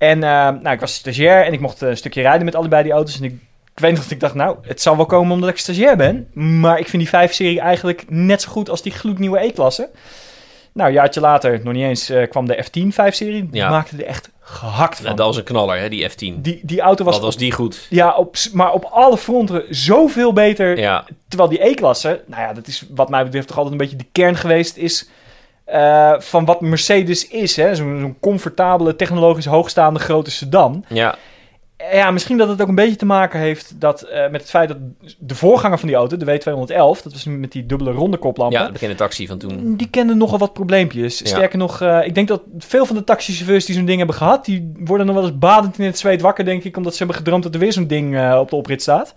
En 0.00 0.22
eh, 0.22 0.30
nou, 0.30 0.70
ik 0.70 0.80
was 0.80 0.94
stagiair 0.94 1.44
en 1.44 1.52
ik 1.52 1.60
mocht 1.60 1.80
een 1.80 1.96
stukje 1.96 2.22
rijden 2.22 2.44
met 2.44 2.54
allebei 2.54 2.82
die 2.82 2.92
auto's. 2.92 3.18
En 3.18 3.24
ik, 3.24 3.34
ik 3.80 3.86
weet 3.86 3.94
nog 3.94 4.02
dat 4.02 4.10
ik 4.12 4.20
dacht, 4.20 4.34
nou, 4.34 4.56
het 4.62 4.82
zal 4.82 4.96
wel 4.96 5.06
komen 5.06 5.32
omdat 5.34 5.48
ik 5.48 5.58
stagiair 5.58 5.96
ben. 5.96 6.28
Maar 6.60 6.78
ik 6.78 6.88
vind 6.88 7.02
die 7.10 7.28
5-serie 7.28 7.60
eigenlijk 7.60 8.04
net 8.08 8.42
zo 8.42 8.50
goed 8.50 8.70
als 8.70 8.82
die 8.82 8.92
gloednieuwe 8.92 9.38
E-klasse. 9.44 9.88
Nou, 10.72 10.88
een 10.88 10.94
jaartje 10.94 11.20
later, 11.20 11.60
nog 11.64 11.72
niet 11.72 11.82
eens, 11.84 12.08
eh, 12.10 12.28
kwam 12.30 12.46
de 12.46 12.64
F10 12.64 12.92
5-serie. 12.92 13.48
Die 13.50 13.60
Ja. 13.60 13.70
maakte 13.70 13.96
er 13.96 14.04
echt 14.04 14.30
gehakt 14.40 14.94
van. 14.96 15.04
Nou, 15.04 15.16
dat 15.16 15.26
was 15.26 15.36
een 15.36 15.44
knaller, 15.44 15.78
hè, 15.78 15.88
die 15.88 16.10
F10. 16.10 16.40
Die, 16.40 16.60
die 16.62 16.80
auto 16.80 17.04
was, 17.04 17.14
Wat 17.14 17.24
was 17.24 17.36
die 17.36 17.52
goed? 17.52 17.86
ja, 17.90 18.16
op, 18.16 18.36
maar 18.52 18.72
op 18.72 18.84
alle 18.84 19.16
fronten 19.18 19.64
zoveel 19.70 20.32
beter. 20.32 20.78
Ja, 20.78 21.04
Terwijl 21.28 21.50
die 21.50 21.66
E-klasse, 21.66 22.22
nou 22.26 22.42
ja, 22.42 22.52
dat 22.52 22.66
is 22.66 22.84
wat 22.94 23.08
mij 23.08 23.24
betreft 23.24 23.46
toch 23.46 23.56
altijd 23.56 23.74
een 23.74 23.80
beetje 23.80 23.96
de 23.96 24.06
kern 24.12 24.36
geweest, 24.36 24.76
is 24.76 25.08
eh, 25.64 26.12
van 26.18 26.44
wat 26.44 26.60
Mercedes 26.60 27.28
is. 27.28 27.56
hè. 27.56 27.74
Zo'n 27.74 27.98
zo'n 28.00 28.16
comfortabele, 28.20 28.96
technologisch 28.96 29.46
hoogstaande 29.46 30.00
grote 30.00 30.30
sedan. 30.30 30.84
ja. 30.88 31.16
Ja, 31.92 32.10
misschien 32.10 32.36
dat 32.36 32.48
het 32.48 32.62
ook 32.62 32.68
een 32.68 32.74
beetje 32.74 32.96
te 32.96 33.06
maken 33.06 33.40
heeft 33.40 33.80
dat, 33.80 34.02
eh, 34.02 34.30
met 34.30 34.40
het 34.40 34.50
feit 34.50 34.68
dat 34.68 34.78
de 35.18 35.34
voorganger 35.34 35.78
van 35.78 35.88
die 35.88 35.96
auto, 35.96 36.16
de 36.16 36.24
W211, 36.24 37.02
dat 37.02 37.12
was 37.12 37.24
met 37.24 37.52
die 37.52 37.66
dubbele 37.66 37.90
ronde 37.90 38.16
koplampen, 38.16 38.58
ja 38.58 38.66
de 38.66 38.72
bekende 38.72 38.94
taxi 38.94 39.26
van 39.26 39.38
toen. 39.38 39.76
die 39.76 39.90
kenden 39.90 40.18
nogal 40.18 40.38
wat 40.38 40.52
probleempjes. 40.52 41.18
Ja. 41.18 41.26
Sterker 41.26 41.58
nog, 41.58 41.80
eh, 41.80 41.98
ik 42.04 42.14
denk 42.14 42.28
dat 42.28 42.42
veel 42.58 42.86
van 42.86 42.96
de 42.96 43.04
taxichauffeurs 43.04 43.64
die 43.64 43.74
zo'n 43.74 43.84
ding 43.84 43.98
hebben 43.98 44.16
gehad, 44.16 44.44
die 44.44 44.72
worden 44.78 45.06
nog 45.06 45.14
wel 45.14 45.24
eens 45.24 45.38
badend 45.38 45.78
in 45.78 45.84
het 45.84 45.98
zweet 45.98 46.20
wakker, 46.20 46.44
denk 46.44 46.64
ik, 46.64 46.76
omdat 46.76 46.92
ze 46.92 46.98
hebben 46.98 47.16
gedroomd 47.16 47.42
dat 47.42 47.54
er 47.54 47.60
weer 47.60 47.72
zo'n 47.72 47.86
ding 47.86 48.16
eh, 48.16 48.38
op 48.40 48.50
de 48.50 48.56
oprit 48.56 48.82
staat. 48.82 49.14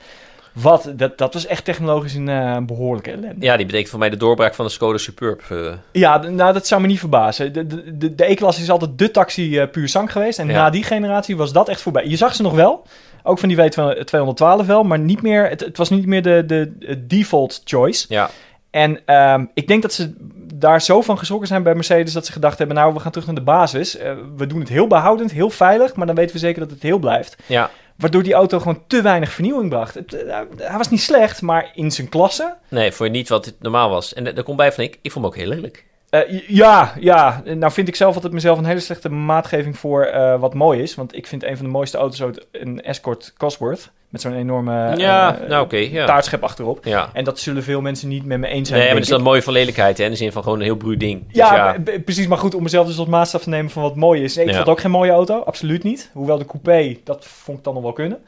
Wat, 0.54 0.92
dat, 0.96 1.18
dat 1.18 1.34
was 1.34 1.46
echt 1.46 1.66
technologisch 1.66 2.14
een 2.14 2.30
eh, 2.30 2.58
behoorlijke 2.58 3.12
ellende. 3.12 3.46
Ja, 3.46 3.58
die 3.58 3.66
betekent 3.66 3.90
voor 3.90 4.00
mij 4.00 4.10
de 4.10 4.18
doorbraak 4.18 4.54
van 4.54 4.66
de 4.66 4.72
Skoda 4.72 4.98
Superb. 4.98 5.42
eh. 5.50 5.74
Ja, 5.92 6.18
nou, 6.18 6.54
dat 6.54 6.68
zou 6.68 6.82
me 6.82 6.88
niet 6.88 7.00
verbazen. 7.00 7.54
De, 7.54 7.68
de, 7.98 8.16
de, 8.16 8.30
E-klasse 8.30 8.62
is 8.62 8.70
altijd 8.70 8.98
de 8.98 9.12
taxi 9.12 9.58
eh, 9.60 9.70
puur 9.70 9.88
zang 9.90 10.12
geweest. 10.12 10.40
En 10.40 10.48
Ja. 10.48 10.54
na 10.54 10.70
die 10.70 10.84
generatie 10.84 11.38
was 11.38 11.54
dat 11.54 11.70
echt 11.70 11.82
voorbij. 11.82 12.08
Je 12.08 12.16
zag 12.18 12.36
ze 12.36 12.42
nog 12.42 12.54
wel. 12.54 12.86
Ook 13.24 13.40
van 13.40 13.50
die 13.50 13.58
W212 13.58 14.66
wel. 14.66 14.84
Maar 14.84 15.00
niet 15.00 15.22
meer, 15.22 15.50
het, 15.50 15.60
het 15.60 15.78
was 15.78 15.90
niet 15.90 16.06
meer 16.06 16.22
de, 16.22 16.44
de, 16.46 16.74
de 16.80 17.08
default 17.08 17.62
choice. 17.64 18.06
ja, 18.10 18.30
En 18.70 19.00
ehm, 19.06 19.46
ik 19.54 19.68
denk 19.68 19.82
dat 19.82 19.94
ze 19.94 20.14
daar 20.54 20.82
zo 20.82 21.02
van 21.02 21.18
geschrokken 21.18 21.48
zijn 21.48 21.64
bij 21.64 21.74
Mercedes... 21.76 22.14
dat 22.14 22.26
ze 22.26 22.32
gedacht 22.32 22.58
hebben, 22.58 22.76
nou, 22.78 22.94
we 22.94 23.00
gaan 23.00 23.12
terug 23.12 23.28
naar 23.28 23.36
de 23.36 23.42
basis. 23.42 23.98
We 24.38 24.48
doen 24.48 24.60
het 24.60 24.70
heel 24.70 24.88
behoudend, 24.88 25.32
heel 25.32 25.50
veilig... 25.50 25.96
maar 25.96 26.06
dan 26.08 26.16
weten 26.16 26.34
we 26.34 26.40
zeker 26.40 26.62
dat 26.62 26.72
het 26.72 26.82
heel 26.82 27.00
blijft. 27.00 27.36
ja. 27.46 27.70
Waardoor 27.96 28.24
die 28.24 28.34
auto 28.34 28.60
gewoon 28.60 28.84
te 28.88 29.02
weinig 29.02 29.32
vernieuwing 29.32 29.70
bracht. 29.70 29.94
Het, 29.94 30.14
eh, 30.14 30.40
hij 30.58 30.78
was 30.78 30.90
niet 30.90 31.02
slecht, 31.02 31.42
maar 31.42 31.72
in 31.76 31.92
zijn 31.92 32.10
klasse... 32.10 32.56
Nee, 32.70 32.92
voor 32.92 33.10
niet 33.10 33.30
wat 33.30 33.46
het 33.46 33.56
normaal 33.60 33.90
was. 33.90 34.14
En 34.14 34.24
daar 34.24 34.44
komt 34.44 34.58
bij 34.58 34.72
van 34.72 34.84
ik, 34.84 35.00
ik 35.02 35.12
vond 35.12 35.26
hem 35.26 35.34
ook 35.34 35.40
heel 35.40 35.48
lelijk. 35.56 35.86
Eh, 36.14 36.40
ja, 36.48 36.94
ja. 37.00 37.42
Nou 37.46 37.72
vind 37.72 37.88
ik 37.88 37.96
zelf 37.96 38.16
altijd 38.16 38.34
mezelf 38.34 38.58
een 38.58 38.66
hele 38.66 38.80
slechte 38.80 39.10
maatgeving 39.10 39.78
voor 39.78 40.04
eh, 40.04 40.40
wat 40.40 40.54
mooi 40.54 40.82
is. 40.82 40.96
Want 40.96 41.16
ik 41.16 41.28
vind 41.28 41.44
een 41.44 41.58
van 41.58 41.66
de 41.66 41.72
mooiste 41.72 41.98
auto's 41.98 42.22
ooit 42.22 42.46
een 42.52 42.82
Escort 42.82 43.34
Cosworth. 43.38 43.92
Met 44.10 44.22
zo'n 44.22 44.34
enorme 44.36 44.98
ja, 44.98 45.40
eh, 45.42 45.50
nou 45.50 45.78
ja. 45.78 46.06
taartschep 46.06 46.44
achterop. 46.44 46.86
Ja. 46.86 47.10
En 47.14 47.24
dat 47.24 47.40
zullen 47.40 47.64
veel 47.64 47.82
mensen 47.82 48.08
niet 48.08 48.26
met 48.26 48.40
me 48.40 48.48
eens 48.48 48.68
zijn. 48.68 48.80
Nee, 48.80 48.88
maar 48.88 48.98
dat 48.98 49.04
is 49.06 49.10
dan 49.12 49.20
ik. 49.20 49.26
mooi 49.26 49.42
van 49.42 49.54
lelijkheid, 49.54 49.98
hè? 49.98 50.04
In 50.04 50.10
de 50.10 50.16
zin 50.18 50.32
van 50.32 50.44
gewoon 50.44 50.58
een 50.58 50.66
heel 50.66 50.76
bruut 50.76 51.00
ding. 51.00 51.28
Dus 51.28 51.36
ja, 51.36 51.56
ja, 51.56 51.74
b- 51.80 51.84
b- 51.86 52.06
precies. 52.06 52.28
Maar 52.28 52.38
goed, 52.38 52.56
om 52.56 52.64
mezelf 52.64 52.88
dus 52.88 52.96
tot 52.96 53.08
maatstaf 53.08 53.44
te 53.44 53.50
nemen 53.50 53.72
van 53.72 53.82
wat 53.84 53.96
mooi 53.96 54.24
is. 54.24 54.36
Nee, 54.36 54.46
ik 54.46 54.50
Ja. 54.52 54.56
vond 54.58 54.68
het 54.68 54.76
ook 54.78 54.82
geen 54.84 54.92
mooie 54.92 55.12
auto. 55.12 55.40
Absoluut 55.40 55.84
niet. 55.84 56.10
Hoewel 56.14 56.38
de 56.38 56.46
coupé, 56.46 56.98
dat 57.04 57.26
vond 57.26 57.58
ik 57.58 57.64
dan 57.64 57.74
nog 57.74 57.84
wel 57.84 57.94
kunnen. 57.94 58.20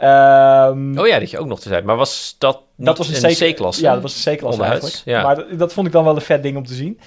Ehm, 0.00 0.98
Oh 0.98 1.06
ja, 1.06 1.18
dat 1.18 1.30
je 1.30 1.38
ook 1.38 1.46
nog 1.46 1.60
te 1.60 1.68
zijn. 1.68 1.84
Maar 1.84 1.96
was 1.96 2.34
dat 2.38 2.62
niet 2.76 2.86
dat 2.86 2.98
was 2.98 3.22
een, 3.22 3.30
C- 3.30 3.52
C-klasse? 3.54 3.82
Ja, 3.82 3.92
dat 3.92 4.02
was 4.02 4.24
een 4.26 4.34
C-klasse 4.34 4.60
Onderhuids, 4.60 4.84
eigenlijk. 5.04 5.16
ja. 5.18 5.22
Maar 5.22 5.36
dat, 5.36 5.58
dat 5.58 5.72
vond 5.72 5.86
ik 5.86 5.92
dan 5.92 6.04
wel 6.04 6.14
een 6.14 6.20
vet 6.20 6.42
ding 6.42 6.56
om 6.56 6.66
te 6.66 6.74
zien. 6.74 7.00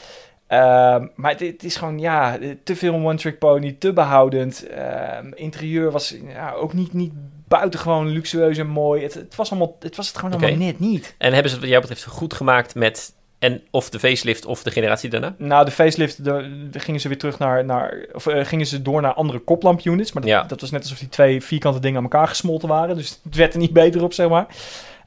Ehm, 0.47 1.07
maar 1.15 1.31
het, 1.31 1.39
het 1.39 1.63
is 1.63 1.75
gewoon, 1.75 1.99
ja, 1.99 2.37
te 2.63 2.75
veel 2.75 2.93
one-trick 2.93 3.39
pony, 3.39 3.75
te 3.79 3.93
behoudend. 3.93 4.67
Ehm, 4.67 5.31
interieur 5.33 5.91
was 5.91 6.15
ja, 6.27 6.51
ook 6.53 6.73
niet, 6.73 6.93
niet 6.93 7.11
buitengewoon 7.47 8.07
luxueus 8.07 8.57
en 8.57 8.67
mooi. 8.67 9.03
Het, 9.03 9.13
het 9.13 9.35
was, 9.35 9.49
allemaal, 9.51 9.75
het 9.79 9.95
was 9.95 10.07
het 10.07 10.17
gewoon 10.17 10.33
allemaal 10.39 10.57
net 10.57 10.79
niet. 10.79 11.15
En 11.17 11.33
hebben 11.33 11.49
ze 11.51 11.55
het 11.55 11.59
wat 11.65 11.69
jou 11.73 11.81
betreft 11.87 12.05
goed 12.05 12.33
gemaakt 12.33 12.75
met 12.75 13.13
en 13.43 13.61
of 13.71 13.89
de 13.89 13.99
facelift 13.99 14.45
of 14.45 14.63
de 14.63 14.71
generatie 14.71 15.09
daarna? 15.09 15.35
Nou, 15.37 15.65
de 15.65 15.71
facelift, 15.71 16.23
de, 16.23 16.67
de 16.71 16.79
gingen 16.79 16.99
ze 16.99 17.07
weer 17.07 17.17
terug 17.17 17.39
naar, 17.39 17.65
naar 17.65 18.05
of 18.13 18.27
eh, 18.27 18.45
gingen 18.45 18.65
ze 18.65 18.81
door 18.81 19.01
naar 19.01 19.13
andere 19.13 19.39
koplampunits. 19.39 20.11
Maar 20.11 20.21
dat, 20.21 20.31
Ja. 20.31 20.43
dat 20.43 20.61
was 20.61 20.71
net 20.71 20.81
alsof 20.81 20.97
die 20.99 21.09
twee 21.09 21.41
vierkante 21.43 21.79
dingen 21.79 21.97
aan 21.97 22.03
elkaar 22.03 22.27
gesmolten 22.27 22.67
waren. 22.69 22.95
Dus 22.95 23.19
het 23.23 23.35
werd 23.35 23.53
er 23.53 23.59
niet 23.59 23.73
beter 23.73 24.03
op, 24.03 24.13
zeg 24.13 24.29
maar. 24.29 24.47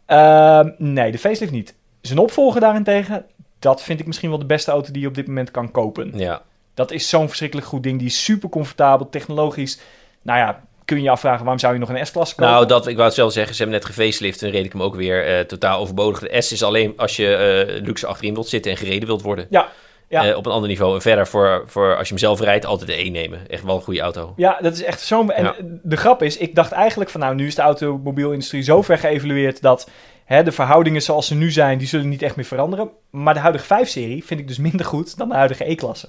Ehm, 0.06 0.70
nee, 0.78 1.12
de 1.12 1.18
facelift 1.18 1.52
niet. 1.52 1.74
Zijn 2.00 2.18
opvolger 2.18 2.60
daarentegen, 2.60 3.24
dat 3.58 3.82
vind 3.82 4.00
ik 4.00 4.06
misschien 4.06 4.28
wel 4.30 4.38
de 4.38 4.44
beste 4.46 4.70
auto 4.70 4.92
die 4.92 5.02
je 5.02 5.08
op 5.08 5.14
dit 5.14 5.26
moment 5.26 5.50
kan 5.50 5.70
kopen. 5.70 6.12
Ja, 6.14 6.42
Dat 6.74 6.90
is 6.90 7.08
zo'n 7.08 7.26
verschrikkelijk 7.26 7.66
goed 7.66 7.82
ding. 7.82 7.98
Die 7.98 8.06
is 8.08 8.24
super 8.24 8.48
comfortabel, 8.48 9.08
technologisch. 9.08 9.80
Nou 10.22 10.38
ja, 10.38 10.62
kun 10.86 10.96
je 10.96 11.02
je 11.02 11.10
afvragen, 11.10 11.40
waarom 11.40 11.58
zou 11.58 11.72
je 11.72 11.78
nog 11.78 11.88
een 11.88 12.06
S-klasse 12.06 12.34
kopen? 12.34 12.52
Nou, 12.52 12.66
dat, 12.66 12.86
ik 12.86 12.94
wou 12.94 13.06
het 13.06 13.16
zelf 13.16 13.32
zeggen, 13.32 13.54
ze 13.54 13.62
hebben 13.62 13.80
net 13.80 13.88
gefacelift 13.88 14.42
en 14.42 14.50
reed 14.50 14.64
ik 14.64 14.72
hem 14.72 14.82
ook 14.82 14.94
weer 14.94 15.26
eh, 15.26 15.40
totaal 15.44 15.80
overbodig. 15.80 16.18
De 16.18 16.40
S 16.42 16.52
is 16.52 16.62
alleen 16.62 16.92
als 16.96 17.16
je 17.16 17.34
eh, 17.34 17.82
luxe 17.84 18.06
achterin 18.06 18.34
wilt 18.34 18.48
zitten 18.48 18.70
en 18.70 18.76
gereden 18.76 19.06
wilt 19.08 19.22
worden. 19.22 19.46
ja, 19.50 19.68
ja. 20.08 20.26
Eh, 20.28 20.36
op 20.36 20.46
een 20.46 20.52
ander 20.52 20.68
niveau. 20.68 20.94
En 20.94 21.00
verder, 21.02 21.26
voor, 21.26 21.62
voor 21.66 21.90
als 21.96 22.08
je 22.08 22.14
hem 22.14 22.18
zelf 22.22 22.40
rijdt, 22.40 22.66
altijd 22.66 22.90
de 22.90 23.04
E 23.04 23.08
nemen. 23.10 23.48
Echt 23.50 23.62
wel 23.64 23.74
een 23.76 23.82
goede 23.82 24.00
auto. 24.00 24.32
Ja, 24.36 24.58
dat 24.60 24.72
is 24.72 24.82
echt 24.82 25.00
zo. 25.00 25.26
En 25.26 25.44
Ja. 25.44 25.54
de 25.82 25.96
grap 25.96 26.22
is, 26.22 26.36
ik 26.36 26.54
dacht 26.54 26.72
eigenlijk 26.72 27.10
van 27.10 27.20
nou, 27.20 27.34
nu 27.34 27.46
is 27.46 27.54
de 27.54 27.62
automobielindustrie 27.62 28.62
zo 28.62 28.82
ver 28.82 28.98
geëvalueerd 28.98 29.62
dat 29.62 29.90
hè, 30.24 30.42
de 30.42 30.52
verhoudingen 30.52 31.02
zoals 31.02 31.26
ze 31.26 31.34
nu 31.34 31.50
zijn, 31.50 31.78
die 31.78 31.86
zullen 31.88 32.08
niet 32.08 32.22
echt 32.22 32.36
meer 32.36 32.44
veranderen. 32.44 32.90
Maar 33.10 33.34
de 33.34 33.40
huidige 33.40 33.64
5-serie 33.64 34.24
vind 34.24 34.40
ik 34.40 34.48
dus 34.48 34.58
minder 34.58 34.86
goed 34.86 35.18
dan 35.18 35.28
de 35.28 35.34
huidige 35.34 35.70
E-klasse. 35.70 36.08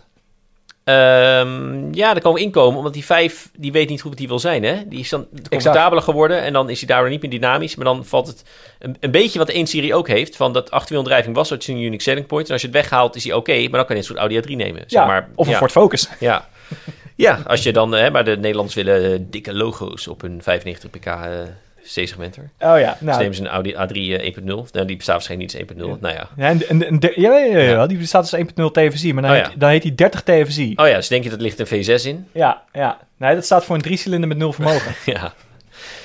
Ehm, 0.88 1.94
ja, 1.94 2.14
daar 2.14 2.22
komen 2.22 2.40
we 2.40 2.46
inkomen, 2.46 2.78
omdat 2.78 2.94
die 2.94 3.06
5, 3.06 3.50
die 3.58 3.72
weet 3.72 3.90
niet 3.90 4.02
goed 4.02 4.10
wat 4.10 4.20
die 4.20 4.28
wil 4.28 4.40
zijn. 4.40 4.64
Hè? 4.64 4.88
Die 4.88 5.00
is 5.00 5.10
dan 5.10 5.28
comfortabeler 5.50 6.04
geworden 6.04 6.42
en 6.42 6.54
dan 6.54 6.70
is 6.70 6.80
hij 6.80 6.88
daardoor 6.88 7.10
niet 7.10 7.22
meer 7.22 7.30
dynamisch. 7.30 7.76
Maar 7.76 7.86
dan 7.86 8.06
valt 8.06 8.28
het 8.28 8.44
een, 8.80 8.98
een 9.00 9.12
beetje 9.12 9.40
wat 9.40 9.48
de 9.48 9.66
1-serie 9.66 9.96
ook 9.96 10.08
heeft, 10.08 10.36
van 10.36 10.54
dat 10.54 10.72
achterwieldrijving 10.72 11.36
was 11.36 11.50
dat 11.50 11.62
is 11.62 11.68
een 11.68 11.82
unique 11.82 12.02
selling 12.02 12.28
point. 12.28 12.48
En 12.48 12.54
als 12.54 12.62
je 12.62 12.68
het 12.68 12.76
weghaalt, 12.76 13.16
is 13.16 13.24
hij 13.24 13.34
oké, 13.34 13.54
maar 13.54 13.70
dan 13.70 13.86
kan 13.86 13.88
je 13.88 13.94
net 13.96 14.06
soort 14.06 14.20
Audi 14.20 14.42
A3 14.42 14.56
nemen. 14.56 14.84
Zeg 14.88 15.02
Ja, 15.02 15.06
maar, 15.06 15.30
of 15.36 15.46
een 15.46 15.52
ja, 15.52 15.58
Ford 15.58 15.72
Focus. 15.72 16.10
Ja. 16.20 16.50
ja, 17.16 17.40
als 17.48 17.64
je 17.64 17.74
dan, 17.74 17.92
hè, 17.92 18.12
maar 18.12 18.24
de 18.24 18.38
Nederlanders 18.38 18.76
willen 18.76 19.14
eh, 19.14 19.20
dikke 19.22 19.54
logo's 19.54 20.08
op 20.08 20.22
hun 20.22 20.44
95 20.44 20.90
pk 20.90 21.06
eh, 21.06 21.16
C-segmenter. 21.94 22.50
Oh 22.60 22.80
ja, 22.80 22.92
Dus 22.92 23.02
nou. 23.02 23.18
nemen 23.20 23.36
ze 23.36 23.42
een 23.42 23.48
Audi 23.48 23.74
A3 23.74 24.22
eh, 24.22 24.36
1.0. 24.38 24.46
Nou, 24.46 24.86
die 24.86 24.96
bestaat 24.96 25.16
waarschijnlijk 25.16 25.54
niet 25.54 25.62
eens 25.80 25.80
1.0. 25.96 26.00
Nou 26.02 26.14
ja. 26.14 26.30
Ja, 26.38 26.48
en, 26.50 26.68
en, 26.70 26.88
en 26.88 27.00
de- 27.00 27.14
ja, 27.16 27.38
ja, 27.38 27.46
ja, 27.46 27.58
ja, 27.58 27.70
Ja. 27.70 27.88
die 27.88 27.98
bestaat 27.98 28.22
als 28.22 28.36
1.0 28.36 28.72
TFSI, 28.72 29.14
maar 29.14 29.24
dan, 29.24 29.32
Oh 29.32 29.38
heet, 29.38 29.48
ja. 29.48 29.54
dan 29.58 29.70
heet 29.70 29.82
die 29.82 29.96
30 29.96 30.22
TFSI. 30.24 30.74
Oh 30.76 30.88
ja, 30.88 30.96
dus 30.96 31.08
denk 31.08 31.24
je 31.24 31.30
dat 31.30 31.42
ligt 31.42 31.60
een 31.60 31.68
V6 32.00 32.04
in? 32.06 32.28
Ja, 32.32 32.62
ja. 32.74 32.98
Nee, 33.18 33.36
dat 33.36 33.46
staat 33.46 33.66
voor 33.66 33.76
een 33.76 33.82
driecilinder 33.82 34.28
met 34.28 34.38
nul 34.38 34.54
vermogen. 34.54 34.96
ja. 35.14 35.34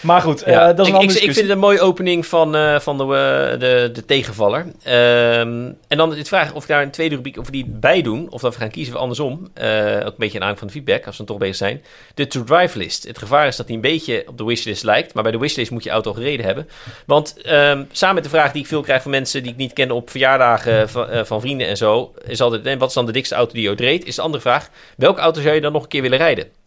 Maar 0.03 0.21
goed, 0.21 0.43
Ja, 0.47 0.69
eh, 0.69 0.77
dat 0.77 0.87
is 0.87 0.93
een 0.93 1.01
ik, 1.01 1.11
ik, 1.11 1.17
ik 1.17 1.23
vind 1.23 1.37
het 1.37 1.49
een 1.49 1.59
mooie 1.59 1.81
opening 1.81 2.27
van, 2.27 2.57
eh, 2.57 2.81
van 2.81 2.99
de, 2.99 3.03
eh, 3.03 3.61
de, 3.61 3.91
de 3.93 4.05
tegenvaller. 4.05 4.67
Ehm, 4.83 5.71
en 5.89 5.97
dan 5.97 6.15
het 6.15 6.29
vraag 6.29 6.53
of 6.53 6.63
ik 6.63 6.69
daar 6.69 6.83
een 6.83 6.91
tweede 6.91 7.15
rubriek 7.15 7.39
over 7.39 7.53
die 7.53 7.67
bij 7.69 8.03
doen. 8.03 8.31
Of 8.31 8.41
dat 8.41 8.55
we 8.55 8.61
gaan 8.61 8.71
kiezen 8.71 8.95
of 8.95 9.01
andersom. 9.01 9.33
Ook 9.43 9.53
een 9.55 10.15
beetje 10.17 10.37
een 10.37 10.43
aandacht 10.43 10.59
van 10.59 10.67
de 10.67 10.73
feedback, 10.73 11.07
als 11.07 11.19
we 11.19 11.25
dan 11.25 11.27
toch 11.27 11.39
bezig 11.39 11.57
zijn. 11.57 11.83
De 12.15 12.27
to-drive 12.27 12.79
list. 12.79 13.07
Het 13.07 13.19
gevaar 13.19 13.47
is 13.47 13.57
dat 13.57 13.67
die 13.67 13.77
een 13.77 13.83
beetje 13.83 14.25
op 14.27 14.39
de 14.39 14.45
wishlist 14.45 14.85
lijkt. 14.85 15.15
Maar 15.15 15.23
bij 15.23 15.33
de 15.33 15.39
wishlist 15.39 15.71
moet 15.71 15.85
je 15.85 15.91
auto 15.91 16.11
al 16.11 16.17
gereden 16.17 16.47
hebben. 16.47 16.69
Want 17.07 17.43
ehm, 17.43 17.85
samen 17.93 18.15
met 18.15 18.25
de 18.25 18.31
vraag 18.31 18.53
die 18.53 18.63
ik 18.63 18.69
veel 18.69 18.83
krijg 18.83 19.03
van 19.03 19.11
mensen 19.11 19.43
die 19.43 19.53
ik 19.53 19.59
niet 19.59 19.73
ken 19.73 19.91
op 19.91 20.11
verjaardagen 20.11 20.89
van, 20.89 21.27
van 21.27 21.41
vrienden 21.41 21.67
en 21.67 21.77
zo. 21.77 22.13
Is 22.27 22.41
altijd, 22.41 22.67
en 22.67 22.79
wat 22.79 22.89
is 22.89 22.95
dan 22.95 23.07
de 23.07 23.13
dikste 23.13 23.35
auto 23.35 23.53
die 23.53 23.63
je 23.63 23.69
ooit 23.69 23.81
reed? 23.81 24.05
Is 24.05 24.15
de 24.15 24.23
andere 24.23 24.43
vraag, 24.43 24.69
welke 24.97 25.21
auto 25.21 25.41
zou 25.41 25.55
je 25.55 25.61
dan 25.61 25.73
nog 25.73 25.83
een 25.83 25.89
keer 25.89 26.03
willen 26.03 26.19
rijden? 26.19 26.62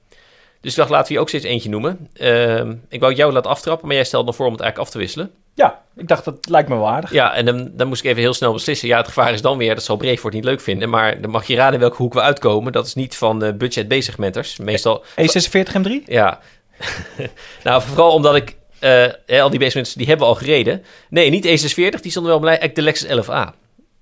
Dus 0.65 0.73
ik 0.73 0.79
dacht, 0.79 0.89
laten 0.89 1.07
we 1.07 1.13
je 1.13 1.19
ook 1.19 1.27
steeds 1.27 1.45
eentje 1.45 1.69
noemen. 1.69 2.09
Ehm, 2.13 2.73
ik 2.89 2.99
wou 2.99 3.13
jou 3.13 3.33
laten 3.33 3.51
aftrappen, 3.51 3.87
maar 3.87 3.95
jij 3.95 4.05
stelde 4.05 4.25
nog 4.25 4.35
voor 4.35 4.45
om 4.45 4.51
het 4.51 4.61
eigenlijk 4.61 4.89
af 4.89 4.95
te 4.95 5.01
wisselen. 5.01 5.31
Ja, 5.53 5.81
ik 5.95 6.07
dacht 6.07 6.25
dat 6.25 6.49
lijkt 6.49 6.69
me 6.69 6.75
wel 6.75 6.89
aardig. 6.89 7.11
Ja, 7.11 7.33
en 7.33 7.45
dan, 7.45 7.71
dan 7.73 7.87
moest 7.87 8.03
ik 8.03 8.09
even 8.09 8.21
heel 8.21 8.33
snel 8.33 8.53
beslissen. 8.53 8.87
Ja, 8.87 8.97
het 8.97 9.07
gevaar 9.07 9.33
is 9.33 9.41
dan 9.41 9.57
weer, 9.57 9.75
dat 9.75 9.83
zal 9.83 9.95
Brevoort 9.95 10.33
niet 10.33 10.43
leuk 10.43 10.61
vinden. 10.61 10.89
Maar 10.89 11.21
dan 11.21 11.31
mag 11.31 11.47
je 11.47 11.55
raden 11.55 11.79
welke 11.79 11.95
hoek 11.95 12.13
we 12.13 12.21
uitkomen. 12.21 12.71
Dat 12.71 12.85
is 12.85 12.93
niet 12.93 13.15
van 13.15 13.43
eh 13.43 13.53
budget 13.53 13.87
B-segmenters. 13.87 14.57
Meestal, 14.57 15.03
E46 15.21 15.81
M3? 15.81 15.91
ja. 16.05 16.39
nou, 17.63 17.81
vooral 17.81 18.11
omdat 18.11 18.35
ik, 18.35 18.55
eh, 18.79 19.41
al 19.41 19.49
die 19.49 19.59
B-segmenters, 19.59 19.93
die 19.93 20.07
hebben 20.07 20.27
we 20.27 20.33
al 20.33 20.39
gereden. 20.39 20.83
Nee, 21.09 21.29
niet 21.29 21.45
E46, 21.45 22.01
die 22.01 22.11
stonden 22.11 22.31
wel 22.31 22.39
blij. 22.39 22.71
De 22.73 22.81
Lexus 22.81 23.25
11A. 23.25 23.53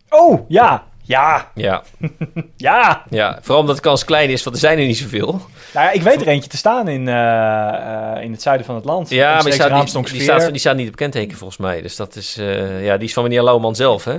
Oh, 0.10 0.49
ja. 0.49 0.91
Ja, 1.06 1.52
Ja, 1.56 1.84
ja. 2.58 3.04
ja, 3.10 3.39
vooral 3.41 3.60
omdat 3.60 3.76
de 3.76 3.82
kans 3.82 4.06
klein 4.06 4.30
is, 4.30 4.43
want 4.43 4.56
er 4.56 4.62
zijn 4.62 4.80
er 4.80 4.86
niet 4.86 4.97
zoveel. 4.97 5.41
Nou 5.74 5.86
ja, 5.86 5.92
ik 5.92 6.02
weet 6.02 6.22
er 6.22 6.28
eentje 6.28 6.50
te 6.50 6.58
staan 6.58 6.88
in, 6.88 7.08
eh, 7.08 8.14
eh, 8.16 8.24
in 8.24 8.32
het 8.32 8.42
zuiden 8.42 8.66
van 8.66 8.76
het 8.76 8.86
land. 8.86 9.10
Ja, 9.10 9.34
maar 9.34 9.44
die 9.44 9.54
staat, 9.54 9.68
die, 9.68 9.76
Raamsdonksveer. 9.76 10.20
die, 10.20 10.28
staat, 10.28 10.50
die 10.52 10.60
staat 10.60 10.76
niet 10.76 10.88
op 10.88 10.96
kenteken 10.96 11.38
volgens 11.38 11.60
mij. 11.60 11.82
Dus 11.82 11.96
dat 11.96 12.16
is, 12.16 12.38
eh, 12.38 12.86
ja, 12.86 12.98
die 12.98 13.08
is 13.08 13.14
van 13.14 13.24
meneer 13.24 13.44
Lauwman 13.44 13.76
zelf, 13.76 14.04
hè? 14.04 14.16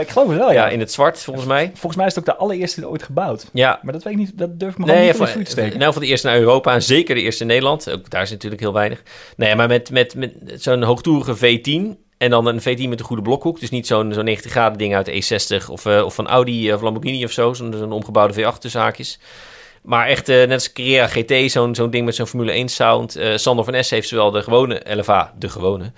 Ik 0.00 0.08
geloof 0.08 0.28
het 0.28 0.38
wel, 0.38 0.52
ja. 0.52 0.64
Ja, 0.64 0.68
in 0.68 0.80
het 0.80 0.92
zwart 0.92 1.22
volgens 1.22 1.46
mij. 1.46 1.70
Volgens 1.74 1.96
mij 1.96 2.06
is 2.06 2.14
het 2.14 2.28
ook 2.28 2.34
de 2.34 2.40
allereerste 2.42 2.88
ooit 2.88 3.02
gebouwd. 3.02 3.46
Ja, 3.52 3.78
Maar 3.82 3.92
dat 3.92 4.02
weet 4.02 4.12
ik 4.12 4.18
niet, 4.18 4.38
dat 4.38 4.60
durf 4.60 4.72
ik 4.72 4.78
me 4.78 4.84
gewoon 4.84 5.00
Nee, 5.00 5.08
niet 5.08 5.16
van, 5.16 5.26
de 5.26 5.42
te 5.42 5.50
steken. 5.50 5.78
nou 5.78 5.92
van 5.92 6.02
de 6.02 6.08
eerste 6.08 6.26
naar 6.26 6.38
Europa 6.38 6.74
en 6.74 6.82
zeker 6.82 7.14
de 7.14 7.20
eerste 7.20 7.42
in 7.42 7.48
Nederland. 7.48 7.90
Ook 7.90 8.10
daar 8.10 8.22
is 8.22 8.30
natuurlijk 8.30 8.60
heel 8.60 8.72
weinig. 8.72 9.02
Nee, 9.36 9.54
maar 9.54 9.68
met, 9.68 9.90
met, 9.90 10.14
met 10.14 10.32
zo'n 10.56 10.82
hoogtoerige 10.82 11.36
V10 11.36 11.96
en 12.18 12.30
dan 12.30 12.46
een 12.46 12.60
V10 12.60 12.88
met 12.88 12.98
een 12.98 13.06
goede 13.06 13.22
blokhoek. 13.22 13.60
Dus 13.60 13.70
niet 13.70 13.86
zo'n 13.86 14.12
zo'n 14.12 14.24
90 14.24 14.50
graden 14.50 14.78
ding 14.78 14.94
uit 14.94 15.06
de 15.06 15.12
E60 15.62 15.70
of, 15.70 15.86
of 15.86 16.14
van 16.14 16.26
Audi 16.26 16.72
of 16.72 16.82
Lamborghini 16.82 17.24
of 17.24 17.30
zo. 17.30 17.52
Zo'n 17.52 17.92
omgebouwde 17.92 18.34
V8 18.34 18.58
tussen 18.58 18.80
haakjes. 18.80 19.18
Maar 19.88 20.06
echt, 20.06 20.28
eh, 20.28 20.36
net 20.36 20.52
als 20.52 20.72
Carrera 20.72 21.06
GT, 21.06 21.50
zo'n 21.50 21.74
zo'n 21.74 21.90
ding 21.90 22.04
met 22.04 22.14
zo'n 22.14 22.26
Formule 22.26 22.52
1 22.52 22.68
sound. 22.68 23.16
Eh 23.16 23.36
Sander 23.36 23.64
van 23.64 23.84
S 23.84 23.90
heeft 23.90 24.08
zowel 24.08 24.30
de 24.30 24.42
gewone 24.42 24.82
LFA, 24.84 25.32
de 25.38 25.48
gewone, 25.48 25.92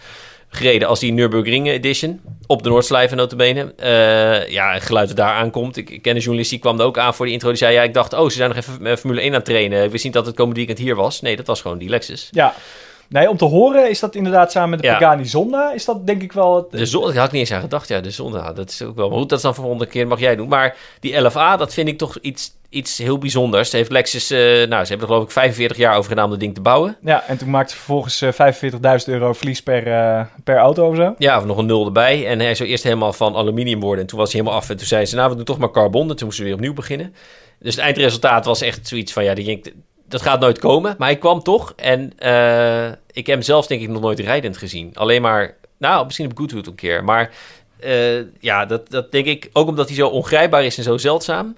gereden 0.49 0.89
als 0.89 1.01
die 1.01 1.13
Nürburgring 1.13 1.69
Edition. 1.69 2.21
Op 2.47 2.63
de 2.63 2.69
Noordslijven 2.69 3.17
notabene. 3.17 3.75
Eh 3.77 4.49
ja, 4.49 4.79
geluid 4.79 5.09
dat 5.09 5.17
daar 5.17 5.35
aankomt. 5.35 5.77
Ik, 5.77 5.91
ik 5.91 6.03
ken 6.03 6.15
een 6.15 6.21
journalist 6.21 6.51
die 6.51 6.59
kwam 6.59 6.81
er 6.81 6.85
ook 6.85 6.99
aan 6.99 7.15
voor 7.15 7.25
die 7.25 7.35
intro. 7.35 7.49
Die 7.49 7.59
zei, 7.59 7.75
ja, 7.75 7.83
ik 7.83 7.95
dacht, 7.95 8.13
oh, 8.13 8.29
ze 8.29 8.37
zijn 8.37 8.49
nog 8.49 8.59
even 8.59 8.99
Formule 8.99 9.21
1 9.21 9.29
aan 9.29 9.35
het 9.35 9.45
trainen. 9.45 9.85
Ik 9.85 9.91
wist 9.91 10.05
niet 10.05 10.13
dat 10.13 10.27
het 10.27 10.35
komende 10.35 10.59
weekend 10.59 10.79
hier 10.79 10.95
was. 10.95 11.21
Nee, 11.21 11.37
dat 11.37 11.47
was 11.47 11.61
gewoon 11.61 11.79
die 11.79 11.89
Lexus. 11.89 12.29
Ja. 12.31 12.55
Nee, 13.11 13.31
om 13.31 13.37
te 13.37 13.45
horen 13.45 13.91
is 13.91 14.01
dat 14.01 14.15
inderdaad 14.15 14.53
samen 14.53 14.71
met 14.71 14.81
de 14.81 14.87
Ja. 14.87 14.99
Pagani 14.99 15.25
Zonda, 15.25 15.73
is 15.73 15.85
dat 15.85 16.07
denk 16.07 16.23
ik 16.23 16.33
wel... 16.33 16.57
Het, 16.57 16.71
De 16.71 16.87
zon, 16.87 17.05
daar 17.05 17.15
had 17.17 17.27
ik 17.27 17.33
niet 17.33 17.41
eens 17.41 17.53
aan 17.53 17.61
gedacht. 17.61 17.89
Ja, 17.89 18.01
de 18.01 18.11
zon, 18.11 18.33
ja, 18.33 18.53
dat 18.53 18.71
is 18.71 18.83
ook 18.83 18.97
wel... 18.97 19.09
Maar 19.09 19.19
goed, 19.19 19.29
dat 19.29 19.39
is 19.39 19.45
dan 19.45 19.55
voor 19.55 19.65
de 19.65 19.71
volgende 19.71 19.93
keer, 19.93 20.07
mag 20.07 20.21
jij 20.21 20.37
doen. 20.37 20.49
Maar 20.49 20.77
die 21.01 21.21
LFA, 21.21 21.57
dat 21.57 21.75
vind 21.75 21.89
ik 21.89 21.99
toch 21.99 22.19
iets, 22.21 22.53
iets 22.69 22.99
heel 22.99 23.19
bijzonders. 23.19 23.71
Ze 23.71 23.77
heeft 23.77 23.91
Lexus, 23.91 24.31
eh, 24.31 24.39
nou, 24.41 24.55
ze 24.69 24.89
hebben 24.89 25.01
er 25.01 25.07
geloof 25.07 25.23
ik 25.23 25.31
45 25.31 25.77
jaar 25.77 25.97
over 25.97 26.09
gedaan 26.11 26.25
om 26.25 26.31
dat 26.31 26.41
ding 26.41 26.55
te 26.55 26.61
bouwen. 26.61 26.97
Ja, 27.05 27.23
en 27.27 27.39
toen 27.39 27.51
maakte 27.51 27.71
ze 27.71 27.77
vervolgens 27.77 28.23
eh, 28.23 28.33
45.000 28.33 29.13
euro 29.13 29.33
verlies 29.33 29.63
per, 29.63 29.87
eh, 29.87 30.25
per 30.45 30.57
auto 30.57 30.89
of 30.89 30.97
zo. 30.97 31.15
Ja, 31.19 31.39
of 31.39 31.45
nog 31.45 31.57
een 31.57 31.67
nul 31.67 31.87
erbij. 31.87 32.27
En 32.27 32.41
hij 32.41 32.55
zou 32.55 32.69
eerst 32.69 32.85
helemaal 32.85 33.13
van 33.13 33.37
aluminium 33.37 33.81
worden. 33.81 34.01
En 34.01 34.07
toen 34.07 34.19
was 34.19 34.33
hij 34.33 34.41
helemaal 34.41 34.61
af. 34.63 34.71
En 34.71 34.77
toen 34.77 34.87
zei 34.87 35.07
ze, 35.07 35.17
nou, 35.17 35.31
we 35.31 35.37
doen 35.37 35.45
toch 35.45 35.59
maar 35.59 35.71
carbon. 35.71 36.11
En 36.11 36.17
toen 36.17 36.27
moesten 36.27 36.45
we 36.45 36.51
weer 36.51 36.59
opnieuw 36.59 36.75
beginnen. 36.75 37.15
Dus 37.59 37.75
het 37.75 37.85
eindresultaat 37.85 38.45
was 38.45 38.61
echt 38.61 38.89
zoiets 38.89 39.13
van, 39.13 39.25
ja, 39.25 39.35
die 39.35 39.45
denk, 39.45 39.65
dat 40.11 40.23
gaat 40.23 40.41
nooit 40.41 40.59
komen. 40.59 40.95
Maar 40.99 41.09
hij 41.09 41.19
kwam 41.19 41.43
toch. 41.43 41.73
En 41.77 42.13
eh, 42.19 42.87
ik 42.89 43.27
heb 43.27 43.27
hem 43.27 43.43
zelfs 43.43 43.69
denk 43.69 43.83
ik 43.83 43.89
nog 43.89 44.01
nooit 44.01 44.19
rijdend 44.19 44.57
gezien. 44.57 44.91
Alleen 44.95 45.23
maar, 45.23 45.57
nou, 45.77 46.05
misschien 46.05 46.31
op 46.31 46.39
Goodwood 46.39 46.67
een 46.67 46.75
keer. 46.75 47.05
Maar 47.05 47.31
eh, 47.81 48.21
ja, 48.41 48.67
dat, 48.67 48.91
dat 48.91 49.13
denk 49.13 49.27
ik, 49.27 49.51
ook 49.53 49.69
omdat 49.69 49.87
hij 49.87 49.97
zo 49.97 50.09
ongrijpbaar 50.09 50.65
is 50.65 50.79
en 50.79 50.83
zo 50.85 50.97
zeldzaam. 50.97 51.57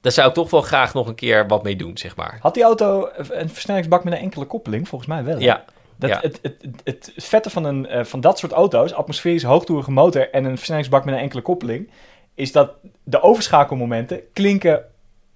Daar 0.00 0.12
zou 0.12 0.28
ik 0.28 0.34
toch 0.34 0.50
wel 0.50 0.60
graag 0.62 0.94
nog 0.94 1.06
een 1.06 1.14
keer 1.14 1.46
wat 1.46 1.62
mee 1.62 1.76
doen, 1.76 1.98
zeg 1.98 2.16
maar. 2.16 2.38
Had 2.40 2.54
die 2.54 2.62
auto 2.62 3.08
een 3.16 3.48
versnellingsbak 3.48 4.04
met 4.04 4.12
een 4.12 4.18
enkele 4.18 4.44
koppeling? 4.44 4.88
Volgens 4.88 5.10
mij 5.10 5.24
wel. 5.24 5.34
hè? 5.34 5.44
Ja, 5.44 5.64
Dat, 5.96 6.10
ja. 6.10 6.18
het, 6.20 6.38
het, 6.42 6.56
het, 6.62 6.80
het 6.84 7.12
vette 7.16 7.50
van, 7.50 7.64
een, 7.64 7.86
eh, 7.86 8.04
van 8.04 8.20
dat 8.20 8.38
soort 8.38 8.52
auto's, 8.52 8.92
atmosferische 8.92 9.46
hoogtoerige 9.46 9.90
motor 9.90 10.30
en 10.30 10.44
een 10.44 10.56
versnellingsbak 10.56 11.04
met 11.04 11.14
een 11.14 11.20
enkele 11.20 11.42
koppeling, 11.42 11.90
is 12.34 12.52
dat 12.52 12.70
de 13.04 13.22
overschakelmomenten 13.22 14.20
klinken 14.32 14.84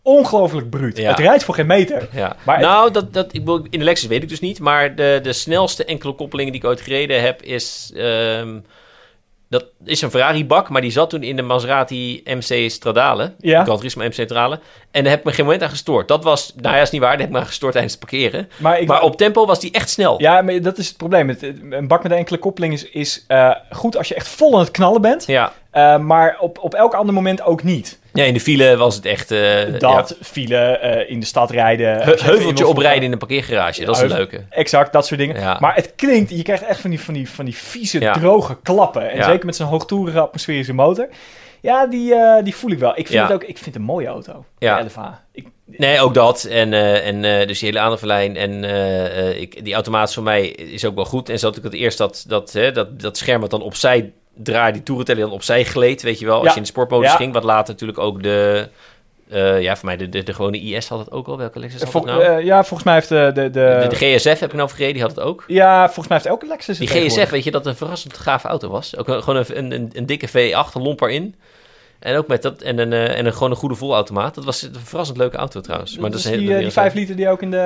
ongelooflijk 0.07 0.71
bruut. 0.71 0.97
Ja. 0.97 1.11
Het 1.11 1.19
rijdt 1.19 1.45
voor 1.45 1.55
geen 1.55 1.66
meter. 1.66 2.09
Ja. 2.12 2.37
Maar 2.45 2.57
het- 2.57 2.66
nou, 2.66 2.90
dat, 2.90 3.12
dat, 3.12 3.35
ik, 3.35 3.42
in 3.71 3.79
de 3.79 3.85
Lexus 3.85 4.09
weet 4.09 4.23
ik 4.23 4.29
dus 4.29 4.40
niet. 4.40 4.61
Maar 4.61 4.95
de, 4.95 5.19
de 5.23 5.33
snelste 5.33 5.85
enkele 5.85 6.12
koppelingen 6.12 6.53
die 6.53 6.61
ik 6.61 6.66
ooit 6.66 6.81
gereden 6.81 7.23
heb, 7.23 7.42
is... 7.42 7.92
ehm, 7.97 8.59
dat 9.49 9.64
is 9.85 10.03
een 10.03 10.11
Ferrari-bak, 10.11 10.69
maar 10.69 10.81
die 10.81 10.90
zat 10.90 11.11
toen 11.11 11.23
in 11.23 11.37
de 11.37 11.42
Maserati 11.42 12.23
MC 12.25 12.71
Stradale. 12.71 13.33
Ja. 13.40 13.62
Gran 13.64 13.77
Turismo 13.77 14.05
MC 14.05 14.12
Stradale. 14.12 14.61
En 14.90 15.03
daar 15.03 15.11
heb 15.11 15.19
ik 15.21 15.25
me 15.27 15.33
geen 15.33 15.45
moment 15.45 15.62
aan 15.62 15.69
gestoord. 15.69 16.09
Dat 16.09 16.25
was, 16.25 16.53
nou 16.57 16.77
ja, 16.77 16.83
is 16.83 16.90
niet 16.90 17.01
waar. 17.01 17.11
Daar 17.11 17.19
heb 17.21 17.27
ik 17.29 17.35
me 17.35 17.40
aan 17.40 17.47
gestoord 17.47 17.73
tijdens 17.73 17.95
het 17.95 18.03
parkeren. 18.03 18.49
Maar, 18.57 18.81
ik, 18.81 18.88
Maar 18.88 19.03
op 19.03 19.16
tempo 19.16 19.47
was 19.47 19.61
die 19.61 19.71
echt 19.73 19.90
snel. 19.90 20.21
Ja, 20.21 20.42
maar 20.42 20.62
dat 20.62 20.79
is 20.79 20.88
het 20.88 20.97
probleem. 20.97 21.37
Een 21.71 21.88
bak 21.88 22.03
met 22.03 22.12
een 22.12 22.19
enkele 22.19 22.38
koppeling 22.38 22.73
is, 22.73 22.88
is 22.90 23.25
eh, 23.27 23.51
goed 23.71 23.97
als 23.97 24.09
je 24.09 24.14
echt 24.14 24.29
vol 24.29 24.53
aan 24.55 24.61
het 24.61 24.71
knallen 24.71 25.01
bent. 25.01 25.27
Ja. 25.27 25.53
Eh, 25.77 25.99
maar 25.99 26.37
op, 26.41 26.59
op 26.59 26.75
elk 26.75 26.95
ander 26.95 27.15
moment 27.15 27.43
ook 27.43 27.62
niet. 27.62 27.99
Ja, 28.12 28.25
in 28.25 28.33
de 28.35 28.41
file 28.41 28.77
was 28.77 28.95
het 28.95 29.05
echt... 29.05 29.31
eh 29.31 29.79
dat, 29.79 30.17
file, 30.23 30.57
eh, 30.57 31.11
in 31.11 31.21
de 31.21 31.27
stad 31.27 31.51
rijden. 31.51 32.03
heuveltje 32.03 32.67
oprijden 32.67 33.03
in 33.03 33.12
een 33.12 33.19
parkeergarage. 33.19 33.85
Dat 33.85 33.97
is 33.97 34.03
een 34.03 34.09
leuke. 34.09 34.45
Exact, 34.51 34.93
dat 34.93 35.07
soort 35.07 35.21
dingen. 35.21 35.41
Ja. 35.41 35.57
Maar 35.61 35.75
het 35.75 35.93
klinkt, 35.97 36.31
je 36.31 36.43
krijgt 36.43 36.62
echt 36.62 36.81
van 36.81 36.91
die, 36.91 37.01
van 37.01 37.15
die, 37.15 37.31
van 37.31 37.45
die 37.45 37.57
vieze, 37.57 38.11
droge 38.12 38.57
klappen. 38.62 39.11
En 39.11 39.25
zeker 39.25 39.47
met 39.47 39.57
zo'n 39.57 39.67
hoogtoerige 39.67 40.21
atmosferische 40.21 40.73
motor. 40.75 41.09
Ja, 41.61 41.87
die, 41.87 42.15
die 42.43 42.57
voel 42.57 42.71
ik 42.71 42.79
wel. 42.79 42.99
Ik 42.99 43.07
vind 43.07 43.23
het 43.23 43.33
ook 43.33 43.45
ik 43.45 43.55
vind 43.57 43.67
het 43.67 43.75
een 43.75 43.83
mooie 43.83 44.07
auto. 44.07 44.45
Ja. 44.59 44.79
De 44.79 44.85
LFA. 44.85 45.25
Ik, 45.33 45.47
Nee, 45.65 46.01
ook 46.01 46.15
dat. 46.15 46.45
En, 46.45 46.73
en 47.03 47.47
dus 47.47 47.59
die 47.59 47.69
hele 47.69 47.81
aandachtverlijn. 47.81 48.37
En 48.37 48.65
ik, 49.41 49.65
die 49.65 49.75
automaat 49.75 50.15
voor 50.15 50.23
mij 50.23 50.47
is 50.49 50.85
ook 50.85 50.95
wel 50.95 51.05
goed. 51.05 51.29
En 51.29 51.39
zat 51.39 51.57
ik 51.57 51.62
het 51.62 51.75
eerst 51.75 51.99
dat, 51.99 52.25
dat, 52.29 52.53
hè, 52.53 52.73
dat, 52.73 53.01
dat 53.01 53.17
scherm 53.17 53.41
wat 53.41 53.51
dan 53.51 53.62
opzij 53.62 54.12
draaide, 54.37 54.72
die 54.72 54.83
toerenteller 54.83 55.22
dan 55.22 55.33
opzij 55.33 55.64
gleed, 55.64 56.03
weet 56.03 56.18
je 56.18 56.27
wel. 56.27 56.38
Als 56.40 56.49
je 56.51 56.57
in 56.57 56.62
de 56.62 56.68
sportmodus 56.68 57.11
ging. 57.16 57.33
Wat 57.33 57.44
later 57.44 57.72
natuurlijk 57.72 57.99
ook 57.99 58.22
de... 58.22 58.68
eh, 59.31 59.61
ja, 59.62 59.77
voor 59.77 59.85
mij 59.85 59.96
de, 59.96 60.09
de, 60.09 60.22
de 60.22 60.35
gewone 60.35 60.61
IS 60.61 60.88
had 60.88 60.99
het 60.99 61.11
ook 61.12 61.27
al. 61.27 61.37
Welke 61.38 61.59
Lexus 61.59 61.81
had 61.83 61.90
vol- 61.90 62.01
het 62.07 62.11
nou? 62.11 62.22
eh, 62.22 62.44
ja, 62.44 62.57
volgens 62.64 62.83
mij 62.83 62.94
heeft 62.94 63.09
de... 63.09 63.31
de, 63.35 63.42
de, 63.51 63.79
de, 63.83 63.87
de 63.88 63.96
GSF 63.96 64.40
heb 64.40 64.51
ik 64.51 64.57
nou 64.57 64.68
vergeten, 64.68 64.92
die 64.92 65.03
had 65.03 65.11
het 65.11 65.20
ook. 65.20 65.44
ja, 65.46 65.85
volgens 65.85 66.09
mij 66.09 66.16
heeft 66.16 66.29
elke 66.31 66.46
Lexus 66.46 66.79
Die 66.79 66.88
GSF, 66.88 67.31
weet 67.31 67.44
je, 67.44 67.51
dat 67.51 67.66
een 67.66 67.77
verrassend 67.77 68.16
gave 68.16 68.49
auto 68.49 68.68
was. 68.68 68.96
Ook 68.96 69.09
een- 69.09 69.22
gewoon 69.22 69.44
een, 69.49 69.59
een, 69.59 69.72
een, 69.72 69.90
een 69.92 70.07
dikke 70.07 70.29
V8, 70.29 70.72
een 70.75 70.83
lomper 70.83 71.11
in. 71.11 71.35
En 72.07 72.16
ook 72.16 72.27
met 72.27 72.42
dat, 72.42 72.62
en 72.62 72.79
een, 72.79 72.92
eh, 72.92 73.19
en 73.19 73.27
een, 73.27 73.33
gewoon 73.33 73.51
een 73.51 73.57
goede 73.57 73.75
volautomaat. 73.75 74.35
Dat 74.35 74.45
was 74.45 74.62
een 74.62 74.75
verrassend 74.85 75.19
leuke 75.19 75.37
auto 75.37 75.61
trouwens. 75.61 75.99
Maar 75.99 76.11
dat, 76.11 76.19
is 76.19 76.25
die, 76.25 76.38
heel- 76.40 76.51
eh, 76.51 76.59
die 76.59 76.71
5 76.71 76.95
liter 76.95 77.16
die 77.16 77.29
ook 77.29 77.42
in 77.42 77.51
de, 77.51 77.57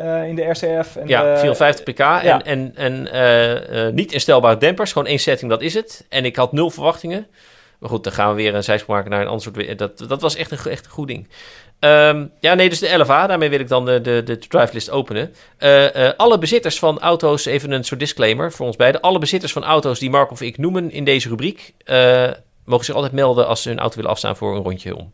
eh, 0.00 0.28
in 0.28 0.34
de 0.34 0.42
RCF... 0.42 0.96
En 0.96 1.08
Ja, 1.08 1.22
de- 1.22 1.38
450 1.38 1.84
pk 1.84 1.98
ja. 1.98 2.42
en, 2.42 2.76
en, 2.76 3.10
en 3.12 3.94
niet 3.94 4.12
instelbare 4.12 4.56
dempers. 4.56 4.92
Gewoon 4.92 5.08
één 5.08 5.18
setting, 5.18 5.50
dat 5.50 5.62
is 5.62 5.74
het. 5.74 6.06
En 6.08 6.24
ik 6.24 6.36
had 6.36 6.52
nul 6.52 6.70
verwachtingen. 6.70 7.26
Maar 7.78 7.90
goed, 7.90 8.04
dan 8.04 8.12
gaan 8.12 8.28
we 8.30 8.36
weer 8.42 8.54
een 8.54 8.64
zijsprong 8.64 8.96
maken 8.98 9.10
naar 9.12 9.20
een 9.20 9.26
ander 9.26 9.42
soort... 9.42 9.78
Dat, 9.78 10.04
dat 10.08 10.20
was 10.20 10.36
echt 10.36 10.50
een, 10.50 10.58
echt 10.70 10.84
een 10.84 10.90
goed 10.90 11.08
ding. 11.08 11.28
Ehm, 11.78 12.26
ja, 12.40 12.54
nee, 12.54 12.68
dus 12.68 12.78
de 12.78 12.88
11A. 13.04 13.06
Daarmee 13.06 13.50
wil 13.50 13.60
ik 13.60 13.68
dan 13.68 13.84
de, 13.84 14.00
de, 14.00 14.22
de 14.24 14.38
drivelist 14.38 14.90
openen. 14.90 15.34
Alle 16.16 16.38
bezitters 16.38 16.78
van 16.78 17.00
auto's, 17.00 17.44
even 17.44 17.70
een 17.70 17.84
soort 17.84 18.00
disclaimer 18.00 18.52
voor 18.52 18.66
ons 18.66 18.76
beiden. 18.76 19.00
Alle 19.00 19.18
bezitters 19.18 19.52
van 19.52 19.64
auto's 19.64 19.98
die 19.98 20.10
Mark 20.10 20.30
of 20.30 20.40
ik 20.40 20.58
noemen 20.58 20.90
in 20.90 21.04
deze 21.04 21.28
rubriek... 21.28 21.74
mogen 22.66 22.84
zich 22.84 22.94
altijd 22.94 23.12
melden 23.12 23.46
als 23.46 23.62
ze 23.62 23.68
hun 23.68 23.78
auto 23.78 23.96
willen 23.96 24.10
afstaan 24.10 24.36
voor 24.36 24.56
een 24.56 24.62
rondje 24.62 24.96
om. 24.96 25.12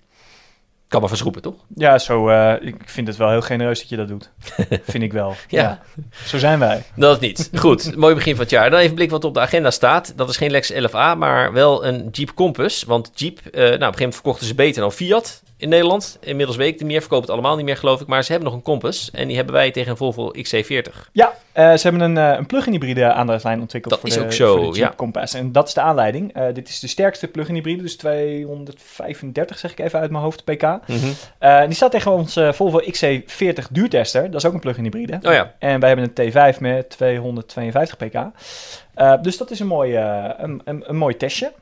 Kan 0.88 1.00
maar 1.00 1.10
verschroepen, 1.10 1.42
toch? 1.42 1.54
Ja, 1.74 1.98
zo, 1.98 2.28
eh, 2.28 2.66
ik 2.66 2.76
vind 2.84 3.06
het 3.06 3.16
wel 3.16 3.30
heel 3.30 3.40
genereus 3.40 3.80
dat 3.80 3.88
je 3.88 3.96
dat 3.96 4.08
doet. 4.08 4.30
vind 4.92 5.02
ik 5.02 5.12
wel. 5.12 5.34
Ja. 5.48 5.82
Zo 6.26 6.38
zijn 6.38 6.58
wij. 6.58 6.82
Dat 6.96 7.20
niet. 7.20 7.50
Goed, 7.54 7.96
mooi 7.96 8.14
begin 8.14 8.32
van 8.34 8.42
het 8.42 8.50
jaar. 8.50 8.70
Dan 8.70 8.80
even 8.80 8.94
blik 8.94 9.10
wat 9.10 9.24
op 9.24 9.34
de 9.34 9.40
agenda 9.40 9.70
staat. 9.70 10.12
Dat 10.16 10.28
is 10.28 10.36
geen 10.36 10.50
Lex 10.50 10.72
11A, 10.72 11.18
maar 11.18 11.52
wel 11.52 11.86
een 11.86 12.08
Jeep 12.10 12.34
Compass. 12.34 12.82
Want 12.82 13.10
Jeep, 13.14 13.38
eh, 13.38 13.52
nou, 13.52 13.64
op 13.64 13.70
een 13.70 13.78
gegeven 13.78 13.94
moment 13.96 14.14
verkochten 14.14 14.46
ze 14.46 14.54
beter 14.54 14.80
dan 14.80 14.92
Fiat 14.92 15.42
in 15.62 15.68
Nederland. 15.68 16.18
Inmiddels 16.20 16.56
weet 16.56 16.66
ik 16.66 16.72
het 16.72 16.82
niet 16.82 16.90
meer, 16.90 17.00
verkopen 17.00 17.24
het 17.24 17.32
allemaal 17.32 17.56
niet 17.56 17.64
meer, 17.64 17.76
geloof 17.76 18.00
ik. 18.00 18.06
Maar 18.06 18.24
ze 18.24 18.32
hebben 18.32 18.50
nog 18.50 18.58
een 18.58 18.64
Compass 18.64 19.10
en 19.10 19.26
die 19.26 19.36
hebben 19.36 19.54
wij 19.54 19.70
tegen 19.70 19.90
een 19.90 19.96
Volvo 19.96 20.32
XC40. 20.32 21.10
Ja, 21.12 21.32
eh, 21.52 21.74
ze 21.74 21.88
hebben 21.88 22.00
een, 22.00 22.18
eh, 22.18 22.38
een 22.38 22.46
plug-in 22.46 22.72
hybride 22.72 23.12
aandrijfslijn 23.12 23.60
ontwikkeld 23.60 23.92
Dat 23.94 24.02
voor, 24.02 24.10
is 24.10 24.14
de, 24.14 24.24
ook 24.24 24.32
zo, 24.32 24.56
voor 24.56 24.72
de 24.72 24.78
Jeep 24.78 24.88
ja. 24.88 24.96
Compass. 24.96 25.34
En 25.34 25.52
dat 25.52 25.68
is 25.68 25.74
de 25.74 25.80
aanleiding. 25.80 26.34
Eh, 26.34 26.44
dit 26.54 26.68
is 26.68 26.80
de 26.80 26.86
sterkste 26.86 27.28
plug-in 27.28 27.54
hybride, 27.54 27.82
dus 27.82 27.96
235 27.96 29.58
zeg 29.58 29.70
ik 29.70 29.78
even 29.78 29.98
uit 29.98 30.10
mijn 30.10 30.22
hoofd 30.22 30.44
pk. 30.44 30.62
Eh, 31.38 31.64
die 31.64 31.74
staat 31.74 31.90
tegen 31.90 32.10
ons 32.10 32.36
eh, 32.36 32.52
Volvo 32.52 32.80
XC40 32.80 33.68
duurtester. 33.70 34.30
Dat 34.30 34.40
is 34.40 34.46
ook 34.46 34.54
een 34.54 34.60
plug-in 34.60 34.82
hybride. 34.82 35.18
Oh 35.22 35.32
ja, 35.32 35.54
En 35.58 35.80
wij 35.80 35.88
hebben 35.88 36.10
een 36.14 36.32
T5 36.32 36.60
met 36.60 36.90
252 36.90 37.96
pk. 37.96 38.18
Dus 39.22 39.36
dat 39.36 39.50
is 39.50 39.60
een 39.60 39.66
mooi, 39.66 39.96
een, 39.96 40.60
een, 40.64 40.84
een 40.86 40.96
mooi 40.96 41.16
testje. 41.16 41.52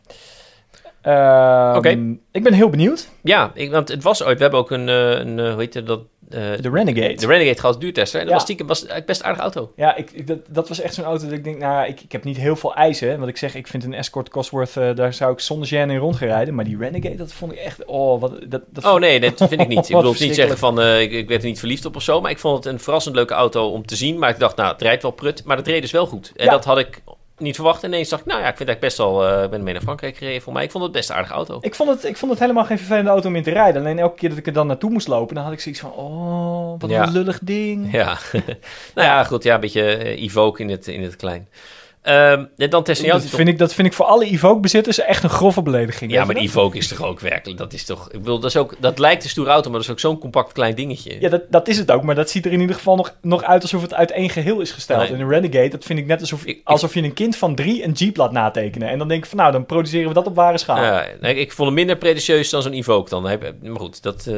Ehm, 1.02 1.76
Oké. 1.76 2.16
Ik 2.32 2.42
ben 2.42 2.52
heel 2.52 2.70
benieuwd. 2.70 3.08
ja 3.22 3.50
ik, 3.54 3.70
want 3.70 3.88
het 3.88 4.02
was 4.02 4.22
ooit, 4.24 4.36
we 4.36 4.42
hebben 4.42 4.60
ook 4.60 4.70
een, 4.70 4.88
eh, 4.88 5.10
een 5.10 5.38
eh, 5.38 5.50
hoe 5.52 5.60
heet 5.60 5.74
het, 5.74 5.86
dat... 5.86 6.00
eh, 6.30 6.38
De 6.60 6.70
Renegade. 6.72 7.14
de 7.14 7.26
Renegade 7.26 7.54
gehad 7.58 7.64
als 7.74 7.78
duurtester. 7.78 8.20
En 8.20 8.24
dat 8.26 8.28
Ja. 8.28 8.34
was 8.34 8.42
stiekem 8.42 8.66
was 8.66 8.86
best 9.06 9.20
een 9.20 9.26
aardige 9.26 9.42
auto. 9.42 9.72
Ja, 9.76 9.96
ik, 9.96 10.10
ik- 10.10 10.26
dat, 10.26 10.38
dat 10.48 10.68
was 10.68 10.80
echt 10.80 10.94
zo'n 10.94 11.04
auto 11.04 11.24
dat 11.24 11.32
ik 11.32 11.44
denk, 11.44 11.58
nou, 11.58 11.86
ik, 11.88 12.00
ik 12.00 12.12
heb 12.12 12.24
niet 12.24 12.36
heel 12.36 12.56
veel 12.56 12.74
eisen. 12.74 13.16
Want 13.18 13.30
ik 13.30 13.36
zeg, 13.36 13.54
ik 13.54 13.66
vind 13.66 13.84
een 13.84 13.94
Escort 13.94 14.28
Cosworth, 14.28 14.74
daar 14.96 15.14
zou 15.14 15.32
ik 15.32 15.40
zonder 15.40 15.68
gêne 15.68 15.72
in 15.90 15.96
rondgereden. 15.96 16.54
Maar 16.54 16.64
die 16.64 16.78
Renegade, 16.78 17.14
dat 17.16 17.32
vond 17.32 17.52
ik 17.52 17.58
echt, 17.58 17.84
oh, 17.84 18.20
wat, 18.20 18.32
dat, 18.48 18.62
dat 18.70 18.84
Oh 18.84 18.94
nee, 19.00 19.20
dat 19.20 19.48
vind 19.48 19.60
ik 19.60 19.68
niet. 19.68 19.88
Ik 19.90 19.96
bedoel 19.96 20.14
niet 20.18 20.34
zeggen 20.34 20.58
van 20.58 20.82
ik, 20.82 21.12
ik 21.12 21.28
werd 21.28 21.42
er 21.42 21.48
niet 21.48 21.58
verliefd 21.58 21.84
op 21.84 21.96
of 21.96 22.02
zo. 22.02 22.20
Maar 22.20 22.30
ik 22.30 22.38
vond 22.38 22.64
het 22.64 22.72
een 22.72 22.80
verrassend 22.80 23.14
leuke 23.14 23.34
auto 23.34 23.68
om 23.70 23.86
te 23.86 23.96
zien. 23.96 24.18
Maar 24.18 24.30
ik 24.30 24.38
dacht, 24.38 24.56
nou, 24.56 24.72
het 24.72 24.82
rijdt 24.82 25.02
wel 25.02 25.10
prut. 25.12 25.44
Maar 25.44 25.56
het 25.56 25.66
reed 25.66 25.82
dus 25.82 25.90
wel 25.90 26.06
goed. 26.06 26.32
En 26.36 26.44
Ja. 26.44 26.50
dat 26.50 26.64
had 26.64 26.78
ik 26.78 27.02
niet 27.40 27.55
verwacht. 27.55 27.83
En 27.83 27.88
ineens 27.92 28.09
dacht 28.09 28.22
ik, 28.22 28.29
nou 28.29 28.40
ja, 28.40 28.48
ik 28.48 28.57
vind 28.57 28.68
het 28.68 28.79
eigenlijk 28.83 28.96
best 28.96 29.26
wel... 29.31 29.42
ik 29.44 29.50
ben 29.50 29.59
ermee 29.59 29.72
naar 29.74 29.83
Frankrijk 29.83 30.16
gereden 30.16 30.42
voor 30.42 30.53
mij. 30.53 30.64
Ik 30.64 30.70
vond 30.70 30.85
het 30.85 30.92
best 30.92 31.09
een 31.11 31.14
aardige 31.16 31.35
auto. 31.35 31.59
Ik 31.61 31.74
vond, 31.74 31.90
het, 31.90 32.05
ik 32.05 32.16
vond 32.16 32.31
het 32.31 32.40
helemaal 32.40 32.64
geen 32.64 32.79
vervelende 32.79 33.11
auto 33.11 33.29
om 33.29 33.37
in 33.37 33.42
te 33.42 33.50
rijden. 33.50 33.81
Alleen 33.83 33.98
elke 33.98 34.16
keer 34.16 34.29
dat 34.29 34.38
ik 34.38 34.46
er 34.46 34.53
dan 34.53 34.66
naartoe 34.66 34.90
moest 34.90 35.09
lopen, 35.09 35.35
dan 35.35 35.44
had 35.44 35.53
ik 35.53 35.61
zoiets 35.61 35.81
van, 35.81 35.92
oh, 35.92 36.74
wat 36.81 36.90
Ja. 36.90 37.03
een 37.03 37.12
lullig 37.12 37.38
ding. 37.42 37.92
Ja, 37.92 38.18
nou 38.94 39.07
ja, 39.09 39.24
goed. 39.24 39.42
Ja, 39.42 39.55
een 39.55 39.61
beetje 39.61 39.83
eh, 39.96 40.22
Evoque 40.22 40.62
in 40.62 40.70
het, 40.70 40.87
in 40.88 41.03
het 41.03 41.16
klein. 41.16 41.48
Ehm, 42.02 42.44
dan 42.56 42.68
dat, 42.70 42.90
vind 43.26 43.48
ik, 43.48 43.58
dat 43.58 43.74
vind 43.74 43.86
ik 43.86 43.92
voor 43.92 44.06
alle 44.06 44.24
Evoque-bezitters 44.26 44.98
echt 45.00 45.22
een 45.22 45.30
grove 45.30 45.62
belediging. 45.62 46.12
Ja, 46.12 46.24
maar? 46.24 46.36
Evoque 46.36 46.78
is 46.78 46.88
toch 46.88 47.02
ook 47.02 47.20
werkelijk... 47.20 47.58
Dat 47.58 47.72
is 47.72 47.84
toch... 47.84 48.06
Ik 48.10 48.18
bedoel, 48.18 48.38
dat, 48.38 48.50
is 48.50 48.56
ook, 48.56 48.74
dat 48.78 48.98
lijkt 48.98 49.24
een 49.24 49.30
stoere 49.30 49.50
auto, 49.50 49.68
maar 49.70 49.78
dat 49.78 49.86
is 49.88 49.92
ook 49.92 50.00
zo'n 50.00 50.18
compact 50.18 50.52
klein 50.52 50.74
dingetje. 50.74 51.20
Ja, 51.20 51.28
dat, 51.28 51.42
dat 51.50 51.68
is 51.68 51.78
het 51.78 51.90
ook. 51.90 52.02
Maar 52.02 52.14
dat 52.14 52.30
ziet 52.30 52.46
er 52.46 52.52
in 52.52 52.60
ieder 52.60 52.76
geval 52.76 52.96
nog, 52.96 53.14
nog 53.22 53.42
uit 53.44 53.62
alsof 53.62 53.82
het 53.82 53.94
uit 53.94 54.10
één 54.10 54.30
geheel 54.30 54.60
is 54.60 54.70
gesteld. 54.72 55.00
Nee. 55.00 55.08
En 55.12 55.20
een 55.20 55.28
Renegade, 55.28 55.68
dat 55.68 55.84
vind 55.84 55.98
ik 55.98 56.06
net 56.06 56.20
alsof, 56.20 56.44
Ik- 56.44 56.60
alsof 56.64 56.94
je 56.94 57.02
een 57.02 57.12
kind 57.14 57.36
van 57.36 57.54
drie 57.54 57.84
een 57.84 57.92
Jeep 57.92 58.16
laat 58.16 58.32
natekenen. 58.32 58.88
En 58.88 58.98
dan 58.98 59.08
denk 59.08 59.22
ik 59.22 59.28
van, 59.28 59.38
nou, 59.38 59.52
dan 59.52 59.66
produceren 59.66 60.08
we 60.08 60.14
dat 60.14 60.26
op 60.26 60.34
ware 60.34 60.58
schaal. 60.58 60.82
Ja, 60.82 61.06
nee, 61.20 61.34
ik 61.34 61.52
vond 61.52 61.66
hem 61.68 61.76
minder 61.76 61.96
pretentieus 61.96 62.50
dan 62.50 62.62
zo'n 62.62 62.72
Evoque 62.72 63.10
dan. 63.10 63.22
Maar 63.22 63.38
goed, 63.74 64.02
dat... 64.02 64.26
eh, 64.26 64.34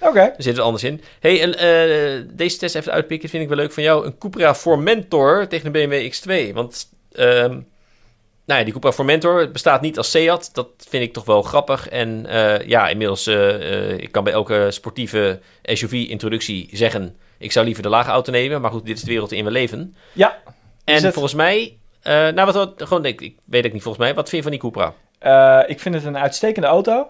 Oké. 0.00 0.20
Er 0.20 0.34
zit 0.42 0.56
er 0.56 0.62
anders 0.62 0.84
in. 0.84 1.00
hey, 1.20 1.42
en, 1.42 1.58
eh, 1.58 2.24
deze 2.32 2.56
test 2.58 2.74
even 2.74 2.92
uitpikken, 2.92 3.28
vind 3.28 3.42
ik 3.42 3.48
wel 3.48 3.58
leuk 3.58 3.72
van 3.72 3.82
jou. 3.82 4.06
Een 4.06 4.18
Cupra 4.18 4.54
Formentor 4.54 5.46
tegen 5.48 5.66
een 5.66 5.72
BMW 5.88 6.12
X2. 6.12 6.54
Want, 6.54 6.88
ehm, 7.12 7.50
nou 8.46 8.58
ja, 8.58 8.64
die 8.64 8.72
Cupra 8.72 8.92
Formentor 8.92 9.50
bestaat 9.50 9.80
niet 9.80 9.96
als 9.98 10.10
Seat. 10.10 10.50
Dat 10.54 10.68
vind 10.88 11.02
ik 11.02 11.12
toch 11.12 11.24
wel 11.24 11.42
grappig. 11.42 11.88
En 11.88 12.26
eh, 12.26 12.66
ja, 12.68 12.88
inmiddels, 12.88 13.26
eh, 13.26 13.90
ik 13.98 14.12
kan 14.12 14.24
bij 14.24 14.32
elke 14.32 14.66
sportieve 14.70 15.40
SUV-introductie 15.62 16.68
zeggen... 16.72 17.16
ik 17.38 17.52
zou 17.52 17.64
liever 17.64 17.82
de 17.82 17.88
lage 17.88 18.10
auto 18.10 18.32
nemen. 18.32 18.60
Maar 18.60 18.70
goed, 18.70 18.86
dit 18.86 18.96
is 18.96 19.02
de 19.02 19.10
wereld 19.10 19.28
waarin 19.30 19.46
we 19.46 19.52
leven. 19.52 19.94
Ja, 20.12 20.38
En 20.84 21.02
het- 21.02 21.12
volgens 21.12 21.34
mij... 21.34 21.78
nou, 22.02 22.44
wat, 22.44 22.54
wat, 22.54 22.72
gewoon, 22.76 23.04
ik, 23.04 23.20
ik 23.20 23.36
weet 23.44 23.64
het 23.64 23.72
niet 23.72 23.82
volgens 23.82 24.04
mij. 24.04 24.14
Wat 24.14 24.28
vind 24.28 24.44
je 24.44 24.50
van 24.50 24.58
die 24.60 24.70
Cupra? 24.70 24.94
Ik 25.66 25.80
vind 25.80 25.94
het 25.94 26.04
een 26.04 26.18
uitstekende 26.18 26.66
auto. 26.68 27.08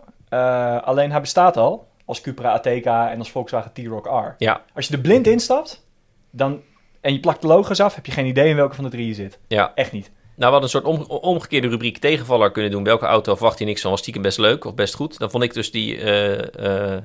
Alleen 0.84 1.10
hij 1.10 1.20
bestaat 1.20 1.56
al 1.56 1.86
als 2.04 2.20
Cupra 2.20 2.52
Ateca 2.52 3.10
en 3.10 3.18
als 3.18 3.30
Volkswagen 3.30 3.72
T-Roc 3.72 4.06
R. 4.06 4.34
Ja, 4.38 4.62
Als 4.74 4.86
je 4.86 4.94
er 4.94 5.00
blind 5.00 5.26
instapt 5.26 5.82
dan, 6.30 6.60
en 7.00 7.12
je 7.12 7.20
plakt 7.20 7.40
de 7.40 7.46
logo's 7.46 7.80
af, 7.80 7.94
heb 7.94 8.06
je 8.06 8.12
geen 8.12 8.26
idee 8.26 8.48
in 8.48 8.56
welke 8.56 8.74
van 8.74 8.84
de 8.84 8.90
drie 8.90 9.06
je 9.06 9.14
zit. 9.14 9.38
ja. 9.48 9.72
Echt 9.74 9.92
niet. 9.92 10.10
Nou, 10.36 10.52
we 10.52 10.58
hadden 10.58 10.62
een 10.62 10.68
soort 10.68 10.84
om- 11.10 11.16
omgekeerde 11.20 11.68
rubriek 11.68 11.98
tegenvaller 11.98 12.50
kunnen 12.50 12.70
doen. 12.70 12.84
Welke 12.84 13.06
auto 13.06 13.34
verwacht 13.34 13.58
je 13.58 13.64
niks 13.64 13.80
van? 13.80 13.90
Was 13.90 14.00
stiekem 14.00 14.22
best 14.22 14.38
leuk 14.38 14.64
of 14.64 14.74
best 14.74 14.94
goed? 14.94 15.18
Dan 15.18 15.30
vond 15.30 15.42
ik 15.42 15.54
dus 15.54 15.70
die 15.70 15.96
eh 15.98 16.94
eh 16.96 17.02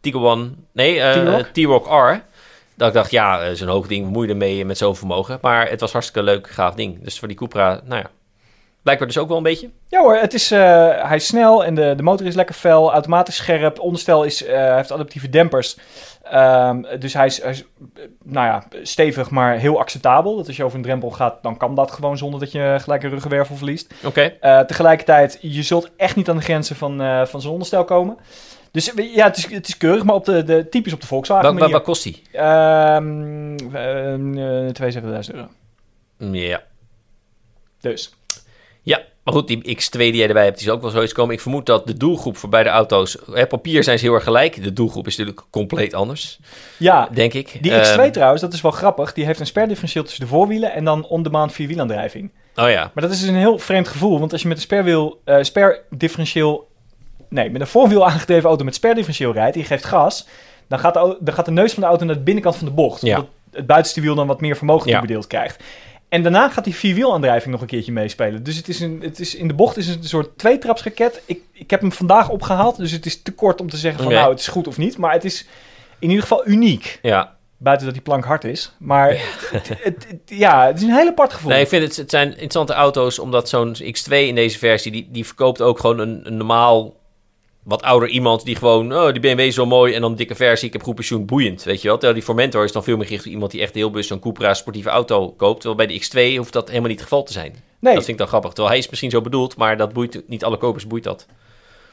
Tiguan... 0.00 0.56
Nee, 0.72 1.00
eh, 1.00 1.36
T-Roc? 1.52 1.86
R. 1.86 2.20
Dat 2.74 2.88
ik 2.88 2.94
dacht, 2.94 3.10
ja, 3.10 3.54
zo'n 3.54 3.68
hoog 3.68 3.86
ding, 3.86 4.04
bemoei 4.04 4.26
je 4.26 4.32
ermee 4.32 4.64
met 4.64 4.78
zo'n 4.78 4.96
vermogen. 4.96 5.38
Maar 5.42 5.68
het 5.68 5.80
was 5.80 5.92
hartstikke 5.92 6.22
leuk, 6.22 6.50
gaaf 6.50 6.74
ding. 6.74 7.02
Dus 7.04 7.18
voor 7.18 7.28
die 7.28 7.36
Cupra, 7.36 7.80
nou 7.84 8.00
ja. 8.02 8.10
Blijkbaar 8.82 9.08
dus 9.08 9.18
ook 9.18 9.28
wel 9.28 9.36
een 9.36 9.42
beetje. 9.42 9.70
Ja 9.88 10.00
hoor, 10.00 10.16
het 10.16 10.34
is, 10.34 10.50
eh, 10.50 10.58
hij 11.08 11.16
is 11.16 11.26
snel 11.26 11.64
en 11.64 11.74
de, 11.74 11.94
de 11.96 12.02
motor 12.02 12.26
is 12.26 12.34
lekker 12.34 12.54
fel, 12.54 12.92
automatisch 12.92 13.36
scherp. 13.36 13.78
Onderstel 13.78 14.24
is, 14.24 14.44
eh, 14.44 14.74
heeft 14.74 14.92
adaptieve 14.92 15.28
dempers. 15.28 15.78
Ehm, 16.22 16.82
dus 16.98 17.14
hij 17.14 17.26
is, 17.26 17.42
hij 17.42 17.50
is, 17.50 17.64
eh, 17.94 18.02
nou 18.22 18.46
ja, 18.46 18.64
stevig, 18.82 19.30
maar 19.30 19.56
heel 19.56 19.78
acceptabel. 19.78 20.36
Dat 20.36 20.46
als 20.46 20.56
je 20.56 20.64
over 20.64 20.76
een 20.76 20.84
drempel 20.84 21.10
gaat, 21.10 21.42
dan 21.42 21.56
kan 21.56 21.74
dat 21.74 21.90
gewoon 21.90 22.18
zonder 22.18 22.40
dat 22.40 22.52
je 22.52 22.76
gelijk 22.80 23.02
een 23.02 23.10
ruggenwervel 23.10 23.56
verliest. 23.56 23.94
Oké. 24.04 24.36
Tegelijkertijd, 24.66 25.38
je 25.40 25.62
zult 25.62 25.90
echt 25.96 26.16
niet 26.16 26.28
aan 26.28 26.36
de 26.36 26.42
grenzen 26.42 26.76
van, 26.76 26.96
van 27.26 27.40
zijn 27.40 27.52
onderstel 27.52 27.84
komen. 27.84 28.18
Dus 28.72 28.92
ja, 28.96 29.26
het 29.26 29.36
is, 29.36 29.50
het 29.50 29.68
is 29.68 29.76
keurig, 29.76 30.04
maar 30.04 30.14
op 30.14 30.24
de, 30.24 30.44
de, 30.44 30.68
typisch 30.68 30.92
op 30.92 31.00
de 31.00 31.06
Volkswagen 31.06 31.58
Wat, 31.58 31.70
wat, 31.70 31.82
kost 31.82 32.02
die? 32.02 32.22
Ehm, 32.32 33.56
eh, 33.72 34.14
eh, 34.14 34.72
72.000 34.72 35.34
euro. 35.34 35.48
Ja. 36.18 36.62
Dus. 37.80 38.14
Ja, 38.82 39.00
maar 39.24 39.34
goed, 39.34 39.46
die 39.48 39.76
X2 39.76 39.90
die 39.98 40.14
jij 40.16 40.26
erbij 40.28 40.44
hebt, 40.44 40.58
die 40.58 40.66
is 40.66 40.72
ook 40.72 40.82
wel 40.82 40.90
zoiets 40.90 41.12
komen. 41.12 41.34
Ik 41.34 41.40
vermoed 41.40 41.66
dat 41.66 41.86
de 41.86 41.96
doelgroep 41.96 42.36
voor 42.36 42.48
beide 42.48 42.68
auto's... 42.70 43.16
Hè, 43.32 43.46
papier 43.46 43.84
zijn 43.84 43.98
ze 43.98 44.04
heel 44.04 44.14
erg 44.14 44.24
gelijk. 44.24 44.62
De 44.62 44.72
doelgroep 44.72 45.06
is 45.06 45.16
natuurlijk 45.16 45.46
compleet 45.50 45.94
anders, 45.94 46.38
Ja, 46.78 47.08
denk 47.12 47.32
ik. 47.32 47.58
die 47.60 47.72
Ehm, 47.72 48.00
X2 48.00 48.10
trouwens, 48.10 48.40
dat 48.42 48.52
is 48.52 48.60
wel 48.60 48.70
grappig. 48.70 49.12
Die 49.12 49.24
heeft 49.24 49.40
een 49.40 49.46
sperdifferentieel 49.46 50.04
tussen 50.04 50.22
de 50.22 50.28
voorwielen 50.30 50.72
en 50.72 50.84
dan 50.84 51.06
on-demand 51.06 51.52
vierwielaandrijving. 51.52 52.30
Oh 52.56 52.70
ja, 52.70 52.90
Maar 52.94 53.02
dat 53.04 53.12
is 53.12 53.20
dus 53.20 53.28
een 53.28 53.34
heel 53.34 53.58
vreemd 53.58 53.88
gevoel, 53.88 54.18
want 54.18 54.32
als 54.32 54.42
je 54.42 54.48
met 54.48 54.56
een 54.56 54.62
sperwiel, 54.62 55.20
eh 55.24 55.42
sperdifferentieel, 55.42 56.68
nee, 57.28 57.50
met 57.50 57.60
een 57.60 57.66
voorwiel 57.66 58.06
aangedreven 58.10 58.48
auto 58.48 58.64
met 58.64 58.74
sperdifferentieel 58.74 59.32
rijdt 59.32 59.54
en 59.54 59.60
je 59.60 59.66
geeft 59.66 59.84
gas, 59.84 60.26
dan 60.68 60.78
gaat, 60.78 60.94
de, 60.94 61.16
dan 61.20 61.34
gaat 61.34 61.44
de 61.44 61.50
neus 61.50 61.72
van 61.72 61.82
de 61.82 61.88
auto 61.88 62.04
naar 62.04 62.14
de 62.14 62.20
binnenkant 62.20 62.56
van 62.56 62.66
de 62.66 62.72
bocht. 62.72 63.02
Ja. 63.02 63.14
Omdat 63.16 63.30
het 63.52 63.66
buitenste 63.66 64.00
wiel 64.00 64.14
dan 64.14 64.26
wat 64.26 64.40
meer 64.40 64.56
vermogen 64.56 64.88
Ja. 64.90 64.98
toebedeeld 64.98 65.26
krijgt. 65.26 65.62
En 66.12 66.22
daarna 66.22 66.48
gaat 66.48 66.64
die 66.64 66.74
vierwielaandrijving 66.74 67.52
nog 67.52 67.60
een 67.60 67.66
keertje 67.66 67.92
meespelen. 67.92 68.42
Dus 68.42 68.56
het 68.56 68.68
is, 68.68 68.80
een, 68.80 68.98
het 69.02 69.20
is 69.20 69.34
in 69.34 69.48
de 69.48 69.54
bocht 69.54 69.76
is 69.76 69.86
het 69.86 69.98
een 69.98 70.08
soort 70.08 70.38
tweetrapsraket. 70.38 71.22
Ik, 71.26 71.40
ik 71.52 71.70
heb 71.70 71.80
hem 71.80 71.92
vandaag 71.92 72.28
opgehaald, 72.28 72.76
dus 72.76 72.90
het 72.90 73.06
is 73.06 73.22
te 73.22 73.32
kort 73.32 73.60
om 73.60 73.70
te 73.70 73.76
zeggen 73.76 74.02
van 74.02 74.12
nou, 74.18 74.30
het 74.30 74.40
is 74.40 74.48
goed 74.48 74.66
of 74.66 74.78
niet. 74.78 74.98
Maar 74.98 75.12
het 75.12 75.24
is 75.24 75.46
in 75.98 76.08
ieder 76.08 76.22
geval 76.22 76.46
uniek. 76.46 76.98
ja. 77.02 77.36
Buiten 77.56 77.86
dat 77.86 77.94
die 77.94 78.04
plank 78.04 78.24
hard 78.24 78.44
is. 78.44 78.72
Maar 78.78 79.08
het, 79.10 79.68
het, 79.68 79.68
het- 79.82 80.06
ja, 80.26 80.66
het 80.66 80.76
is 80.76 80.82
een 80.82 80.94
heel 80.96 81.08
apart 81.08 81.32
gevoel. 81.32 81.50
Nee, 81.50 81.60
ik 81.62 81.68
vind 81.68 81.82
het, 81.82 81.96
het 81.96 82.10
zijn 82.10 82.28
interessante 82.28 82.72
auto's, 82.72 83.18
omdat 83.18 83.48
zo'n 83.48 83.76
X2 83.76 84.10
in 84.12 84.34
deze 84.34 84.58
versie, 84.58 84.92
die, 84.92 85.08
die 85.10 85.26
verkoopt 85.26 85.60
ook 85.62 85.78
gewoon 85.78 85.98
een, 85.98 86.20
een 86.24 86.36
normaal, 86.36 86.94
wat 87.62 87.82
ouder 87.82 88.08
iemand 88.08 88.44
die 88.44 88.56
gewoon, 88.56 88.94
oh, 88.94 89.12
die 89.12 89.20
BMW 89.20 89.40
is 89.40 89.54
zo 89.54 89.66
mooi 89.66 89.94
en 89.94 90.00
dan 90.00 90.10
een 90.10 90.16
dikke 90.16 90.34
versie, 90.34 90.66
ik 90.66 90.72
heb 90.72 90.82
goed 90.82 90.94
pensioen, 90.94 91.26
boeiend, 91.26 91.62
weet 91.62 91.80
je 91.82 91.88
wel. 91.88 91.96
Terwijl 91.96 92.14
die 92.14 92.22
Formentor 92.22 92.64
is 92.64 92.72
dan 92.72 92.84
veel 92.84 92.96
meer 92.96 93.06
gericht 93.06 93.26
op 93.26 93.32
iemand 93.32 93.50
die 93.50 93.60
echt 93.60 93.74
heel 93.74 93.90
bewust 93.90 94.08
zo'n 94.08 94.20
Cupra 94.20 94.54
sportieve 94.54 94.88
auto 94.88 95.30
koopt, 95.30 95.60
terwijl 95.60 95.86
bij 95.86 95.98
de 95.98 96.04
X2 96.04 96.36
hoeft 96.36 96.52
dat 96.52 96.68
helemaal 96.68 96.88
niet 96.88 96.98
het 97.00 97.08
geval 97.08 97.24
te 97.24 97.32
zijn. 97.32 97.52
nee, 97.78 97.94
Dat 97.94 98.04
vind 98.04 98.08
ik 98.08 98.18
dan 98.18 98.26
grappig, 98.26 98.50
terwijl 98.50 98.68
hij 98.68 98.78
is 98.78 98.88
misschien 98.88 99.10
zo 99.10 99.20
bedoeld, 99.20 99.56
maar 99.56 99.76
dat 99.76 99.92
boeit 99.92 100.22
niet 100.26 100.44
alle 100.44 100.56
kopers, 100.56 100.86
boeit 100.86 101.04
dat. 101.04 101.26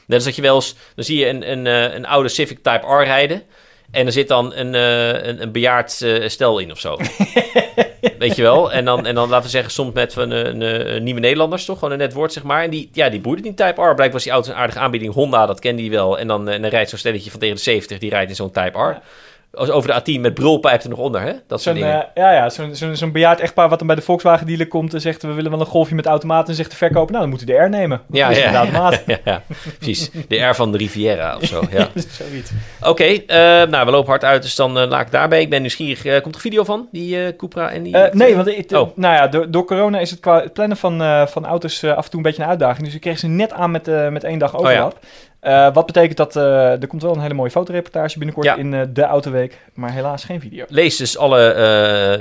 Net 0.06 0.18
als 0.18 0.24
dat 0.24 0.36
je 0.36 0.42
wel 0.42 0.54
eens, 0.54 0.74
dan 0.94 1.04
zie 1.04 1.18
je 1.18 1.28
een, 1.28 1.50
een, 1.50 1.66
eh, 1.66 1.94
een 1.94 2.06
oude 2.06 2.28
Civic 2.28 2.56
Type 2.62 2.86
R 2.86 3.04
rijden. 3.04 3.42
En 3.90 4.06
er 4.06 4.12
zit 4.12 4.28
dan 4.28 4.54
een, 4.54 4.74
eh, 4.74 5.28
een, 5.28 5.42
een 5.42 5.52
bejaard 5.52 6.02
eh, 6.02 6.28
stel 6.28 6.58
in 6.58 6.70
of 6.70 6.80
zo. 6.80 6.96
weet 8.20 8.36
je 8.36 8.42
wel. 8.42 8.72
En 8.72 8.84
dan, 8.84 9.06
en 9.06 9.14
dan 9.14 9.28
laten 9.28 9.44
we 9.44 9.50
zeggen, 9.50 9.72
soms 9.72 9.94
met 9.94 10.12
van, 10.12 10.30
een, 10.30 10.60
een 10.94 11.02
nieuwe 11.02 11.20
Nederlanders, 11.20 11.64
toch? 11.64 11.78
Gewoon 11.78 11.92
een 11.92 11.98
net 11.98 12.12
woord, 12.12 12.32
zeg 12.32 12.42
maar. 12.42 12.62
En 12.62 12.70
die, 12.70 12.88
ja, 12.92 13.08
die 13.08 13.20
boerde 13.20 13.42
niet 13.42 13.56
Type 13.56 13.82
R. 13.82 13.94
Blijkbaar 13.94 14.10
was 14.10 14.22
die 14.22 14.32
auto 14.32 14.50
een 14.50 14.56
aardige 14.56 14.78
aanbieding. 14.78 15.12
Honda, 15.14 15.46
dat 15.46 15.60
kende 15.60 15.82
hij 15.82 15.90
wel. 15.90 16.18
En 16.18 16.26
dan, 16.26 16.48
en 16.48 16.62
dan 16.62 16.70
rijdt 16.70 16.90
zo'n 16.90 16.98
stelletje 16.98 17.30
van 17.30 17.40
tegen 17.40 17.54
de 17.54 17.62
70, 17.62 17.98
die 17.98 18.10
rijdt 18.10 18.30
in 18.30 18.36
zo'n 18.36 18.50
Type 18.50 18.78
R. 18.78 19.00
over 19.52 20.04
de 20.04 20.16
A10 20.18 20.20
met 20.20 20.34
brulpijp 20.34 20.82
er 20.82 20.88
nog 20.88 20.98
onder, 20.98 21.20
hè? 21.20 21.32
Dat 21.46 21.62
soort 21.62 21.62
Zo'n 21.62 21.74
dingen. 21.74 21.94
eh, 22.14 22.22
ja, 22.22 22.32
ja, 22.32 22.50
zo'n 22.50 22.74
zo'n 22.74 22.96
zo'n 22.96 23.12
bejaard 23.12 23.40
echtpaar 23.40 23.68
wat 23.68 23.78
dan 23.78 23.86
bij 23.86 23.96
de 23.96 24.02
Volkswagen 24.02 24.46
dealer 24.46 24.68
komt 24.68 24.94
en 24.94 25.00
zegt 25.00 25.22
we 25.22 25.32
willen 25.32 25.50
wel 25.50 25.60
een 25.60 25.66
golfje 25.66 25.94
met 25.94 26.06
automaat 26.06 26.48
en 26.48 26.54
zegt 26.54 26.70
de 26.70 26.76
verkoper 26.76 27.10
nou 27.12 27.20
dan 27.20 27.28
moet 27.30 27.42
u 27.42 27.44
de 27.44 27.52
R 27.54 27.68
nemen. 27.68 28.00
ja, 28.10 28.30
ja, 28.30 28.54
automaat. 28.54 29.02
ja, 29.06 29.18
ja, 29.24 29.42
precies. 29.78 30.10
De 30.28 30.36
R 30.36 30.54
van 30.54 30.72
de 30.72 30.78
Riviera 30.78 31.36
of 31.36 31.44
zo, 31.44 31.62
ja. 31.70 31.88
Zoiets. 31.94 32.50
Oké, 32.82 33.04
eh, 33.04 33.36
nou, 33.68 33.84
we 33.84 33.90
lopen 33.90 34.08
hard 34.10 34.24
uit, 34.24 34.42
dus 34.42 34.54
dan 34.54 34.78
eh, 34.78 34.88
laat 34.88 35.00
ik 35.00 35.10
daarbij. 35.10 35.40
Ik 35.40 35.50
ben 35.50 35.60
nieuwsgierig. 35.60 36.22
Komt 36.22 36.34
er 36.34 36.40
video 36.40 36.64
van, 36.64 36.88
die 36.92 37.36
Cupra 37.36 37.70
en 37.70 37.82
die... 37.82 37.96
Nee, 38.12 38.36
want 38.36 38.46
ik, 38.48 38.70
Oh. 38.72 38.96
nou 38.96 39.14
ja, 39.14 39.26
door, 39.28 39.50
door 39.50 39.64
corona 39.64 39.98
is 39.98 40.10
het 40.10 40.20
qua 40.20 40.40
het 40.42 40.52
plannen 40.52 40.76
van, 40.76 41.28
van 41.28 41.46
auto's 41.46 41.84
af 41.84 42.04
en 42.04 42.10
toe 42.10 42.16
een 42.18 42.22
beetje 42.22 42.42
een 42.42 42.48
uitdaging. 42.48 42.84
Dus 42.84 42.94
ik 42.94 43.00
kreeg 43.00 43.18
ze 43.18 43.26
net 43.26 43.52
aan 43.52 43.70
met, 43.70 44.10
met 44.10 44.24
één 44.24 44.38
dag 44.38 44.54
Oh 44.56 44.70
ja. 44.72 44.92
Eh, 45.40 45.72
wat 45.72 45.86
betekent 45.86 46.16
dat 46.16 46.36
eh, 46.36 46.80
er 46.82 46.86
komt 46.86 47.02
wel 47.02 47.14
een 47.14 47.20
hele 47.20 47.34
mooie 47.34 47.50
fotoreportage 47.50 48.18
binnenkort 48.18 48.46
Ja. 48.46 48.56
in 48.56 48.74
eh, 48.74 48.80
de 48.92 49.02
Autoweek, 49.02 49.58
maar 49.74 49.92
helaas 49.92 50.24
geen 50.24 50.40
video. 50.40 50.64
Lees 50.68 50.96
dus 50.96 51.18
alle, 51.18 51.38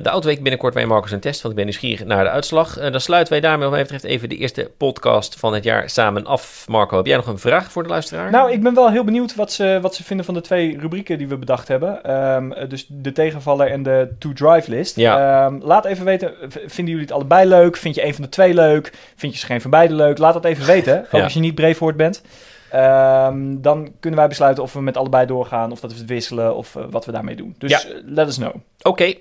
de 0.03 0.09
Autoweek 0.09 0.41
binnenkort 0.41 0.73
bij 0.73 0.85
Marcus 0.85 1.11
en 1.11 1.19
Test, 1.19 1.37
want 1.41 1.49
ik 1.49 1.55
ben 1.55 1.65
nieuwsgierig 1.65 2.05
naar 2.05 2.23
de 2.23 2.29
uitslag. 2.29 2.73
Dan 2.91 3.01
sluiten 3.01 3.33
wij 3.33 3.41
daarmee 3.41 3.61
wat 3.63 3.71
mij 3.71 3.81
betreft 3.81 4.03
even 4.03 4.29
de 4.29 4.35
eerste 4.37 4.71
podcast 4.77 5.39
van 5.39 5.53
het 5.53 5.63
jaar 5.63 5.89
samen 5.89 6.25
af. 6.25 6.65
Marco, 6.67 6.97
heb 6.97 7.05
jij 7.05 7.15
nog 7.15 7.27
een 7.27 7.39
vraag 7.39 7.71
voor 7.71 7.83
de 7.83 7.89
luisteraar? 7.89 8.31
Nou, 8.31 8.51
ik 8.51 8.63
ben 8.63 8.73
wel 8.73 8.91
heel 8.91 9.03
benieuwd 9.03 9.35
wat 9.35 9.51
ze, 9.51 9.79
wat 9.81 9.95
ze 9.95 10.03
vinden 10.03 10.25
van 10.25 10.33
de 10.33 10.41
twee 10.41 10.77
rubrieken 10.79 11.17
die 11.17 11.27
we 11.27 11.37
bedacht 11.37 11.67
hebben. 11.67 12.03
Ehm, 12.03 12.51
eh, 12.51 12.69
dus 12.69 12.85
de 12.89 13.11
tegenvaller 13.11 13.67
en 13.71 13.83
de 13.83 14.07
to-drive 14.19 14.69
list. 14.69 14.95
Ja. 14.95 15.45
Emen, 15.47 15.61
laat 15.63 15.85
even 15.85 16.05
weten, 16.05 16.33
vinden 16.49 16.93
jullie 16.93 17.01
het 17.01 17.11
allebei 17.11 17.47
leuk? 17.47 17.77
Vind 17.77 17.95
je 17.95 18.05
een 18.05 18.13
van 18.13 18.23
de 18.23 18.29
twee 18.29 18.53
leuk? 18.53 18.93
Vind 19.15 19.33
je 19.33 19.39
ze 19.39 19.45
geen 19.45 19.61
van 19.61 19.71
beide 19.71 19.93
leuk? 19.93 20.17
Laat 20.17 20.33
dat 20.33 20.45
even 20.45 20.65
weten, 20.65 20.99
ook 20.99 21.11
Ja. 21.19 21.23
als 21.23 21.33
je 21.33 21.39
niet 21.39 21.55
Brevoort 21.55 21.95
bent. 21.97 22.21
Ehm, 22.69 23.61
dan 23.61 23.91
kunnen 23.99 24.19
wij 24.19 24.27
besluiten 24.29 24.63
of 24.63 24.73
we 24.73 24.81
met 24.81 24.97
allebei 24.97 25.25
doorgaan, 25.25 25.71
of 25.71 25.79
dat 25.79 25.91
we 25.93 25.97
het 25.97 26.07
wisselen, 26.09 26.55
of 26.55 26.75
eh, 26.75 26.83
wat 26.89 27.05
we 27.05 27.11
daarmee 27.11 27.35
doen. 27.35 27.55
Dus 27.57 27.71
Ja. 27.71 27.79
eh, 27.89 27.95
let 28.05 28.27
us 28.27 28.35
know. 28.35 28.55
Oké, 28.81 29.13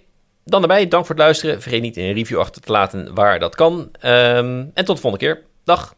dan 0.45 0.61
daarbij. 0.61 0.89
Dank 0.89 1.07
voor 1.07 1.15
het 1.15 1.25
luisteren. 1.25 1.63
Vergeet 1.63 1.83
niet 1.83 1.97
een 1.97 2.13
review 2.13 2.39
achter 2.39 2.63
te 2.63 2.73
laten 2.73 3.15
waar 3.15 3.39
dat 3.39 3.55
kan. 3.55 3.89
Ehm, 4.01 4.65
en 4.75 4.85
tot 4.85 4.97
de 4.97 5.03
volgende 5.03 5.19
keer. 5.27 5.43
Dag. 5.65 5.95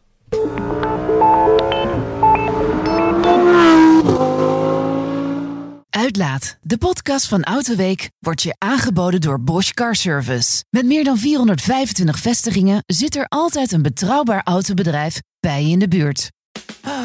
Uitlaat, 5.90 6.58
de 6.62 6.78
podcast 6.78 7.28
van 7.28 7.44
Autoweek, 7.44 8.10
wordt 8.18 8.42
je 8.42 8.54
aangeboden 8.58 9.20
door 9.20 9.40
Bosch 9.40 9.72
Car 9.72 9.94
Service. 9.94 10.64
Met 10.70 10.84
meer 10.86 11.04
dan 11.04 11.18
425 11.18 12.18
vestigingen 12.18 12.82
zit 12.86 13.16
er 13.16 13.26
altijd 13.28 13.72
een 13.72 13.82
betrouwbaar 13.82 14.40
autobedrijf 14.44 15.20
bij 15.40 15.62
je 15.64 15.70
in 15.70 15.78
de 15.78 15.88
buurt. 15.88 16.30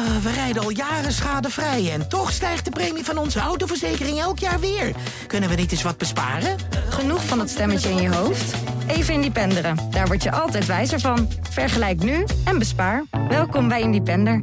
Ah, 0.06 0.16
we 0.22 0.32
rijden 0.32 0.62
al 0.62 0.70
jaren 0.70 1.12
schadevrij 1.12 1.92
en 1.92 2.08
toch 2.08 2.32
stijgt 2.32 2.64
de 2.64 2.70
premie 2.70 3.04
van 3.04 3.18
onze 3.18 3.38
autoverzekering 3.38 4.20
elk 4.20 4.38
jaar 4.38 4.60
weer. 4.60 4.94
Kunnen 5.26 5.48
we 5.48 5.54
niet 5.54 5.72
eens 5.72 5.82
wat 5.82 5.98
besparen? 5.98 6.56
Genoeg 6.88 7.24
van 7.24 7.38
dat 7.38 7.50
stemmetje 7.50 7.88
in 7.90 8.02
je 8.02 8.14
hoofd? 8.14 8.54
Even 8.86 9.14
Independeren. 9.14 9.78
Daar 9.90 10.06
word 10.06 10.22
je 10.22 10.30
altijd 10.32 10.66
wijzer 10.66 11.00
van. 11.00 11.28
Vergelijk 11.50 12.02
nu 12.02 12.24
en 12.44 12.58
bespaar. 12.58 13.04
Welkom 13.28 13.68
bij 13.68 13.80
Independer. 13.80 14.42